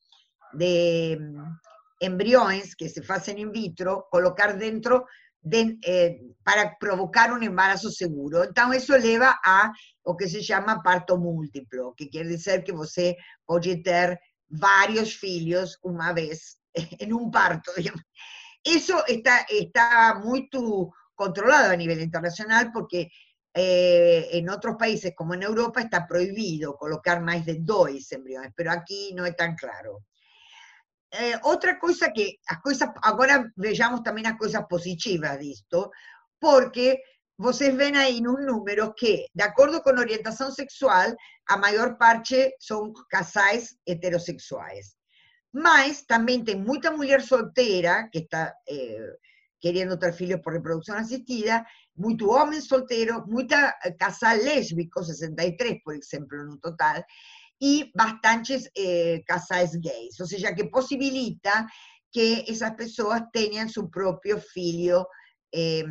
de 0.53 1.17
mm, 1.19 1.59
embriones 2.01 2.77
que 2.77 2.91
se 2.91 3.03
hacen 3.09 3.39
in 3.39 3.53
vitro, 3.53 4.07
colocar 4.11 4.59
dentro 4.59 5.07
eh, 5.53 6.21
para 6.43 6.77
provocar 6.79 7.33
un 7.33 7.43
embarazo 7.43 7.91
seguro. 7.91 8.45
Entonces 8.45 8.83
eso 8.83 8.97
lleva 8.97 9.39
a 9.45 9.73
lo 10.05 10.17
que 10.17 10.29
se 10.29 10.43
llama 10.43 10.83
parto 10.83 11.19
múltiplo, 11.19 11.95
que 11.97 12.09
quiere 12.09 12.31
decir 12.31 12.65
que 12.65 12.73
você 12.73 13.17
puede 13.45 13.77
tener 13.83 14.21
varios 14.49 15.17
filhos 15.17 15.79
una 15.83 16.13
vez 16.13 16.61
en 16.75 17.13
un 17.13 17.31
parto. 17.31 17.73
Eso 18.65 19.05
está, 19.07 19.47
está 19.49 20.21
muy 20.23 20.49
controlado 21.15 21.73
a 21.73 21.77
nivel 21.77 22.01
internacional 22.01 22.71
porque 22.73 23.11
eh, 23.55 24.29
en 24.33 24.49
otros 24.51 24.77
países 24.77 25.15
como 25.17 25.35
en 25.35 25.43
Europa 25.43 25.81
está 25.81 26.07
prohibido 26.07 26.77
colocar 26.77 27.21
más 27.23 27.45
de 27.45 27.57
dos 27.61 27.91
embriones, 28.13 28.53
pero 28.55 28.71
aquí 28.71 29.13
no 29.15 29.27
es 29.27 29.35
tan 29.37 29.57
claro. 29.57 30.05
Eh, 31.11 31.35
otra 31.43 31.79
cosa 31.79 32.13
que, 32.13 32.37
ahora 33.03 33.51
veamos 33.57 34.03
también 34.03 34.29
las 34.29 34.39
cosas 34.39 34.65
positivas 34.69 35.39
de 35.39 35.53
esto, 35.53 35.91
porque 36.39 37.03
ustedes 37.39 37.77
ven 37.77 37.97
ahí 37.97 38.19
en 38.19 38.29
un 38.29 38.45
número 38.45 38.95
que, 38.95 39.27
de 39.33 39.45
acuerdo 39.45 39.83
con 39.83 39.99
orientación 39.99 40.53
sexual, 40.53 41.17
a 41.47 41.57
mayor 41.57 41.97
parte 41.97 42.55
son 42.59 42.93
casais 43.09 43.79
heterosexuales. 43.87 44.97
Más, 45.53 46.07
también 46.07 46.45
hay 46.47 46.57
mucha 46.57 46.91
mujer 46.91 47.23
soltera 47.23 48.11
que 48.13 48.21
está 48.21 48.55
eh, 48.67 48.99
queriendo 49.61 49.99
tener 49.99 50.21
hijos 50.21 50.41
por 50.43 50.53
reproducción 50.53 50.99
asistida, 50.99 51.67
mucho 51.95 52.27
hombre 52.29 52.61
soltero, 52.61 53.25
mucha 53.27 53.75
eh, 53.83 53.97
casal 53.97 54.45
lésbico, 54.45 55.03
63 55.03 55.81
por 55.83 55.97
ejemplo 55.97 56.43
en 56.43 56.49
un 56.49 56.61
total, 56.61 57.05
y 57.59 57.91
bastantes 57.95 58.71
eh, 58.75 59.25
gays, 59.27 60.21
o 60.21 60.27
sea, 60.27 60.55
que 60.55 60.65
posibilita 60.67 61.71
que 62.11 62.45
esas 62.47 62.75
personas 62.75 63.25
tengan 63.33 63.69
su 63.69 63.91
propio 63.91 64.39
filio 64.39 65.09
eh, 65.51 65.85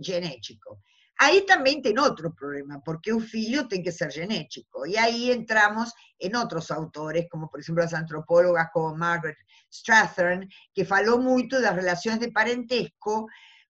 genético. 0.00 0.82
Ahí 1.20 1.44
también 1.44 1.82
tiene 1.82 2.00
otro 2.00 2.32
problema, 2.32 2.80
porque 2.84 3.12
un 3.12 3.20
filio 3.20 3.66
tiene 3.66 3.82
que 3.82 3.92
ser 3.92 4.12
genético, 4.12 4.86
y 4.86 4.96
ahí 4.96 5.32
entramos 5.32 5.92
en 6.16 6.36
otros 6.36 6.70
autores, 6.70 7.26
como 7.28 7.50
por 7.50 7.60
ejemplo 7.60 7.82
las 7.82 7.94
antropólogas 7.94 8.68
como 8.72 8.94
Margaret 8.94 9.36
Strathern, 9.72 10.48
que 10.72 10.84
faló 10.84 11.18
mucho 11.18 11.56
de 11.56 11.62
las 11.62 11.74
relaciones 11.74 12.20
de 12.20 12.30
parentesco, 12.30 13.26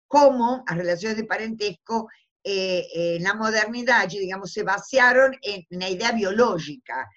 como 0.07 0.62
las 0.68 0.76
relaciones 0.76 1.16
de 1.16 1.24
parentesco 1.24 2.09
eh, 2.44 2.86
en 2.92 3.22
la 3.22 3.34
modernidad, 3.34 4.09
digamos, 4.09 4.53
se 4.53 4.62
basearon 4.62 5.34
en 5.42 5.66
la 5.70 5.88
idea 5.88 6.12
biológica, 6.12 7.09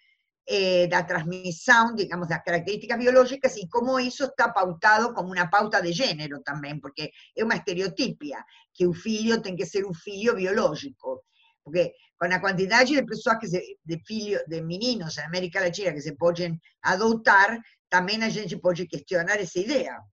eh, 0.53 0.89
la 0.91 1.07
transmisión, 1.07 1.95
digamos, 1.95 2.27
las 2.29 2.43
características 2.43 2.99
biológicas 2.99 3.55
y 3.55 3.69
cómo 3.69 3.97
eso 3.99 4.25
está 4.25 4.53
pautado 4.53 5.13
como 5.13 5.31
una 5.31 5.49
pauta 5.49 5.79
de 5.79 5.93
género 5.93 6.41
también, 6.41 6.81
porque 6.81 7.13
es 7.33 7.41
una 7.41 7.55
estereotipia, 7.55 8.45
que 8.73 8.85
un 8.85 8.93
filho 8.93 9.41
tiene 9.41 9.57
que 9.57 9.65
ser 9.65 9.85
un 9.85 9.93
filho 9.93 10.35
biológico, 10.35 11.23
porque 11.63 11.95
con 12.17 12.31
la 12.31 12.41
cantidad 12.41 12.85
de 12.85 13.03
personas 13.03 13.39
que 13.39 13.47
se, 13.47 13.63
de 13.81 13.99
filhos, 13.99 14.41
de 14.45 14.61
meninos 14.61 15.17
en 15.17 15.23
América 15.23 15.61
Latina 15.61 15.93
que 15.93 16.01
se 16.01 16.17
pueden 16.17 16.61
adoptar, 16.81 17.63
también 17.87 18.21
a 18.23 18.29
gente 18.29 18.57
puede 18.57 18.89
cuestionar 18.89 19.39
esa 19.39 19.57
idea. 19.57 20.03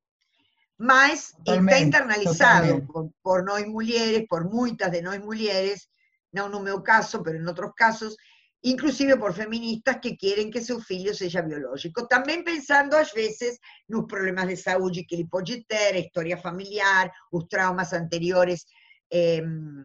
Mas 0.76 1.34
está 1.44 1.80
internalizado 1.80 2.86
por, 2.86 3.10
por 3.22 3.44
nós 3.44 3.66
mujeres, 3.66 4.24
por 4.28 4.44
muchas 4.44 4.92
de 4.92 5.02
nós 5.02 5.18
mujeres, 5.18 5.90
no 6.30 6.46
en 6.46 6.62
mi 6.62 6.82
caso, 6.84 7.24
pero 7.24 7.38
en 7.38 7.48
otros 7.48 7.72
casos, 7.74 8.16
inclusive 8.62 9.16
por 9.16 9.34
feministas 9.34 9.98
que 10.00 10.16
quieren 10.16 10.50
que 10.50 10.62
su 10.62 10.80
filho 10.80 11.14
sea 11.14 11.42
biológico. 11.42 12.06
También 12.06 12.44
pensando 12.44 12.96
a 12.96 13.04
veces 13.14 13.60
los 13.86 14.04
problemas 14.06 14.46
de 14.48 14.56
salud 14.56 14.92
que 14.92 15.14
ele 15.14 15.26
pode 15.26 15.64
ter, 15.68 15.96
historia 15.96 16.36
familiar, 16.36 17.12
los 17.30 17.48
traumas 17.48 17.92
anteriores 17.92 18.66
em, 19.10 19.84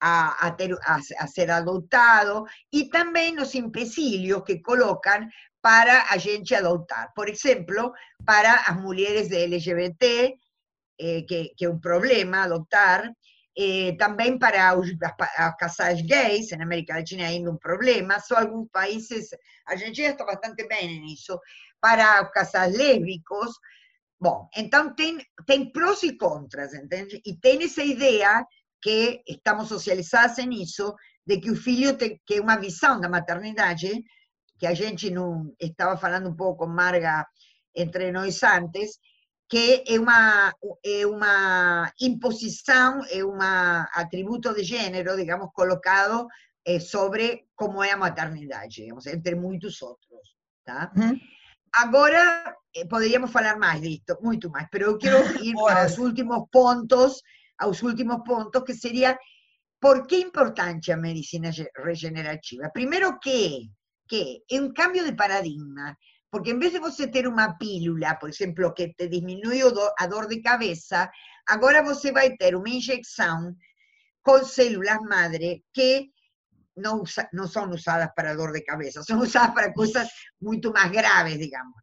a, 0.00 1.26
ser 1.32 1.50
adoptado, 1.50 2.46
y 2.70 2.90
también 2.90 3.36
los 3.36 3.54
empecilhos 3.54 4.42
que 4.44 4.60
colocan 4.60 5.30
para 5.60 6.00
a 6.00 6.18
gente 6.18 6.54
adoptar. 6.54 7.10
Por 7.14 7.30
ejemplo, 7.30 7.94
para 8.24 8.60
las 8.68 8.80
mujeres 8.80 9.30
de 9.30 9.48
LGBT, 9.48 10.38
eh, 10.98 11.26
que, 11.26 11.52
es 11.56 11.68
un 11.68 11.80
problema 11.80 12.44
adoptar, 12.44 13.14
eh, 13.56 13.94
também 13.96 14.38
para 14.38 14.76
os, 14.78 14.88
as 15.36 15.56
casais 15.56 16.00
gays, 16.02 16.50
na 16.50 16.64
América 16.64 16.94
Latina 16.94 17.26
ainda 17.26 17.50
um 17.50 17.56
problema, 17.56 18.18
só 18.20 18.36
alguns 18.36 18.68
países, 18.70 19.28
a 19.66 19.76
já 19.76 19.88
está 19.90 20.24
bastante 20.24 20.66
bem 20.66 21.00
nisso, 21.00 21.38
para 21.80 22.22
os 22.22 22.30
casais 22.30 22.76
lésbicos, 22.76 23.54
bom, 24.20 24.48
então 24.56 24.94
tem, 24.94 25.18
tem 25.46 25.70
prós 25.70 26.02
e 26.02 26.16
contras, 26.16 26.74
entende? 26.74 27.20
E 27.24 27.36
tem 27.36 27.62
essa 27.62 27.82
ideia 27.82 28.44
que 28.82 29.22
estamos 29.26 29.68
socializadas 29.68 30.44
nisso, 30.44 30.94
de 31.26 31.38
que 31.40 31.50
o 31.50 31.56
filho 31.56 31.96
tem 31.96 32.20
que 32.26 32.40
uma 32.40 32.56
visão 32.56 33.00
da 33.00 33.08
maternidade, 33.08 34.02
que 34.58 34.66
a 34.66 34.74
gente 34.74 35.10
não 35.10 35.54
estava 35.60 35.96
falando 35.96 36.28
um 36.28 36.36
pouco 36.36 36.64
com 36.64 36.70
Marga 36.70 37.26
entre 37.74 38.12
nós 38.12 38.42
antes, 38.42 38.98
que 39.54 39.84
é 39.86 40.00
uma, 40.00 40.52
é 40.84 41.06
uma 41.06 41.92
imposição, 42.00 43.04
é 43.08 43.24
um 43.24 43.38
atributo 43.92 44.52
de 44.52 44.64
gênero, 44.64 45.16
digamos, 45.16 45.52
colocado 45.52 46.26
eh, 46.66 46.80
sobre 46.80 47.46
como 47.54 47.80
é 47.80 47.92
a 47.92 47.96
maternidade, 47.96 48.82
digamos, 48.82 49.06
entre 49.06 49.36
muitos 49.36 49.80
outros. 49.80 50.34
Tá? 50.64 50.90
Uhum. 50.96 51.20
Agora, 51.72 52.52
eh, 52.74 52.84
poderíamos 52.86 53.30
falar 53.30 53.56
mais 53.56 53.80
disso, 53.80 54.18
muito 54.20 54.50
mais, 54.50 54.66
mas 54.72 54.82
eu 54.82 54.98
quero 54.98 55.18
ir 55.46 55.54
aos 55.56 55.98
últimos 55.98 56.48
pontos, 56.50 57.22
aos 57.56 57.80
últimos 57.80 58.24
pontos, 58.24 58.64
que 58.64 58.74
seria 58.74 59.16
por 59.80 60.04
que 60.08 60.16
é 60.16 60.20
importante 60.20 60.90
a 60.90 60.96
medicina 60.96 61.52
regenerativa? 61.76 62.70
Primeiro 62.72 63.20
que, 63.20 63.70
que 64.08 64.42
é 64.50 64.60
um 64.60 64.72
cambio 64.72 65.04
de 65.04 65.14
paradigma. 65.14 65.96
Porque 66.34 66.50
en 66.50 66.58
vez 66.58 66.72
de 66.72 66.80
você 66.80 67.06
ter 67.06 67.28
uma 67.28 67.56
pílula, 67.56 68.18
por 68.18 68.28
exemplo, 68.28 68.74
que 68.74 68.92
te 68.92 69.06
diminui 69.06 69.60
a 69.96 70.06
dor 70.08 70.26
de 70.26 70.42
cabeça, 70.42 71.08
agora 71.46 71.80
você 71.80 72.10
vai 72.10 72.36
ter 72.36 72.56
uma 72.56 72.68
injeção 72.68 73.54
com 74.20 74.44
células 74.44 74.98
madre 75.08 75.62
que 75.72 76.10
não, 76.76 77.02
usa, 77.02 77.28
não 77.32 77.46
são 77.46 77.70
usadas 77.70 78.10
para 78.16 78.34
dor 78.34 78.50
de 78.50 78.62
cabeça, 78.62 79.04
são 79.04 79.20
usadas 79.20 79.54
para 79.54 79.72
coisas 79.72 80.08
muito 80.42 80.72
mais 80.72 80.90
graves, 80.90 81.38
digamos. 81.38 81.76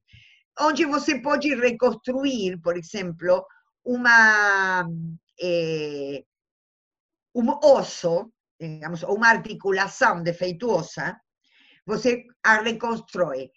Onde 0.59 0.83
você 0.83 1.21
pode 1.21 1.55
reconstruir, 1.55 2.59
por 2.59 2.75
exemplo, 2.75 3.45
uma, 3.85 4.85
eh, 5.41 6.25
um 7.33 7.57
osso, 7.63 8.29
digamos, 8.59 9.01
ou 9.03 9.15
uma 9.15 9.29
articulação 9.29 10.21
defeituosa, 10.21 11.15
você 11.85 12.25
a 12.43 12.61
reconstrói. 12.61 13.49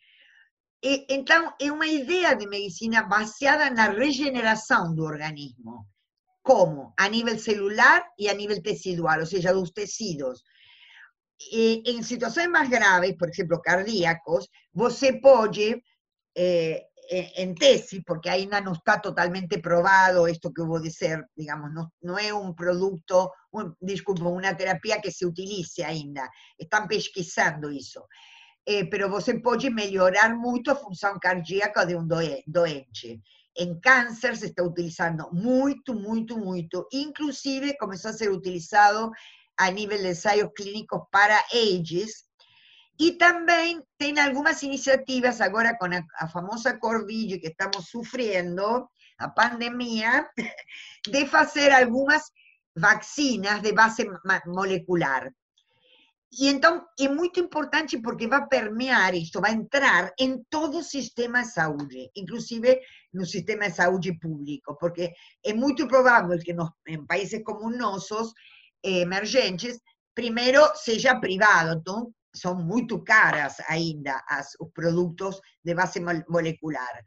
Então, 0.86 1.54
é 1.58 1.72
uma 1.72 1.86
ideia 1.86 2.34
de 2.36 2.46
medicina 2.46 3.02
baseada 3.04 3.70
na 3.70 3.88
regeneração 3.88 4.94
do 4.94 5.02
organismo. 5.02 5.86
Como? 6.42 6.92
A 6.98 7.08
nível 7.08 7.38
celular 7.38 8.04
e 8.18 8.28
a 8.28 8.34
nível 8.34 8.62
tecidual, 8.62 9.20
ou 9.20 9.24
seja, 9.24 9.54
dos 9.54 9.70
tecidos. 9.70 10.42
E, 11.50 11.82
em 11.86 12.02
situações 12.02 12.48
mais 12.48 12.68
graves, 12.68 13.16
por 13.16 13.30
exemplo, 13.30 13.62
cardíacos, 13.62 14.46
você 14.74 15.18
pode, 15.18 15.82
eh, 16.36 16.86
em 17.36 17.54
tese, 17.54 18.02
porque 18.04 18.28
ainda 18.28 18.60
não 18.60 18.72
está 18.72 18.98
totalmente 18.98 19.58
provado 19.58 20.28
isto 20.28 20.52
que 20.52 20.60
eu 20.60 20.66
vou 20.66 20.82
dizer, 20.82 21.24
digamos, 21.34 21.72
não, 21.72 21.88
não 22.02 22.18
é 22.18 22.32
um 22.34 22.52
produto, 22.52 23.30
um, 23.54 23.72
desculpa, 23.80 24.24
uma 24.28 24.54
terapia 24.54 25.00
que 25.00 25.10
se 25.10 25.24
utilize 25.24 25.82
ainda, 25.82 26.28
estão 26.58 26.86
pesquisando 26.86 27.70
isso 27.70 28.02
eh, 28.66 28.84
pero 28.84 29.08
você 29.08 29.38
pode 29.38 29.68
melhorar 29.70 30.34
muito 30.34 30.70
a 30.70 30.74
função 30.74 31.18
cardíaca 31.20 31.84
de 31.84 31.94
um 31.94 32.06
doente. 32.06 33.20
Em 33.56 33.78
câncer 33.78 34.36
se 34.36 34.46
está 34.46 34.62
utilizando 34.62 35.30
muito, 35.32 35.94
muito, 35.94 36.38
muito. 36.38 36.86
Inclusive 36.92 37.76
começou 37.76 38.10
a 38.10 38.14
ser 38.14 38.30
utilizado 38.30 39.12
a 39.56 39.70
nível 39.70 39.98
de 39.98 40.08
ensaios 40.08 40.50
clínicos 40.56 41.02
para 41.10 41.44
AIDS. 41.52 42.24
E 42.98 43.12
também 43.12 43.82
tem 43.98 44.18
algumas 44.18 44.62
iniciativas 44.62 45.40
agora 45.40 45.76
com 45.76 45.86
a, 45.86 46.02
a 46.18 46.28
famosa 46.28 46.78
Covid 46.78 47.38
que 47.40 47.48
estamos 47.48 47.88
sofrendo, 47.88 48.88
a 49.18 49.28
pandemia, 49.28 50.28
de 51.06 51.26
fazer 51.26 51.72
algumas 51.72 52.22
vacinas 52.76 53.62
de 53.62 53.72
base 53.72 54.06
molecular. 54.46 55.30
E 56.36 56.48
então 56.48 56.84
é 56.98 57.08
muito 57.08 57.38
importante 57.38 57.96
porque 58.00 58.26
vai 58.26 58.44
permear 58.48 59.14
isto, 59.14 59.40
vai 59.40 59.52
entrar 59.52 60.12
em 60.18 60.42
todo 60.50 60.82
sistema 60.82 61.42
de 61.42 61.52
saúde, 61.52 62.10
inclusive 62.16 62.80
no 63.12 63.24
sistema 63.24 63.68
de 63.68 63.76
saúde 63.76 64.18
público, 64.18 64.76
porque 64.78 65.12
é 65.44 65.52
muito 65.52 65.86
provável 65.86 66.36
que 66.40 66.52
nos, 66.52 66.70
em 66.88 67.06
países 67.06 67.40
como 67.44 67.70
eh, 67.70 69.00
emergentes, 69.00 69.78
primeiro 70.12 70.60
seja 70.74 71.20
privado, 71.20 71.78
então 71.78 72.12
são 72.34 72.56
muito 72.56 73.02
caras 73.04 73.56
ainda 73.68 74.20
as, 74.28 74.56
os 74.58 74.72
produtos 74.72 75.40
de 75.64 75.72
base 75.72 76.00
molecular, 76.28 77.00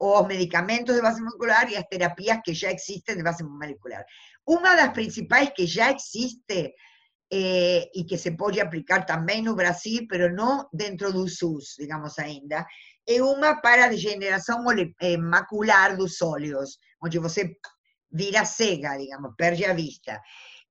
os 0.00 0.26
medicamentos 0.26 0.94
de 0.94 1.02
base 1.02 1.20
molecular 1.20 1.70
e 1.70 1.76
as 1.76 1.84
terapias 1.84 2.40
que 2.42 2.54
já 2.54 2.72
existem 2.72 3.16
de 3.16 3.22
base 3.22 3.44
molecular. 3.44 4.04
Uma 4.46 4.74
das 4.74 4.92
principais 4.92 5.50
que 5.50 5.66
já 5.66 5.92
existe 5.92 6.72
eh, 7.30 7.90
y 7.92 8.06
que 8.06 8.18
se 8.18 8.32
puede 8.32 8.60
aplicar 8.60 9.06
también 9.06 9.46
en 9.46 9.56
Brasil, 9.56 10.06
pero 10.08 10.30
no 10.30 10.68
dentro 10.72 11.10
del 11.10 11.28
SUS, 11.28 11.76
digamos 11.78 12.18
ainda, 12.18 12.66
é 13.06 13.22
uma 13.22 13.60
para 13.60 13.88
degeneração 13.88 14.64
eh, 15.00 15.16
macular 15.16 15.96
dos 15.96 16.20
olhos, 16.22 16.78
onde 17.00 17.18
você 17.18 17.56
vira 18.10 18.44
cega, 18.44 18.96
digamos, 18.96 19.34
perde 19.36 19.64
a 19.64 19.74
vista. 19.74 20.20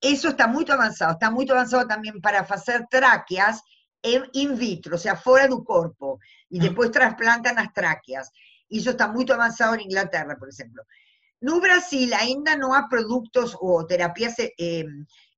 Isso 0.02 0.30
está 0.30 0.48
muito 0.48 0.72
avançado, 0.72 1.14
está 1.14 1.30
muito 1.32 1.54
avançado 1.54 1.88
também 1.88 2.20
para 2.20 2.44
fazer 2.44 2.86
tráqueas 2.90 3.60
in 4.04 4.56
vitro, 4.56 4.94
ou 4.94 4.98
seja, 4.98 5.16
fora 5.16 5.48
do 5.48 5.64
corpo, 5.64 6.20
e 6.52 6.60
depois 6.60 6.90
transplantam 6.90 7.58
as 7.58 7.72
tráqueas. 7.72 8.28
Isso 8.70 8.90
está 8.90 9.08
muito 9.08 9.32
avançado 9.32 9.76
na 9.78 9.84
Inglaterra, 9.84 10.36
por 10.38 10.48
exemplo. 10.48 10.84
No 11.42 11.60
Brasil 11.60 12.10
ainda 12.16 12.56
não 12.56 12.74
há 12.74 12.88
produtos 12.88 13.56
ou 13.60 13.86
terapias 13.86 14.36
eh, 14.40 14.86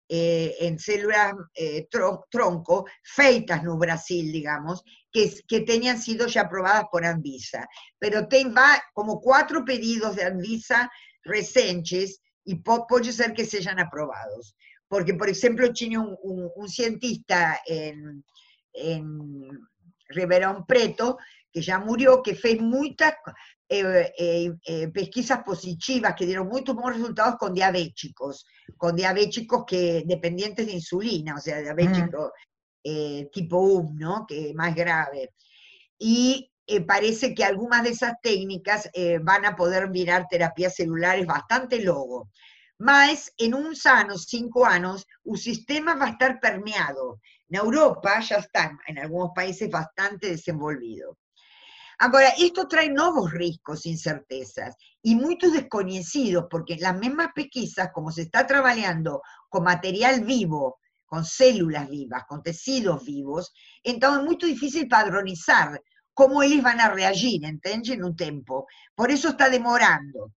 eh, 0.08 0.56
en 0.60 0.78
células 0.78 1.34
eh, 1.56 1.88
tronco 2.30 2.86
feitas 3.04 3.64
no 3.64 3.78
Brasil, 3.78 4.32
digamos, 4.32 4.84
que, 5.12 5.34
que 5.48 5.62
tenían 5.62 6.00
sido 6.00 6.28
ya 6.28 6.42
aprobadas 6.42 6.86
por 6.92 7.06
Anvisa. 7.06 7.68
Pero 7.98 8.28
va 8.56 8.82
como 8.94 9.20
cuatro 9.20 9.66
pedidos 9.66 10.16
de 10.16 10.26
Anvisa 10.26 10.90
recientes 11.24 12.22
y 12.44 12.56
puede 12.56 13.12
ser 13.12 13.34
que 13.34 13.46
sean 13.46 13.80
aprobados. 13.80 14.56
Porque, 14.88 15.16
por 15.16 15.30
ejemplo, 15.30 15.74
tiene 15.74 15.98
un, 15.98 16.16
un, 16.22 16.70
cientista 16.70 17.60
en, 17.66 18.24
en 18.74 19.50
Riverón 20.10 20.66
Preto 20.68 21.18
que 21.56 21.62
ya 21.62 21.80
murió, 21.80 22.22
que 22.22 22.36
fez 22.36 22.60
muchas 22.60 23.14
eh, 23.70 24.12
eh, 24.18 24.52
eh, 24.68 24.88
pesquisas 24.90 25.42
positivas 25.42 26.14
que 26.14 26.26
dieron 26.26 26.50
muy 26.50 26.64
buenos 26.64 26.98
resultados 26.98 27.38
con 27.38 27.54
diabéticos, 27.54 28.46
con 28.76 28.94
diabéticos 28.94 29.64
que 29.66 30.04
dependientes 30.06 30.66
de 30.66 30.74
insulina, 30.74 31.36
o 31.36 31.40
sea, 31.40 31.62
diabéticos 31.62 32.32
mm. 32.84 33.28
tipo 33.32 33.58
1, 33.58 34.26
que 34.28 34.50
es 34.50 34.54
más 34.54 34.76
grave. 34.76 35.34
Y 35.98 36.52
parece 36.86 37.34
que 37.34 37.46
algunas 37.46 37.84
de 37.84 37.92
esas 37.92 38.16
técnicas 38.22 38.90
van 39.22 39.46
a 39.46 39.56
poder 39.56 39.90
mirar 39.90 40.28
terapias 40.30 40.76
celulares 40.76 41.26
bastante 41.26 41.80
logo. 41.80 42.32
Más 42.80 43.32
en 43.38 43.54
un 43.54 43.78
sano, 43.78 44.18
cinco 44.18 44.66
años, 44.66 45.08
un 45.24 45.38
sistema 45.38 45.96
va 45.96 46.08
a 46.08 46.10
estar 46.10 46.42
permeado. 46.42 47.22
En 47.48 47.60
Europa 47.60 48.20
ya 48.20 48.38
está, 48.40 48.78
en 48.88 49.00
algunos 49.00 49.30
países, 49.34 49.70
bastante 49.72 50.32
desenvolvido. 50.32 51.18
Ahora, 52.00 52.30
esto 52.38 52.68
trae 52.68 52.90
nuevos 52.90 53.32
riesgos, 53.32 53.86
incertezas 53.86 54.76
y 55.02 55.16
muchos 55.16 55.54
desconocidos, 55.54 56.48
porque 56.50 56.78
las 56.78 56.98
mismas 56.98 57.30
pesquisas, 57.34 57.90
como 57.94 58.12
se 58.12 58.24
está 58.24 58.46
trabajando 58.46 59.22
con 59.50 59.64
material 59.64 60.22
vivo, 60.22 60.80
con 61.06 61.24
células 61.24 61.90
vivas, 61.90 62.24
con 62.28 62.44
tejidos 62.44 63.06
vivos, 63.06 63.54
entonces 63.84 64.20
es 64.20 64.26
muy 64.26 64.38
difícil 64.38 64.88
padronizar 64.88 65.82
cómo 66.14 66.42
ellos 66.42 66.64
van 66.64 66.82
a 66.82 66.90
reagir, 66.90 67.46
¿entiendes? 67.46 67.92
En 67.92 68.04
un 68.04 68.16
tiempo. 68.16 68.68
Por 68.96 69.12
eso 69.12 69.30
está 69.30 69.50
demorando. 69.50 70.34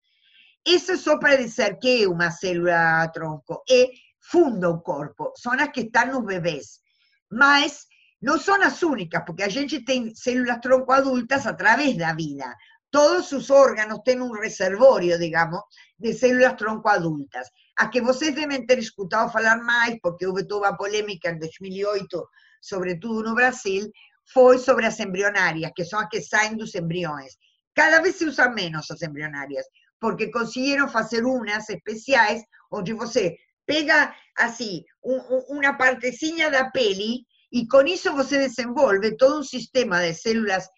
Eso 0.64 0.92
es 0.92 1.00
solo 1.00 1.20
para 1.20 1.36
decir 1.36 1.78
que 1.80 2.02
es 2.02 2.06
una 2.06 2.30
célula 2.30 3.11
tronco, 3.14 3.62
es 3.66 3.88
funda 4.20 4.68
un 4.68 4.80
cuerpo, 4.80 5.32
son 5.34 5.56
las 5.56 5.70
que 5.70 5.82
están 5.82 6.12
los 6.12 6.24
bebés. 6.24 6.82
Mas 7.30 7.88
no 8.21 8.39
son 8.39 8.61
las 8.61 8.83
únicas, 8.83 9.23
porque 9.27 9.45
a 9.45 9.51
gente 9.51 9.85
tem 9.85 10.14
células 10.14 10.61
tronco 10.61 10.93
adultas 10.93 11.47
a 11.47 11.57
través 11.57 11.97
de 11.97 12.03
la 12.03 12.14
vida. 12.14 12.57
Todos 12.91 13.29
sus 13.29 13.51
órganos 13.51 14.03
tienen 14.03 14.23
un 14.23 14.37
reservorio, 14.37 15.19
digamos, 15.19 15.62
de 15.97 16.14
células 16.14 16.57
tronco 16.57 16.89
adultas. 16.89 17.51
A 17.77 17.91
que 17.91 18.01
vocês 18.01 18.35
deben 18.35 18.66
ter 18.66 18.79
escutado 18.79 19.31
falar 19.31 19.62
más, 19.62 19.91
porque 20.03 20.27
hubo 20.27 20.45
toda 20.47 20.71
una 20.71 20.77
polémica 20.77 21.29
en 21.29 21.39
2008, 21.39 22.29
sobre 22.61 22.97
todo 22.97 23.23
no 23.23 23.35
Brasil, 23.35 23.93
fue 24.25 24.59
sobre 24.59 24.87
las 24.87 24.99
embrionarias, 25.01 25.73
que 25.75 25.85
son 25.85 26.01
las 26.01 26.09
que 26.11 26.21
salen 26.21 26.59
los 26.59 26.75
embriones. 26.75 27.39
Cada 27.73 28.01
vez 28.01 28.16
se 28.16 28.27
usan 28.27 28.55
menos 28.55 28.91
las 28.91 29.03
embrionarias, 29.03 29.69
porque 30.01 30.31
consiguieron 30.31 30.91
hacer 30.93 31.25
unas 31.25 31.71
especiales, 31.71 32.43
donde 32.71 32.95
você 32.95 33.39
pega 33.64 34.16
así 34.35 34.85
una 35.03 35.77
partecilla 35.77 36.51
da 36.51 36.71
peli 36.71 37.27
y 37.51 37.66
con 37.66 37.88
eso 37.88 38.14
você 38.14 38.38
desenvolve 38.38 39.12
todo 39.12 39.38
un 39.38 39.44
sistema 39.44 40.01
de 40.01 40.14
células 40.14 40.70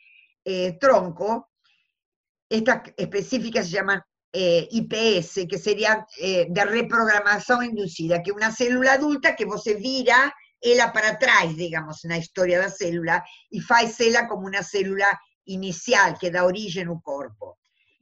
eh, 0.44 0.78
tronco, 0.80 1.50
estas 2.48 2.82
específicas 2.96 3.66
se 3.66 3.72
llaman 3.72 4.02
eh, 4.32 4.68
IPS, 4.70 5.46
que 5.48 5.58
sería 5.58 6.06
eh, 6.20 6.46
de 6.48 6.64
reprogramación 6.64 7.64
inducida, 7.64 8.22
que 8.22 8.32
una 8.32 8.52
célula 8.52 8.92
adulta 8.94 9.34
que 9.34 9.44
você 9.44 9.74
vira 9.74 10.32
ela 10.60 10.92
para 10.92 11.10
atrás, 11.10 11.56
digamos, 11.56 12.04
na 12.04 12.18
história 12.18 12.58
da 12.58 12.68
célula, 12.68 13.24
e 13.50 13.60
faz 13.60 13.96
como 14.28 14.48
uma 14.48 14.62
célula 14.62 15.18
inicial, 15.46 16.18
que 16.18 16.30
dá 16.30 16.44
origem 16.44 16.86
ao 16.86 17.00
corpo. 17.00 17.56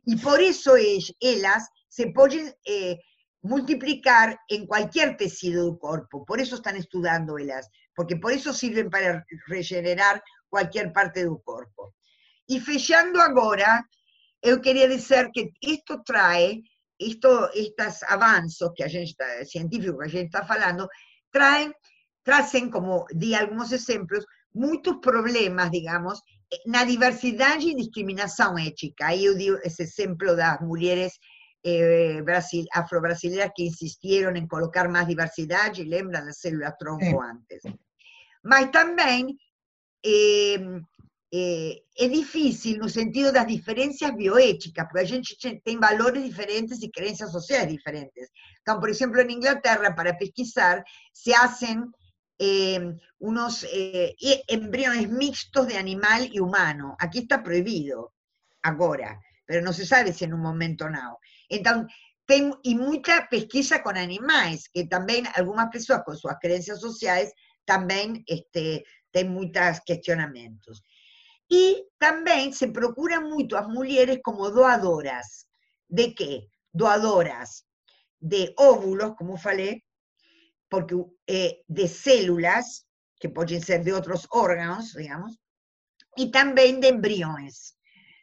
E 0.06 0.16
por 0.16 0.40
isso 0.40 0.72
elas 1.20 1.64
se 1.88 2.12
podem 2.12 2.52
eh, 2.66 2.98
multiplicar 3.42 4.38
em 4.50 4.66
qualquer 4.66 5.16
tecido 5.16 5.70
do 5.70 5.78
corpo, 5.78 6.24
por 6.24 6.40
isso 6.40 6.56
estão 6.56 6.76
estudando 6.76 7.38
elas, 7.38 7.66
porque 7.98 8.14
por 8.14 8.30
isso 8.30 8.54
servem 8.54 8.88
para 8.88 9.24
regenerar 9.48 10.22
qualquer 10.48 10.92
parte 10.92 11.24
do 11.24 11.40
corpo. 11.40 11.92
E 12.48 12.60
fechando 12.60 13.20
agora, 13.20 13.82
eu 14.40 14.60
queria 14.60 14.86
dizer 14.86 15.32
que 15.32 15.50
isto 15.60 16.00
trae, 16.04 16.62
isto, 17.00 17.28
estes 17.54 18.04
avanços 18.04 18.70
que 18.76 18.84
a 18.84 18.88
gente 18.88 19.16
científicos 19.44 19.98
que 19.98 20.04
a 20.04 20.08
gente 20.08 20.26
está 20.26 20.46
falando, 20.46 20.86
traem 21.32 21.74
trazem, 22.22 22.70
como 22.70 23.04
di 23.12 23.34
alguns 23.34 23.72
exemplos, 23.72 24.24
muitos 24.54 25.00
problemas, 25.00 25.68
digamos, 25.70 26.20
na 26.66 26.84
diversidade 26.84 27.66
e 27.68 27.74
discriminação 27.74 28.56
ética. 28.56 29.06
Aí 29.06 29.24
eu 29.24 29.36
digo 29.36 29.58
esse 29.64 29.82
exemplo 29.82 30.36
das 30.36 30.60
mulheres 30.60 31.14
eh, 31.64 32.22
afro-brasileiras 32.72 33.50
que 33.56 33.66
insistiram 33.66 34.36
em 34.36 34.46
colocar 34.46 34.88
mais 34.88 35.08
diversidade, 35.08 35.82
lembra 35.82 36.24
da 36.24 36.32
célula 36.32 36.70
tronco 36.78 37.20
antes. 37.20 37.62
Mas 38.50 38.70
também 38.70 39.36
eh, 40.04 40.58
eh, 41.40 41.74
é 42.04 42.08
difícil 42.08 42.78
no 42.78 42.88
sentido 42.88 43.30
das 43.32 43.46
diferenças 43.46 44.10
bioéticas, 44.16 44.86
porque 44.86 45.04
a 45.04 45.10
gente 45.12 45.36
tem 45.64 45.78
valores 45.78 46.24
diferentes 46.24 46.82
e 46.82 46.90
crenças 46.90 47.30
sociais 47.30 47.68
diferentes. 47.68 48.28
Então, 48.62 48.80
por 48.80 48.88
exemplo, 48.88 49.20
em 49.20 49.32
Inglaterra, 49.32 49.94
para 49.94 50.14
pesquisar, 50.14 50.82
se 51.12 51.32
fazem 51.32 51.84
Em, 52.40 52.96
unos 53.18 53.64
eh, 53.64 54.14
embriones 54.46 55.10
mixtos 55.10 55.66
de 55.66 55.76
animal 55.76 56.22
y 56.30 56.38
humano. 56.38 56.96
Aquí 57.00 57.20
está 57.20 57.42
prohibido, 57.42 58.12
ahora, 58.62 59.20
pero 59.44 59.60
no 59.60 59.72
se 59.72 59.84
sabe 59.84 60.12
si 60.12 60.24
en 60.24 60.34
un 60.34 60.42
momento 60.42 60.88
no. 60.88 61.18
Entonces, 61.48 61.92
y 62.62 62.74
mucha 62.76 63.26
pesquisa 63.28 63.82
con 63.82 63.96
animales, 63.96 64.68
que 64.72 64.86
también 64.86 65.26
algunas 65.34 65.68
personas 65.68 66.04
con 66.04 66.16
sus 66.16 66.30
creencias 66.40 66.80
sociales 66.80 67.32
también 67.68 68.24
este, 68.26 68.82
tienen 69.10 69.34
muchos 69.34 69.82
cuestionamientos. 69.86 70.82
Y 71.46 71.86
también 71.98 72.54
se 72.54 72.68
procuran 72.68 73.28
mucho 73.28 73.58
a 73.58 73.68
mujeres 73.68 74.20
como 74.22 74.48
doadoras. 74.48 75.46
¿De 75.86 76.14
qué? 76.14 76.48
Doadoras 76.72 77.66
de 78.20 78.54
óvulos, 78.56 79.14
como 79.16 79.36
falei, 79.36 79.84
porque 80.70 80.96
eh, 81.26 81.62
de 81.66 81.88
células, 81.88 82.86
que 83.20 83.28
pueden 83.28 83.60
ser 83.60 83.84
de 83.84 83.92
otros 83.92 84.26
órganos, 84.30 84.94
digamos, 84.94 85.38
y 86.16 86.30
también 86.30 86.80
de 86.80 86.88
embriones, 86.88 87.78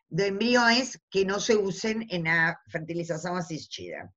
de 0.07 0.27
embriones 0.27 0.99
que 1.11 1.23
no 1.23 1.39
se 1.39 1.55
usen 1.55 2.07
en 2.09 2.23
la 2.23 2.59
fertilización 2.67 3.37
asistida. 3.37 4.11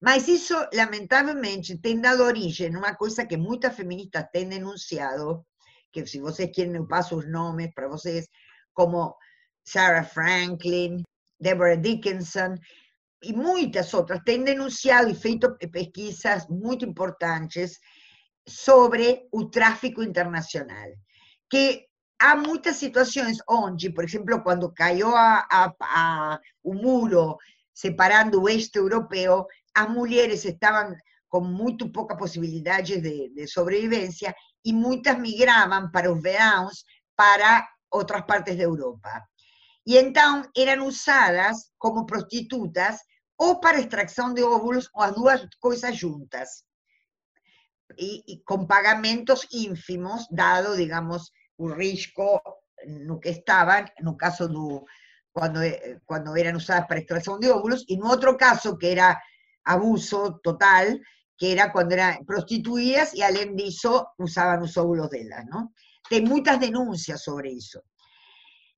Mas 0.00 0.28
eso, 0.28 0.66
lamentablemente, 0.72 1.76
tiene 1.76 2.02
dado 2.02 2.26
origen 2.26 2.74
a 2.74 2.78
una 2.78 2.94
cosa 2.96 3.28
que 3.28 3.36
muchas 3.36 3.76
feministas 3.76 4.28
han 4.34 4.50
denunciado, 4.50 5.46
que 5.92 6.06
si 6.06 6.20
ustedes 6.20 6.50
quieren, 6.54 6.74
yo 6.74 6.88
paso 6.88 7.16
los 7.16 7.26
nombres 7.26 7.70
para 7.74 7.88
ustedes, 7.88 8.30
como 8.72 9.18
Sarah 9.62 10.04
Franklin, 10.04 11.04
Deborah 11.38 11.76
Dickinson, 11.76 12.58
y 13.20 13.34
muchas 13.34 13.92
otras 13.92 14.22
han 14.26 14.44
denunciado 14.44 15.08
y 15.08 15.14
feito 15.14 15.56
pesquisas 15.58 16.48
muy 16.48 16.78
importantes 16.80 17.80
sobre 18.46 19.28
el 19.30 19.50
tráfico 19.50 20.02
internacional. 20.02 20.94
Que 21.48 21.88
hay 22.18 22.38
muchas 22.38 22.78
situaciones 22.78 23.42
donde, 23.46 23.90
por 23.90 24.04
ejemplo, 24.04 24.42
cuando 24.42 24.72
cayó 24.72 25.12
a, 25.14 26.40
un 26.62 26.76
muro 26.78 27.38
separando 27.72 28.38
el 28.38 28.44
oeste 28.44 28.78
europeo, 28.78 29.46
las 29.74 29.88
mujeres 29.88 30.44
estaban 30.44 30.96
con 31.28 31.52
muy 31.52 31.76
pocas 31.76 32.18
posibilidades 32.18 33.02
de, 33.02 33.30
de 33.32 33.46
sobrevivencia 33.46 34.34
y 34.62 34.72
muchas 34.72 35.18
migraban 35.18 35.90
para 35.90 36.08
los 36.08 36.20
veranos 36.20 36.84
para 37.14 37.68
otras 37.88 38.24
partes 38.24 38.56
de 38.56 38.64
Europa. 38.64 39.28
Y 39.84 39.96
entonces 39.96 40.50
eran 40.54 40.80
usadas 40.80 41.72
como 41.78 42.06
prostitutas 42.06 43.00
ou 43.36 43.58
para 43.58 43.80
extração 43.80 44.34
de 44.34 44.42
óvulos, 44.42 44.90
ou 44.92 45.02
as 45.02 45.14
duas 45.14 45.48
coisas 45.58 45.96
juntas. 45.96 46.62
E, 47.96 48.22
e 48.34 48.42
com 48.44 48.66
pagamentos 48.66 49.48
ínfimos, 49.50 50.26
dado, 50.30 50.76
digamos, 50.76 51.32
o 51.56 51.72
risco 51.72 52.40
no 52.86 53.18
que 53.18 53.30
estavam, 53.30 53.86
no 54.02 54.16
caso 54.16 54.46
do 54.46 54.84
quando, 55.32 55.60
quando 56.04 56.36
eram 56.36 56.58
usadas 56.58 56.86
para 56.86 56.98
extração 56.98 57.38
de 57.38 57.48
óvulos, 57.48 57.84
e 57.88 57.96
no 57.96 58.08
outro 58.08 58.36
caso, 58.36 58.76
que 58.76 58.88
era 58.88 59.18
abuso 59.72 60.40
total, 60.42 60.86
que 61.38 61.52
era 61.52 61.70
quando 61.72 61.92
eram 61.92 62.24
prostituídas 62.24 63.14
e, 63.14 63.22
além 63.22 63.54
disso, 63.56 64.06
usavam 64.18 64.64
os 64.64 64.76
óvulos 64.76 65.08
delas. 65.10 65.46
Não? 65.48 65.70
Tem 66.08 66.22
muitas 66.22 66.58
denúncias 66.58 67.22
sobre 67.22 67.50
isso. 67.50 67.80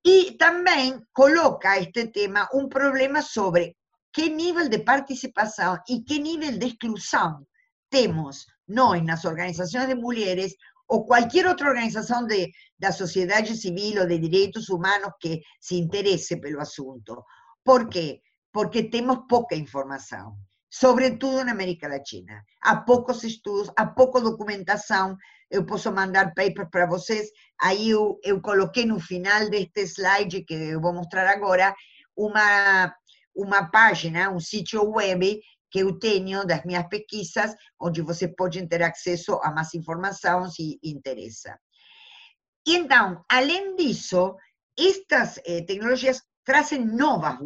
E 0.05 0.37
também 0.37 1.01
coloca 1.13 1.79
este 1.79 2.09
tema 2.09 2.49
um 2.53 2.69
problema 2.69 3.23
sobre 3.23 3.77
qué 4.13 4.29
nivel 4.29 4.69
de 4.69 4.81
participación 4.81 5.81
y 5.89 6.05
qué 6.05 6.19
nivel 6.19 6.59
de 6.59 6.67
exclusión 6.67 7.47
tenemos 7.89 8.47
no 8.67 8.95
en 8.95 9.07
las 9.07 9.25
organizaciones 9.25 9.89
de 9.89 9.95
mujeres 9.95 10.57
o 10.87 11.07
cualquier 11.07 11.47
otra 11.47 11.71
organización 11.71 12.27
de 12.27 12.53
la 12.79 12.93
sociedad 12.93 13.45
civil 13.47 14.01
o 14.01 14.07
de 14.07 14.19
derechos 14.19 14.69
humanos 14.69 15.13
que 15.19 15.43
se 15.59 15.77
interese 15.77 16.37
pelo 16.37 16.61
asunto. 16.61 17.25
Por 17.63 17.89
qué? 17.89 18.23
Porque 18.51 18.85
tenemos 18.85 19.21
poca 19.29 19.55
información, 19.55 20.37
sobre 20.73 21.11
todo 21.19 21.43
en 21.43 21.51
América 21.51 21.87
Latina. 21.87 22.47
Há 22.63 22.87
pocos 22.87 23.25
estudos, 23.25 23.71
há 23.77 23.95
pouca 23.95 24.21
documentación. 24.21 25.19
Eu 25.51 25.67
posso 25.67 25.93
mandar 25.93 26.33
papers 26.35 26.71
para 26.71 26.87
vocês. 26.87 27.31
Aí 27.61 27.91
eu, 27.91 28.19
eu 28.23 28.41
coloquei 28.41 28.87
no 28.87 28.99
final 28.99 29.51
deste 29.51 29.87
slide 29.87 30.47
que 30.47 30.55
eu 30.55 30.81
vou 30.81 30.95
mostrar 30.95 31.29
agora 31.29 31.75
uma 32.17 32.91
uma 33.35 33.71
página, 33.71 34.31
um 34.31 34.41
sítio 34.41 34.91
web 34.91 35.41
que 35.71 35.79
eu 35.81 35.99
tenho 35.99 36.47
das 36.47 36.65
minhas 36.65 36.87
pesquisas, 36.89 37.55
onde 37.81 38.03
você 38.03 38.29
pode 38.29 38.67
ter 38.67 38.83
acesso 38.83 39.41
a 39.43 39.51
mais 39.51 39.75
informação 39.75 40.51
se 40.51 40.79
interessa. 40.83 41.59
E 42.67 42.77
então, 42.77 43.25
além 43.29 43.75
disso, 43.75 44.37
estas 44.79 45.39
eh, 45.47 45.63
tecnologias 45.67 46.23
trazem 46.45 46.85
novas 46.85 47.39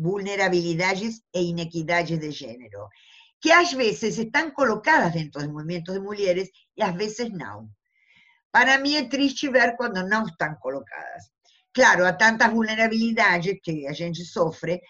vulnerabilidades 0.00 1.20
e 1.34 1.50
inequidades 1.50 2.18
de 2.18 2.30
gênero, 2.30 2.88
que 3.40 3.52
às 3.52 3.72
vezes 3.72 4.18
estão 4.18 4.50
colocadas 4.50 5.12
dentro 5.12 5.40
dos 5.40 5.48
movimentos 5.52 5.92
de 5.94 6.00
mulheres 6.00 6.48
e 6.76 6.82
às 6.82 6.94
vezes 6.94 7.30
não. 7.30 7.68
Para 8.50 8.78
mim 8.78 8.94
é 8.96 9.08
triste 9.08 9.48
ver 9.48 9.76
quando 9.76 10.06
não 10.08 10.24
estão 10.24 10.54
colocadas. 10.56 11.24
claro, 11.72 12.04
a 12.06 12.12
tantas 12.12 12.50
vulnerabilidades 12.50 13.58
que 13.62 13.86
a 13.86 13.92
gente 13.92 14.24
sofre, 14.24 14.80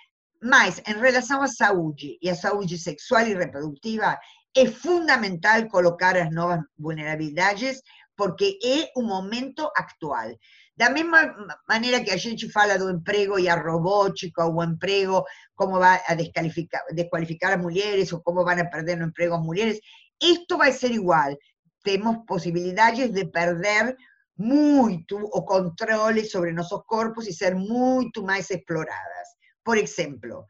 mas 0.42 0.80
em 0.86 0.98
relação 0.98 1.42
à 1.42 1.48
saúde 1.48 2.16
e 2.22 2.30
à 2.30 2.34
saúde 2.34 2.78
sexual 2.78 3.26
e 3.26 3.34
reprodutiva, 3.34 4.18
é 4.56 4.66
fundamental 4.66 5.68
colocar 5.68 6.16
as 6.16 6.30
novas 6.32 6.60
vulnerabilidades, 6.78 7.82
porque 8.16 8.58
é 8.64 8.90
o 8.96 9.02
momento 9.02 9.70
actual. 9.76 10.30
Da 10.76 10.88
mesma 10.88 11.34
maneira 11.68 12.02
que 12.02 12.10
a 12.10 12.16
gente 12.16 12.50
fala 12.50 12.78
do 12.78 12.90
emprego 12.90 13.38
e 13.38 13.48
a 13.48 13.54
robótica, 13.54 14.46
o 14.46 14.62
emprego, 14.62 15.24
como 15.54 15.78
vai 15.78 16.00
a 16.06 16.14
desqualificar, 16.14 16.82
desqualificar 16.94 17.52
as 17.52 17.60
mulheres, 17.60 18.12
ou 18.12 18.22
como 18.22 18.44
vão 18.44 18.58
a 18.58 18.64
perder 18.64 18.96
no 18.96 19.06
emprego 19.06 19.34
as 19.34 19.42
mulheres, 19.42 19.78
isto 20.22 20.56
vai 20.56 20.72
ser 20.72 20.90
igual. 20.92 21.36
Temos 21.82 22.24
possibilidades 22.26 23.10
de 23.10 23.26
perder 23.26 23.96
muito 24.36 25.18
o 25.18 25.42
controle 25.44 26.24
sobre 26.24 26.52
nossos 26.52 26.82
corpos 26.86 27.26
e 27.26 27.32
ser 27.32 27.54
muito 27.54 28.22
mais 28.22 28.48
exploradas. 28.50 29.28
Por 29.62 29.76
exemplo, 29.76 30.46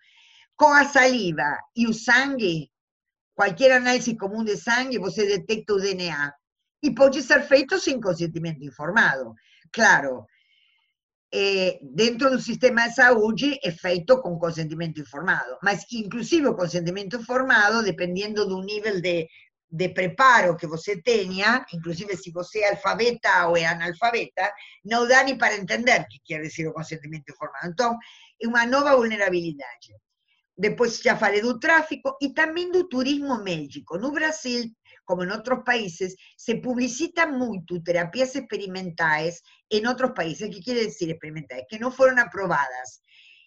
com 0.56 0.68
a 0.68 0.84
saliva 0.84 1.58
e 1.74 1.88
o 1.88 1.92
sangue, 1.92 2.70
qualquer 3.34 3.72
análise 3.72 4.16
comum 4.16 4.44
de 4.44 4.56
sangue, 4.56 4.98
você 4.98 5.26
detecta 5.26 5.74
o 5.74 5.80
DNA. 5.80 6.32
E 6.82 6.94
pode 6.94 7.22
ser 7.22 7.42
feito 7.42 7.78
sem 7.78 8.00
consentimento 8.00 8.62
informado. 8.62 9.34
Claro, 9.72 10.26
eh, 11.32 11.78
dentro 11.82 12.30
do 12.30 12.40
sistema 12.40 12.88
de 12.88 12.94
saúde 12.94 13.58
é 13.62 13.70
feito 13.70 14.20
com 14.20 14.38
consentimento 14.38 15.00
informado, 15.00 15.58
mas 15.62 15.84
inclusive 15.92 16.48
o 16.48 16.56
consentimento 16.56 17.16
informado, 17.16 17.82
dependendo 17.84 18.48
do 18.48 18.62
nível 18.62 19.00
de, 19.00 19.28
de 19.70 19.88
preparo 19.90 20.56
que 20.56 20.66
você 20.66 21.00
tenha, 21.00 21.64
inclusive 21.72 22.16
se 22.16 22.32
você 22.32 22.60
é 22.60 22.70
alfabeta 22.70 23.46
ou 23.46 23.56
é 23.56 23.64
analfabeta, 23.64 24.52
não 24.84 25.06
dá 25.06 25.22
nem 25.22 25.38
para 25.38 25.56
entender 25.56 26.00
o 26.00 26.08
que 26.08 26.18
quer 26.24 26.42
dizer 26.42 26.66
o 26.66 26.74
informado. 26.80 27.68
Então, 27.68 27.96
é 28.42 28.48
uma 28.48 28.66
nova 28.66 28.96
vulnerabilidade. 28.96 29.94
Depois 30.58 30.98
já 30.98 31.16
falei 31.16 31.40
do 31.40 31.58
tráfico 31.60 32.16
e 32.20 32.34
também 32.34 32.70
do 32.72 32.88
turismo 32.88 33.42
médico. 33.42 33.96
No 33.98 34.10
Brasil, 34.12 34.64
como 35.10 35.24
en 35.24 35.32
otros 35.32 35.64
países, 35.64 36.14
se 36.36 36.54
publicitan 36.58 37.36
mucho 37.36 37.82
terapias 37.84 38.36
experimentales 38.36 39.42
en 39.68 39.88
otros 39.88 40.12
países. 40.12 40.48
¿Qué 40.54 40.60
quiere 40.60 40.84
decir 40.84 41.10
experimentales? 41.10 41.64
Que 41.68 41.80
no 41.80 41.90
fueron 41.90 42.20
aprobadas 42.20 43.02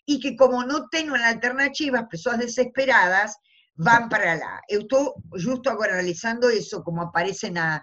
y 0.05 0.19
que 0.19 0.35
como 0.35 0.65
no 0.65 0.89
tienen 0.89 1.15
alternativas, 1.15 2.09
personas 2.11 2.41
desesperadas 2.41 3.37
van 3.75 4.09
para 4.09 4.33
allá. 4.33 4.59
Yo 4.67 4.79
estoy 4.79 5.07
justo 5.31 5.69
ahora 5.69 5.93
analizando 5.93 6.49
eso, 6.49 6.83
como 6.83 7.03
aparece 7.03 7.47
en 7.47 7.53
la 7.53 7.81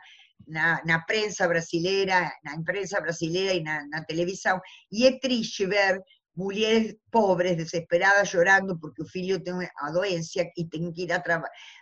prensa 1.06 1.46
brasileña, 1.46 2.34
en 2.42 2.58
la 2.58 2.62
prensa 2.62 3.00
brasileña 3.00 3.54
y 3.54 3.58
en 3.60 3.90
la 3.90 4.04
televisión, 4.04 4.60
y 4.90 5.06
es 5.06 5.18
triste 5.20 5.66
ver 5.66 6.04
mujeres 6.40 6.96
pobres, 7.10 7.56
desesperadas, 7.56 8.32
llorando 8.32 8.78
porque 8.80 9.02
hijo 9.14 9.42
tiene 9.42 9.58
una 9.58 9.92
doencia 9.92 10.50
y 10.54 10.68
tienen 10.68 10.92
que 10.92 11.02
ir 11.02 11.12
a, 11.12 11.22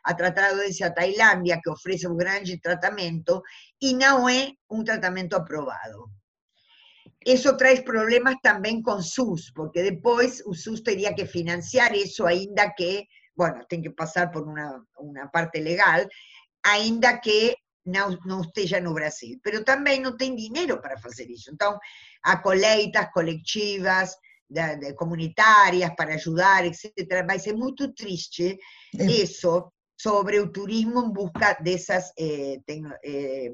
a 0.02 0.16
tratar 0.16 0.56
doencia 0.56 0.86
a 0.86 0.94
Tailandia, 0.94 1.60
que 1.62 1.70
ofrece 1.70 2.08
un 2.08 2.16
gran 2.16 2.42
tratamiento, 2.60 3.42
y 3.78 3.94
no 3.94 4.28
es 4.28 4.52
un 4.66 4.84
tratamiento 4.84 5.36
aprobado. 5.36 6.10
Eso 7.20 7.56
trae 7.56 7.82
problemas 7.82 8.36
también 8.42 8.82
con 8.82 9.02
SUS, 9.02 9.52
porque 9.54 9.82
después 9.82 10.42
el 10.46 10.56
SUS 10.56 10.82
tendría 10.82 11.14
que 11.14 11.26
financiar 11.26 11.94
eso, 11.94 12.26
ainda 12.26 12.74
que, 12.76 13.06
bueno, 13.34 13.64
tiene 13.68 13.84
que 13.84 13.90
pasar 13.90 14.30
por 14.30 14.46
una, 14.46 14.84
una 14.96 15.30
parte 15.30 15.60
legal, 15.60 16.08
ainda 16.62 17.20
que 17.20 17.56
no, 17.84 18.18
no 18.24 18.42
esteja 18.42 18.80
no 18.80 18.92
Brasil. 18.92 19.40
Pero 19.42 19.62
también 19.64 20.02
no 20.02 20.16
tiene 20.16 20.36
dinero 20.36 20.80
para 20.80 20.94
hacer 20.94 21.30
eso. 21.30 21.50
Entonces, 21.50 21.80
a 22.22 22.42
coleitas 22.42 23.08
colectivas, 24.48 24.80
de, 24.80 24.94
comunitarias 24.94 25.92
para 25.96 26.14
ayudar, 26.14 26.64
etcétera, 26.64 27.26
va 27.26 27.34
a 27.34 27.38
ser 27.38 27.56
muy 27.56 27.74
triste 27.94 28.58
eso 28.92 29.72
sobre 29.96 30.38
el 30.38 30.50
turismo 30.52 31.04
en 31.04 31.12
busca 31.12 31.58
de 31.60 31.74
esas 31.74 32.12
eh, 32.16 32.60
eh, 32.66 33.52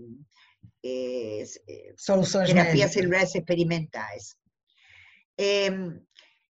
eh, 0.82 1.44
terapias 2.46 2.92
celulares 2.92 3.34
experimentales. 3.34 4.36
Em, 5.36 6.00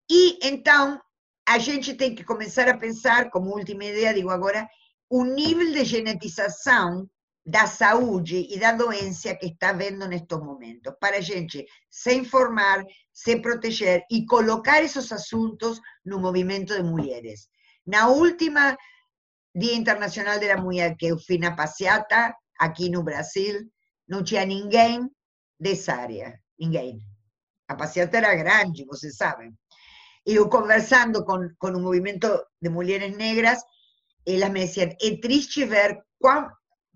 y 0.09 0.39
entonces, 0.43 1.01
a 1.45 1.59
gente 1.59 1.95
tem 1.95 2.15
que 2.15 2.25
comenzar 2.25 2.69
a 2.69 2.79
pensar, 2.79 3.31
como 3.31 3.55
última 3.55 3.85
idea, 3.85 4.13
digo 4.13 4.31
ahora, 4.31 4.69
un 5.09 5.35
nivel 5.35 5.75
de 5.75 5.85
genetización 5.85 7.11
da 7.45 7.67
saúde 7.67 8.47
e 8.49 8.59
da 8.59 8.73
doença 8.73 9.35
que 9.35 9.47
está 9.47 9.73
vendo 9.73 10.07
nestes 10.07 10.39
momentos, 10.39 10.95
para 11.01 11.17
a 11.19 11.21
gente 11.21 11.67
se 11.91 12.15
informar, 12.15 12.85
se 13.13 13.41
proteger 13.41 14.05
e 14.11 14.25
colocar 14.27 14.83
esses 14.83 15.11
assuntos 15.11 15.81
no 16.05 16.21
movimento 16.21 16.75
de 16.75 16.83
mulheres. 16.83 17.49
Na 17.85 18.09
última 18.09 18.77
Dia 19.55 19.75
Internacional 19.75 20.39
da 20.39 20.57
Mulher, 20.57 20.97
que 20.97 21.07
eu 21.07 21.19
fui 21.19 21.37
na 21.37 21.55
passeata, 21.55 22.35
aqui 22.59 22.89
no 22.89 23.03
Brasil, 23.03 23.69
não 24.09 24.23
tinha 24.23 24.47
ninguém 24.47 25.11
dessa 25.59 25.95
área, 25.95 26.41
ninguém. 26.59 27.01
A 27.69 27.75
passeata 27.75 28.19
era 28.19 28.37
grande, 28.37 28.85
vocês 28.85 29.17
sabem. 29.17 29.53
Eu 30.25 30.49
conversando 30.49 31.25
com, 31.25 31.49
com 31.59 31.69
o 31.71 31.81
movimento 31.81 32.29
de 32.61 32.69
mulheres 32.69 33.17
negras, 33.17 33.61
elas 34.25 34.51
me 34.51 34.65
diziam, 34.65 34.91
é 35.03 35.17
triste 35.21 35.65
ver 35.65 35.99
quão 36.21 36.49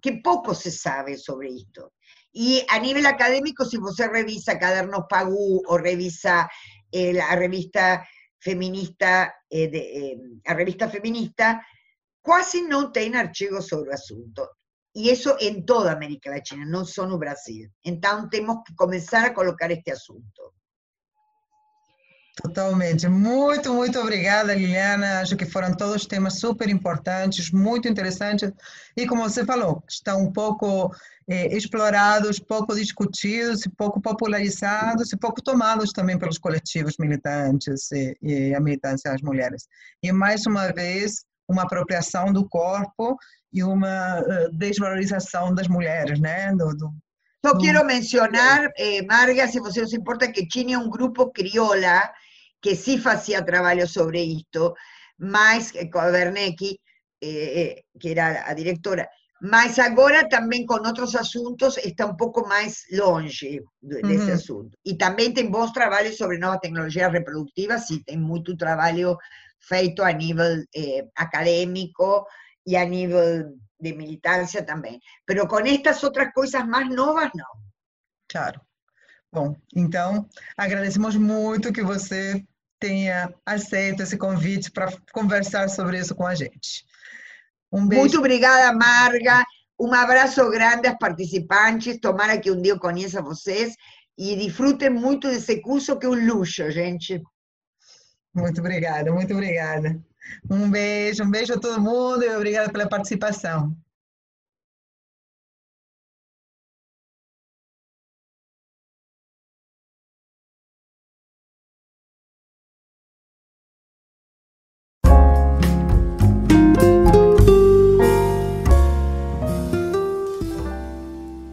que 0.06 0.20
poco 0.22 0.54
se 0.54 0.70
sabe 0.70 1.18
sobre 1.18 1.48
esto. 1.48 1.94
Y 2.30 2.64
a 2.68 2.78
nivel 2.78 3.06
académico, 3.06 3.64
si 3.64 3.76
usted 3.76 4.08
revisa 4.08 4.56
Cadernos 4.56 5.06
Pagú 5.08 5.60
o 5.66 5.78
revisa 5.78 6.48
eh, 6.92 7.12
la 7.12 7.34
revista 7.34 8.06
feminista, 8.38 9.34
eh, 9.50 9.68
eh, 9.72 10.16
la 10.44 10.54
revista 10.54 10.88
feminista, 10.88 11.60
casi 12.22 12.62
no 12.62 12.92
tiene 12.92 13.18
archivos 13.18 13.66
sobre 13.66 13.88
el 13.88 13.94
asunto. 13.94 14.50
Y 14.92 15.10
eso 15.10 15.36
en 15.40 15.66
toda 15.66 15.90
América 15.90 16.30
Latina, 16.30 16.64
no 16.64 16.84
solo 16.84 17.18
Brasil. 17.18 17.68
Entonces 17.82 18.30
tenemos 18.30 18.58
que 18.64 18.76
comenzar 18.76 19.26
a 19.26 19.34
colocar 19.34 19.72
este 19.72 19.90
asunto. 19.90 20.54
Totalmente. 22.42 23.08
Muito, 23.08 23.72
muito 23.72 23.98
obrigada, 23.98 24.54
Liliana. 24.54 25.20
Acho 25.20 25.36
que 25.36 25.46
foram 25.46 25.74
todos 25.74 26.06
temas 26.06 26.38
super 26.38 26.68
importantes, 26.68 27.50
muito 27.50 27.88
interessantes. 27.88 28.52
E 28.94 29.06
como 29.06 29.22
você 29.22 29.44
falou, 29.44 29.82
estão 29.88 30.22
um 30.22 30.30
pouco 30.30 30.94
eh, 31.26 31.56
explorados, 31.56 32.38
pouco 32.38 32.74
discutidos, 32.74 33.62
pouco 33.76 34.02
popularizados 34.02 35.12
e 35.12 35.16
pouco 35.16 35.42
tomados 35.42 35.92
também 35.92 36.18
pelos 36.18 36.36
coletivos 36.36 36.96
militantes 36.98 37.90
e, 37.90 38.16
e 38.22 38.54
a 38.54 38.60
militância 38.60 39.10
das 39.10 39.22
mulheres. 39.22 39.66
E 40.02 40.12
mais 40.12 40.44
uma 40.46 40.70
vez, 40.72 41.24
uma 41.48 41.62
apropriação 41.62 42.32
do 42.34 42.46
corpo 42.46 43.16
e 43.50 43.62
uma 43.62 44.20
uh, 44.20 44.52
desvalorização 44.52 45.54
das 45.54 45.68
mulheres, 45.68 46.20
né? 46.20 46.54
Do, 46.54 46.76
do, 46.76 46.92
Yo 47.46 47.56
quiero 47.58 47.84
mencionar, 47.84 48.72
eh, 48.76 49.02
Marga, 49.02 49.46
si 49.46 49.60
vos 49.60 49.76
importa, 49.92 50.26
que 50.26 50.48
tinha 50.48 50.80
um 50.80 50.90
grupo 50.90 51.30
criola 51.30 52.10
que 52.66 52.74
sí 52.74 53.00
hacía 53.04 53.44
trabajo 53.44 53.86
sobre 53.86 54.24
esto, 54.24 54.74
más 55.18 55.72
con 55.92 56.10
Bernecchi, 56.10 56.80
eh, 57.20 57.52
eh, 57.60 57.84
que 58.00 58.10
era 58.10 58.44
la 58.48 58.54
directora, 58.56 59.08
mas 59.40 59.78
ahora 59.78 60.28
también 60.28 60.66
con 60.66 60.84
otros 60.84 61.14
asuntos 61.14 61.78
está 61.78 62.06
un 62.06 62.16
poco 62.16 62.44
más 62.44 62.84
longe 62.90 63.60
de, 63.80 64.14
ese 64.14 64.32
asunto. 64.32 64.76
Y 64.82 64.98
también 64.98 65.32
tem 65.32 65.48
bons 65.48 65.72
trabalhos 65.72 66.16
sobre 66.16 66.38
nuevas 66.38 66.60
tecnologías 66.60 67.12
reproductivas, 67.12 67.86
sí, 67.86 68.02
tem 68.02 68.20
mucho 68.20 68.56
trabajo 68.56 69.16
feito 69.60 70.02
a 70.02 70.12
nivel 70.12 70.66
eh, 70.72 71.08
académico 71.14 72.26
y 72.64 72.74
a 72.74 72.84
nivel 72.84 73.60
de 73.78 73.92
militancia 73.92 74.66
también. 74.66 75.00
Pero 75.24 75.46
con 75.46 75.68
estas 75.68 76.02
otras 76.02 76.32
cosas 76.34 76.66
más 76.66 76.90
novas, 76.90 77.30
no. 77.32 77.44
Claro. 78.26 78.60
Bom, 79.32 79.54
então 79.74 80.26
agradecemos 80.56 81.14
muito 81.16 81.72
que 81.72 81.82
você 81.82 82.42
tenha 82.78 83.32
aceito 83.44 84.02
esse 84.02 84.16
convite 84.16 84.70
para 84.70 84.92
conversar 85.12 85.68
sobre 85.68 85.98
isso 85.98 86.14
com 86.14 86.26
a 86.26 86.34
gente. 86.34 86.84
Um 87.72 87.86
beijo. 87.86 88.00
Muito 88.00 88.18
obrigada, 88.18 88.76
Marga. 88.76 89.44
Um 89.78 89.92
abraço 89.92 90.48
grande 90.50 90.88
aos 90.88 90.98
participantes. 90.98 91.98
Tomara 92.00 92.38
que 92.38 92.50
um 92.50 92.60
dia 92.60 92.72
eu 92.72 92.78
conheça 92.78 93.22
vocês 93.22 93.74
e 94.18 94.36
desfrutem 94.36 94.90
muito 94.90 95.28
desse 95.28 95.60
curso, 95.60 95.98
que 95.98 96.06
é 96.06 96.08
um 96.08 96.26
luxo, 96.26 96.70
gente. 96.70 97.22
Muito 98.34 98.60
obrigada, 98.60 99.12
muito 99.12 99.32
obrigada. 99.32 100.00
Um 100.50 100.70
beijo, 100.70 101.24
um 101.24 101.30
beijo 101.30 101.54
a 101.54 101.60
todo 101.60 101.80
mundo 101.80 102.22
e 102.22 102.34
obrigada 102.34 102.70
pela 102.70 102.88
participação. 102.88 103.76